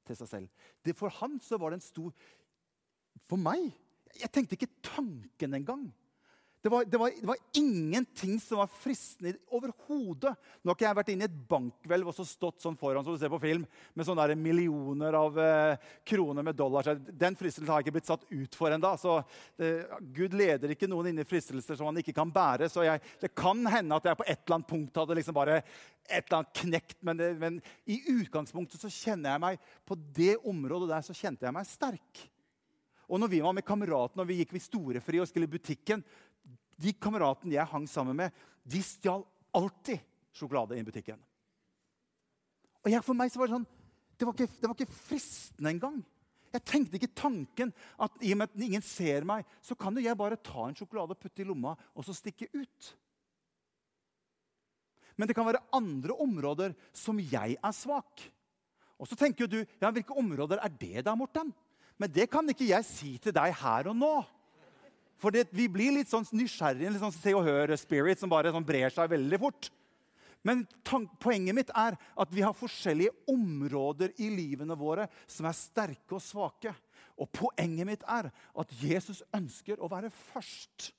til 0.09 0.17
seg 0.17 0.31
selv. 0.31 0.71
Det, 0.81 0.97
for 0.97 1.13
han 1.21 1.37
så 1.45 1.61
var 1.61 1.73
det 1.73 1.83
en 1.83 1.91
stor 1.91 2.17
For 3.29 3.41
meg 3.41 3.71
Jeg 4.19 4.31
tenkte 4.33 4.57
ikke 4.57 4.73
tanken 4.85 5.55
engang 5.61 5.85
det 6.65 6.71
var, 6.71 6.85
det, 6.85 6.97
var, 6.97 7.11
det 7.21 7.27
var, 7.27 7.37
ingenting 7.53 8.41
som 8.41 8.57
var 8.57 8.71
fristende 8.73 9.35
overhodet. 9.53 10.31
Nå 10.63 10.71
har 10.71 10.79
ikke 10.79 10.87
jeg 10.87 10.97
vært 10.97 11.11
inne 11.13 11.27
i 11.27 11.29
et 11.29 11.43
bankhvelv 11.51 12.09
og 12.09 12.17
så 12.17 12.25
stått 12.25 12.65
sånn 12.65 12.79
foran 12.81 13.05
som 13.05 13.13
du 13.13 13.21
ser 13.21 13.33
på 13.35 13.41
film, 13.43 13.67
med 13.93 14.09
sånne 14.09 14.25
der 14.31 14.41
millioner 14.41 15.19
av 15.19 15.37
eh, 15.45 15.85
kroner 16.09 16.49
med 16.49 16.57
dollar. 16.57 16.89
Den 17.05 17.37
fristelsen 17.37 17.69
har 17.69 17.83
jeg 17.83 17.91
ikke 17.91 17.97
blitt 17.99 18.09
satt 18.09 18.25
ut 18.31 18.57
for 18.57 18.73
ennå. 18.73 18.95
Eh, 19.61 19.93
Gud 20.17 20.39
leder 20.41 20.73
ikke 20.73 20.89
noen 20.89 21.13
inn 21.13 21.21
i 21.21 21.29
fristelser 21.29 21.77
som 21.77 21.93
han 21.93 22.01
ikke 22.01 22.17
kan 22.17 22.33
bære. 22.33 22.73
Så 22.73 22.89
jeg, 22.89 23.05
det 23.21 23.35
kan 23.37 23.61
hende 23.69 24.01
at 24.01 24.09
jeg 24.09 24.23
på 24.25 24.25
et 24.25 24.39
eller 24.39 24.57
annet 24.57 24.73
punkt 24.73 25.05
hadde 25.05 25.21
liksom 25.21 25.37
bare 25.37 25.61
et 25.61 26.17
eller 26.23 26.41
annet 26.41 26.59
knekt. 26.65 27.01
Men, 27.05 27.21
det, 27.21 27.33
men 27.45 27.65
i 27.85 28.01
utgangspunktet 28.17 28.81
så 28.81 28.97
kjenner 29.03 29.35
jeg 29.37 29.49
meg 29.51 29.73
på 29.85 30.01
det 30.17 30.39
området 30.41 30.95
der 30.97 31.05
så 31.05 31.21
kjente 31.21 31.45
jeg 31.45 31.61
meg 31.61 31.69
sterk. 31.69 32.29
Og 33.05 33.21
når 33.21 33.37
vi 33.37 33.45
var 33.45 33.53
med 33.53 33.69
kameratene 33.69 34.25
og 34.25 34.31
vi 34.33 34.41
gikk 34.41 34.55
vi 34.57 34.65
storefri 34.65 35.21
og 35.21 35.29
skulle 35.29 35.45
i 35.45 35.59
butikken, 35.59 36.01
de 36.81 36.95
kameratene 36.97 37.57
jeg 37.57 37.71
hang 37.71 37.87
sammen 37.91 38.19
med, 38.19 38.35
de 38.65 38.81
stjal 38.85 39.25
alltid 39.55 40.03
sjokolade 40.35 40.79
i 40.79 40.85
butikken. 40.87 41.21
Og 42.85 42.91
jeg, 42.93 43.05
For 43.05 43.17
meg 43.17 43.33
så 43.33 43.41
var 43.41 43.49
det 43.49 43.57
sånn 43.57 43.71
Det 44.19 44.27
var 44.29 44.35
ikke, 44.37 44.59
det 44.61 44.69
var 44.69 44.77
ikke 44.77 44.99
fristende 45.09 45.71
engang. 45.73 46.03
Jeg 46.55 46.63
tenkte 46.69 46.99
ikke 47.01 47.17
tanken 47.19 47.73
at 47.99 48.21
i 48.23 48.31
og 48.35 48.39
med 48.39 48.53
at 48.53 48.61
ingen 48.63 48.85
ser 48.85 49.25
meg, 49.27 49.47
så 49.59 49.75
kan 49.75 49.97
jo 49.97 50.05
jeg 50.05 50.19
bare 50.19 50.39
ta 50.39 50.69
en 50.69 50.77
sjokolade, 50.79 51.17
og 51.17 51.19
putte 51.19 51.43
i 51.43 51.49
lomma 51.49 51.73
og 51.75 52.07
så 52.07 52.15
stikke 52.15 52.47
ut. 52.55 52.93
Men 55.19 55.31
det 55.31 55.35
kan 55.35 55.47
være 55.47 55.63
andre 55.75 56.15
områder 56.23 56.77
som 56.95 57.19
jeg 57.19 57.57
er 57.59 57.75
svak. 57.75 58.23
Og 58.99 59.11
så 59.11 59.19
tenker 59.19 59.45
jo 59.45 59.51
du 59.51 59.61
ja, 59.83 59.91
hvilke 59.91 60.15
områder 60.15 60.63
er 60.63 60.71
det 60.79 61.05
da, 61.07 61.17
Morten? 61.19 61.51
Men 61.99 62.11
det 62.11 62.29
kan 62.31 62.47
ikke 62.51 62.71
jeg 62.71 62.87
si 62.87 63.13
til 63.23 63.35
deg 63.35 63.55
her 63.59 63.91
og 63.91 63.99
nå. 63.99 64.15
For 65.21 65.35
det, 65.35 65.47
vi 65.55 65.69
blir 65.71 65.95
litt 65.95 66.11
sånn 66.11 66.27
nysgjerrige, 66.35 66.91
litt 66.91 67.03
sånn 67.03 67.15
se 67.15 67.35
og 67.37 67.47
hør-spirit 67.47 68.21
som 68.21 68.33
bare 68.33 68.53
sånn 68.55 68.67
brer 68.67 68.93
seg 68.93 69.13
veldig 69.13 69.41
fort. 69.43 69.71
Men 70.45 70.67
poenget 71.23 71.57
mitt 71.57 71.71
er 71.73 71.97
at 71.97 72.35
vi 72.35 72.43
har 72.45 72.57
forskjellige 72.57 73.15
områder 73.33 74.13
i 74.21 74.29
livene 74.29 74.77
våre 74.77 75.07
som 75.25 75.49
er 75.49 75.57
sterke 75.57 76.19
og 76.19 76.23
svake. 76.23 76.75
Og 77.17 77.31
poenget 77.33 77.89
mitt 77.89 78.05
er 78.11 78.29
at 78.29 78.77
Jesus 78.83 79.23
ønsker 79.35 79.81
å 79.81 79.89
være 79.89 80.13
først 80.13 80.91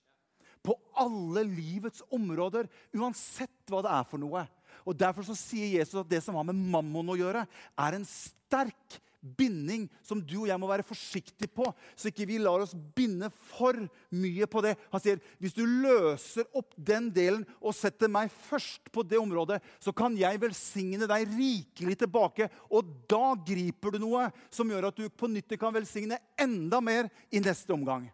på 0.65 0.73
alle 0.97 1.43
livets 1.45 2.01
områder, 2.15 2.65
uansett 2.97 3.69
hva 3.69 3.83
det 3.85 3.91
er 3.93 4.07
for 4.09 4.21
noe. 4.21 4.41
Og 4.81 4.97
Derfor 4.97 5.27
så 5.27 5.35
sier 5.37 5.75
Jesus 5.77 5.99
at 6.01 6.09
det 6.09 6.23
som 6.25 6.37
har 6.39 6.47
med 6.47 6.57
mammon 6.57 7.13
å 7.13 7.19
gjøre, 7.19 7.45
er 7.45 7.97
en 7.97 8.07
sterk 8.09 8.97
binding 9.37 9.87
som 10.05 10.21
du 10.21 10.35
og 10.43 10.49
jeg 10.49 10.61
må 10.61 10.69
være 10.69 10.85
forsiktige 10.85 11.49
på, 11.51 11.67
så 11.97 12.11
ikke 12.11 12.27
vi 12.29 12.39
lar 12.41 12.63
oss 12.63 12.75
binde 12.95 13.31
for 13.33 13.77
mye 14.13 14.47
på 14.49 14.63
det. 14.65 14.75
Han 14.93 15.03
sier 15.03 15.21
hvis 15.41 15.55
du 15.57 15.63
løser 15.65 16.47
opp 16.55 16.75
den 16.77 17.09
delen 17.15 17.45
og 17.59 17.75
setter 17.77 18.11
meg 18.11 18.33
først 18.47 18.91
på 18.93 19.05
det 19.07 19.19
området, 19.21 19.61
så 19.81 19.93
kan 19.95 20.17
jeg 20.19 20.41
velsigne 20.41 21.09
deg 21.09 21.29
rikelig 21.33 21.97
tilbake. 22.03 22.49
Og 22.69 22.91
da 23.09 23.33
griper 23.47 23.95
du 23.95 24.03
noe 24.05 24.29
som 24.53 24.69
gjør 24.69 24.91
at 24.91 24.99
du 24.99 25.09
på 25.09 25.31
nytt 25.31 25.57
kan 25.59 25.73
velsigne 25.75 26.19
enda 26.39 26.81
mer 26.83 27.09
i 27.33 27.41
neste 27.43 27.73
omgang. 27.73 28.07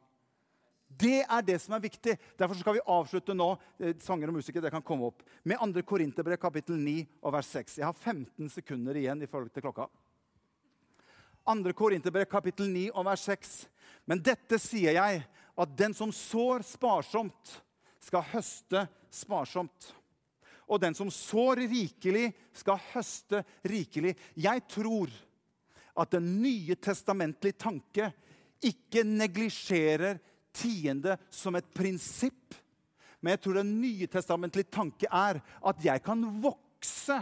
Det 1.02 1.22
er 1.24 1.46
det 1.46 1.58
som 1.64 1.76
er 1.76 1.84
viktig. 1.84 2.18
Derfor 2.38 2.58
skal 2.60 2.76
vi 2.78 2.84
avslutte 2.94 3.36
nå 3.36 3.50
eh, 3.80 3.96
sanger 4.04 4.30
og 4.30 4.38
musikere, 4.38 4.68
det 4.68 4.74
kan 4.74 4.84
komme 4.86 5.08
opp, 5.10 5.24
med 5.48 5.62
2. 5.62 5.84
Korinterbrev 5.88 6.40
kapittel 6.42 6.78
9 6.78 6.98
og 7.24 7.36
vers 7.38 7.52
6. 7.56 7.80
Jeg 7.80 7.88
har 7.88 7.96
15 7.96 8.52
sekunder 8.52 9.00
igjen 9.00 9.24
i 9.24 9.30
forhold 9.30 9.54
til 9.54 9.66
klokka. 9.66 9.88
2. 11.46 11.74
Korinterbrev 11.74 12.26
kapittel 12.30 12.70
9 12.70 12.90
og 12.94 13.06
vers 13.08 13.24
6. 13.30 13.56
Men 14.10 14.22
dette 14.24 14.60
sier 14.62 14.98
jeg, 14.98 15.24
at 15.62 15.74
den 15.78 15.94
som 15.98 16.14
sår 16.14 16.66
sparsomt, 16.66 17.58
skal 18.02 18.26
høste 18.32 18.86
sparsomt. 19.14 19.92
Og 20.66 20.80
den 20.82 20.96
som 20.98 21.12
sår 21.14 21.66
rikelig, 21.70 22.32
skal 22.56 22.80
høste 22.94 23.44
rikelig. 23.68 24.16
Jeg 24.34 24.64
tror 24.72 25.12
at 26.02 26.14
den 26.16 26.30
nye 26.42 26.78
testamentlige 26.80 27.60
tanke 27.60 28.08
ikke 28.64 29.04
neglisjerer 29.06 30.22
tiende 30.56 31.18
som 31.30 31.58
et 31.58 31.68
prinsipp. 31.76 32.56
Men 33.22 33.36
jeg 33.36 33.44
tror 33.44 33.60
den 33.60 33.76
nye 33.82 34.08
testamentlige 34.10 34.72
tanke 34.74 35.10
er 35.12 35.42
at 35.42 35.86
jeg 35.86 36.04
kan 36.06 36.24
vokse 36.42 37.20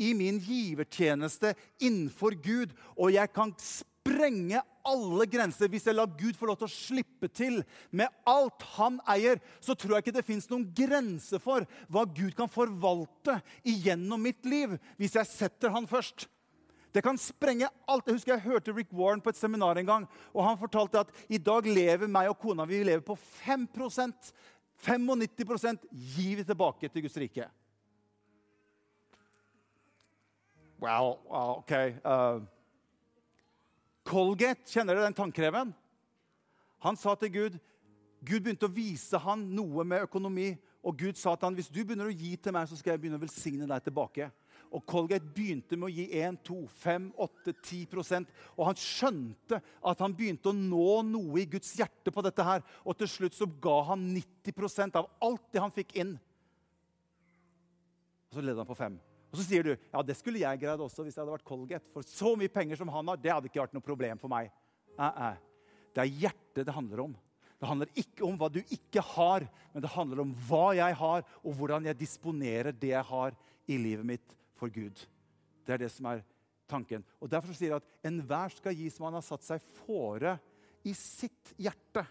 i 0.00 0.14
min 0.16 0.40
givertjeneste 0.40 1.54
innenfor 1.82 2.36
Gud. 2.40 2.74
Og 2.96 3.12
jeg 3.14 3.32
kan 3.36 3.52
sprenge 3.60 4.62
alle 4.86 5.26
grenser 5.28 5.70
hvis 5.70 5.86
jeg 5.88 5.96
lar 5.98 6.10
Gud 6.18 6.38
få 6.38 6.48
lov 6.48 6.58
til 6.60 6.68
å 6.70 6.72
slippe 6.72 7.28
til 7.28 7.60
med 7.92 8.08
alt 8.28 8.64
han 8.78 8.98
eier. 9.12 9.40
Så 9.60 9.76
tror 9.76 9.98
jeg 9.98 10.06
ikke 10.06 10.18
det 10.18 10.26
fins 10.26 10.48
noen 10.50 10.66
grense 10.76 11.40
for 11.42 11.68
hva 11.92 12.06
Gud 12.08 12.34
kan 12.38 12.50
forvalte 12.50 13.40
igjennom 13.60 14.22
mitt 14.24 14.44
liv 14.48 14.76
hvis 15.00 15.18
jeg 15.20 15.30
setter 15.30 15.74
han 15.74 15.88
først. 15.90 16.26
Det 16.90 17.04
kan 17.06 17.18
sprenge 17.20 17.68
alt. 17.86 18.08
Jeg 18.08 18.16
husker 18.16 18.34
jeg 18.34 18.48
hørte 18.48 18.74
Rick 18.74 18.90
Warren 18.96 19.20
på 19.22 19.30
et 19.30 19.38
seminar 19.38 19.78
en 19.78 19.86
gang. 19.86 20.08
og 20.34 20.42
Han 20.44 20.58
fortalte 20.58 21.04
at 21.04 21.12
i 21.28 21.38
dag 21.38 21.68
lever 21.68 22.10
meg 22.10 22.32
og 22.32 22.40
kona 22.40 22.66
vi 22.66 22.82
lever 22.82 23.04
på 23.06 23.14
5% 23.44 24.32
95 24.80 25.84
gir 25.92 26.40
vi 26.40 26.44
tilbake 26.48 26.88
til 26.88 27.04
Guds 27.04 27.18
rike. 27.20 27.46
Wow, 30.80 31.18
OK. 31.60 31.72
Uh, 32.00 32.40
Colgate, 34.08 34.64
kjenner 34.72 34.96
dere 34.96 35.10
den 35.10 35.18
tannkremen? 35.18 35.74
Han 36.80 36.96
sa 36.96 37.14
til 37.20 37.34
Gud 37.34 37.58
Gud 38.20 38.44
begynte 38.44 38.68
å 38.68 38.72
vise 38.72 39.16
han 39.24 39.46
noe 39.56 39.84
med 39.88 40.04
økonomi. 40.04 40.52
Og 40.84 40.96
Gud 40.96 41.18
sa 41.20 41.34
til 41.36 41.48
han, 41.48 41.56
hvis 41.56 41.72
du 41.72 41.82
begynner 41.82 42.08
å 42.08 42.14
gi 42.14 42.34
til 42.40 42.54
meg, 42.56 42.68
så 42.68 42.76
skal 42.76 42.94
jeg 42.94 43.02
begynne 43.02 43.20
å 43.20 43.22
velsigne 43.22 43.68
deg 43.68 43.84
tilbake. 43.84 44.28
Og 44.70 44.84
Colgate 44.88 45.28
begynte 45.34 45.76
med 45.76 45.88
å 45.88 45.92
gi 45.92 46.06
1, 46.20 46.38
2, 46.46 46.58
5, 46.78 47.08
8, 47.18 47.54
10% 47.58 48.28
Og 48.54 48.68
han 48.68 48.78
skjønte 48.78 49.58
at 49.58 50.04
han 50.04 50.14
begynte 50.14 50.52
å 50.52 50.56
nå 50.56 51.00
noe 51.08 51.40
i 51.42 51.48
Guds 51.50 51.72
hjerte 51.80 52.12
på 52.14 52.24
dette. 52.24 52.44
her. 52.44 52.62
Og 52.84 52.96
til 52.96 53.08
slutt 53.08 53.36
så 53.36 53.48
ga 53.60 53.80
han 53.90 54.04
90% 54.14 55.00
av 55.00 55.10
alt 55.20 55.48
det 55.52 55.64
han 55.64 55.74
fikk 55.74 55.96
inn. 55.96 56.18
Og 58.30 58.38
så 58.38 58.44
ledde 58.44 58.62
han 58.62 58.68
på 58.68 58.78
5. 58.78 59.00
Og 59.30 59.38
så 59.38 59.46
sier 59.46 59.66
du 59.66 59.72
ja, 59.72 60.02
det 60.02 60.16
skulle 60.18 60.42
jeg 60.42 60.60
greid 60.62 60.82
også 60.82 61.04
hvis 61.06 61.16
jeg 61.16 61.22
hadde 61.22 61.36
vært 61.36 61.46
Colgate. 61.46 61.90
For 61.94 62.06
så 62.06 62.34
mye 62.38 62.52
penger 62.52 62.80
som 62.80 62.90
han 62.92 63.12
har, 63.12 63.20
det 63.20 63.32
hadde 63.32 63.50
ikke 63.50 63.62
vært 63.62 63.76
noe 63.76 63.86
problem 63.86 64.20
for 64.20 64.32
meg. 64.32 64.50
Nei, 64.98 65.10
eh. 65.28 65.46
Det 65.90 66.02
er 66.04 66.18
hjertet 66.24 66.66
det 66.66 66.74
handler 66.74 67.04
om. 67.08 67.14
Det 67.60 67.68
handler 67.68 67.90
ikke 68.00 68.24
om 68.24 68.36
hva 68.40 68.48
du 68.48 68.60
ikke 68.62 69.02
har, 69.04 69.44
men 69.74 69.84
det 69.84 69.92
handler 69.92 70.22
om 70.22 70.30
hva 70.48 70.70
jeg 70.78 70.96
har, 70.96 71.24
og 71.44 71.56
hvordan 71.58 71.88
jeg 71.90 71.98
disponerer 72.00 72.72
det 72.72 72.94
jeg 72.94 73.06
har 73.10 73.36
i 73.68 73.76
livet 73.76 74.06
mitt 74.06 74.36
for 74.56 74.72
Gud. 74.72 75.02
Det 75.66 75.74
er 75.74 75.82
det 75.84 75.90
som 75.92 76.08
er 76.08 76.22
tanken. 76.70 77.04
Og 77.20 77.28
Derfor 77.30 77.52
sier 77.54 77.74
jeg 77.74 77.82
at 77.82 78.08
enhver 78.08 78.54
skal 78.54 78.76
gi 78.78 78.88
som 78.92 79.08
han 79.08 79.18
har 79.18 79.26
satt 79.26 79.44
seg 79.44 79.66
fore 79.82 80.38
i 80.86 80.94
sitt 80.96 81.52
hjerte. 81.60 82.06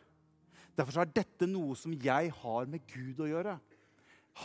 Derfor 0.77 1.01
er 1.01 1.11
dette 1.11 1.49
noe 1.49 1.75
som 1.75 1.95
jeg 1.97 2.31
har 2.43 2.69
med 2.69 2.85
Gud 2.87 3.23
å 3.23 3.31
gjøre. 3.31 3.57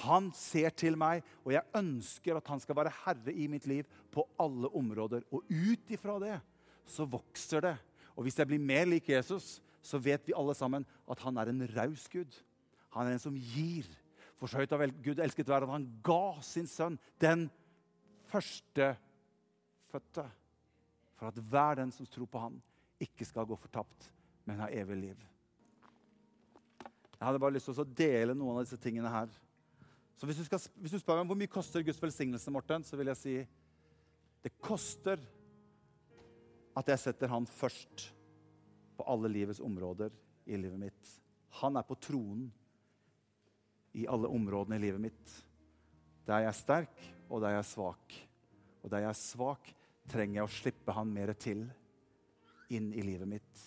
Han 0.02 0.30
ser 0.34 0.72
til 0.74 0.96
meg, 0.98 1.22
og 1.44 1.52
jeg 1.54 1.78
ønsker 1.78 2.38
at 2.38 2.48
han 2.50 2.62
skal 2.62 2.76
være 2.78 2.92
herre 3.04 3.32
i 3.32 3.46
mitt 3.50 3.66
liv 3.70 3.86
på 4.12 4.24
alle 4.40 4.70
områder. 4.74 5.26
Og 5.30 5.44
ut 5.48 5.92
ifra 5.94 6.18
det 6.22 6.38
så 6.86 7.06
vokser 7.08 7.64
det. 7.64 7.76
Og 8.14 8.26
hvis 8.26 8.38
jeg 8.38 8.48
blir 8.50 8.62
mer 8.62 8.86
lik 8.88 9.08
Jesus, 9.10 9.60
så 9.84 10.00
vet 10.00 10.26
vi 10.26 10.36
alle 10.36 10.54
sammen 10.56 10.86
at 11.10 11.20
han 11.24 11.36
er 11.38 11.50
en 11.50 11.66
raus 11.76 12.08
Gud. 12.12 12.32
Han 12.96 13.06
er 13.06 13.16
en 13.16 13.22
som 13.22 13.36
gir. 13.36 13.88
For 14.38 14.50
så 14.50 14.60
høyt 14.60 14.72
har 14.74 14.92
Gud 15.04 15.20
elsket 15.22 15.48
verden 15.48 15.70
at 15.70 15.76
han 15.78 15.90
ga 16.04 16.40
sin 16.44 16.68
sønn, 16.68 16.98
den 17.22 17.46
førstefødte, 18.30 20.26
for 21.14 21.30
at 21.30 21.38
hver 21.38 21.78
den 21.78 21.92
som 21.94 22.08
tror 22.10 22.28
på 22.30 22.42
han, 22.42 22.58
ikke 23.02 23.26
skal 23.26 23.46
gå 23.46 23.56
fortapt, 23.58 24.10
men 24.46 24.60
ha 24.62 24.68
evig 24.72 24.96
liv. 24.98 25.18
Jeg 27.14 27.26
hadde 27.28 27.40
bare 27.40 27.54
lyst 27.56 27.70
til 27.70 27.80
å 27.80 27.94
dele 27.96 28.34
noen 28.36 28.58
av 28.58 28.64
disse 28.66 28.80
tingene 28.80 29.10
her. 29.12 29.30
Så 30.14 30.28
hvis 30.28 30.38
du, 30.38 30.44
skal, 30.46 30.62
hvis 30.80 30.94
du 30.94 31.00
spør 31.02 31.20
meg 31.20 31.30
hvor 31.30 31.38
mye 31.38 31.50
koster 31.50 31.82
Guds 31.84 32.00
velsignelse, 32.02 32.52
Morten, 32.54 32.84
så 32.86 32.98
vil 32.98 33.10
jeg 33.10 33.20
si 33.20 33.36
det 34.44 34.52
koster 34.62 35.22
at 36.76 36.90
jeg 36.90 37.00
setter 37.00 37.30
han 37.32 37.46
først 37.48 38.10
på 38.94 39.06
alle 39.10 39.30
livets 39.32 39.62
områder 39.64 40.12
i 40.46 40.58
livet 40.60 40.78
mitt. 40.78 41.12
Han 41.62 41.78
er 41.78 41.86
på 41.86 41.96
tronen 42.02 42.50
i 43.94 44.06
alle 44.10 44.28
områdene 44.30 44.78
i 44.78 44.82
livet 44.82 45.02
mitt. 45.06 45.34
Der 46.26 46.44
jeg 46.44 46.50
er 46.50 46.58
sterk, 46.58 47.04
og 47.30 47.42
der 47.42 47.54
jeg 47.54 47.62
er 47.62 47.68
svak. 47.68 48.16
Og 48.82 48.90
der 48.92 49.04
jeg 49.04 49.12
er 49.12 49.18
svak, 49.18 49.70
trenger 50.10 50.40
jeg 50.40 50.48
å 50.48 50.54
slippe 50.58 50.96
han 50.96 51.12
mer 51.14 51.32
til 51.40 51.64
inn 52.74 52.90
i 52.92 53.04
livet 53.06 53.30
mitt. 53.30 53.64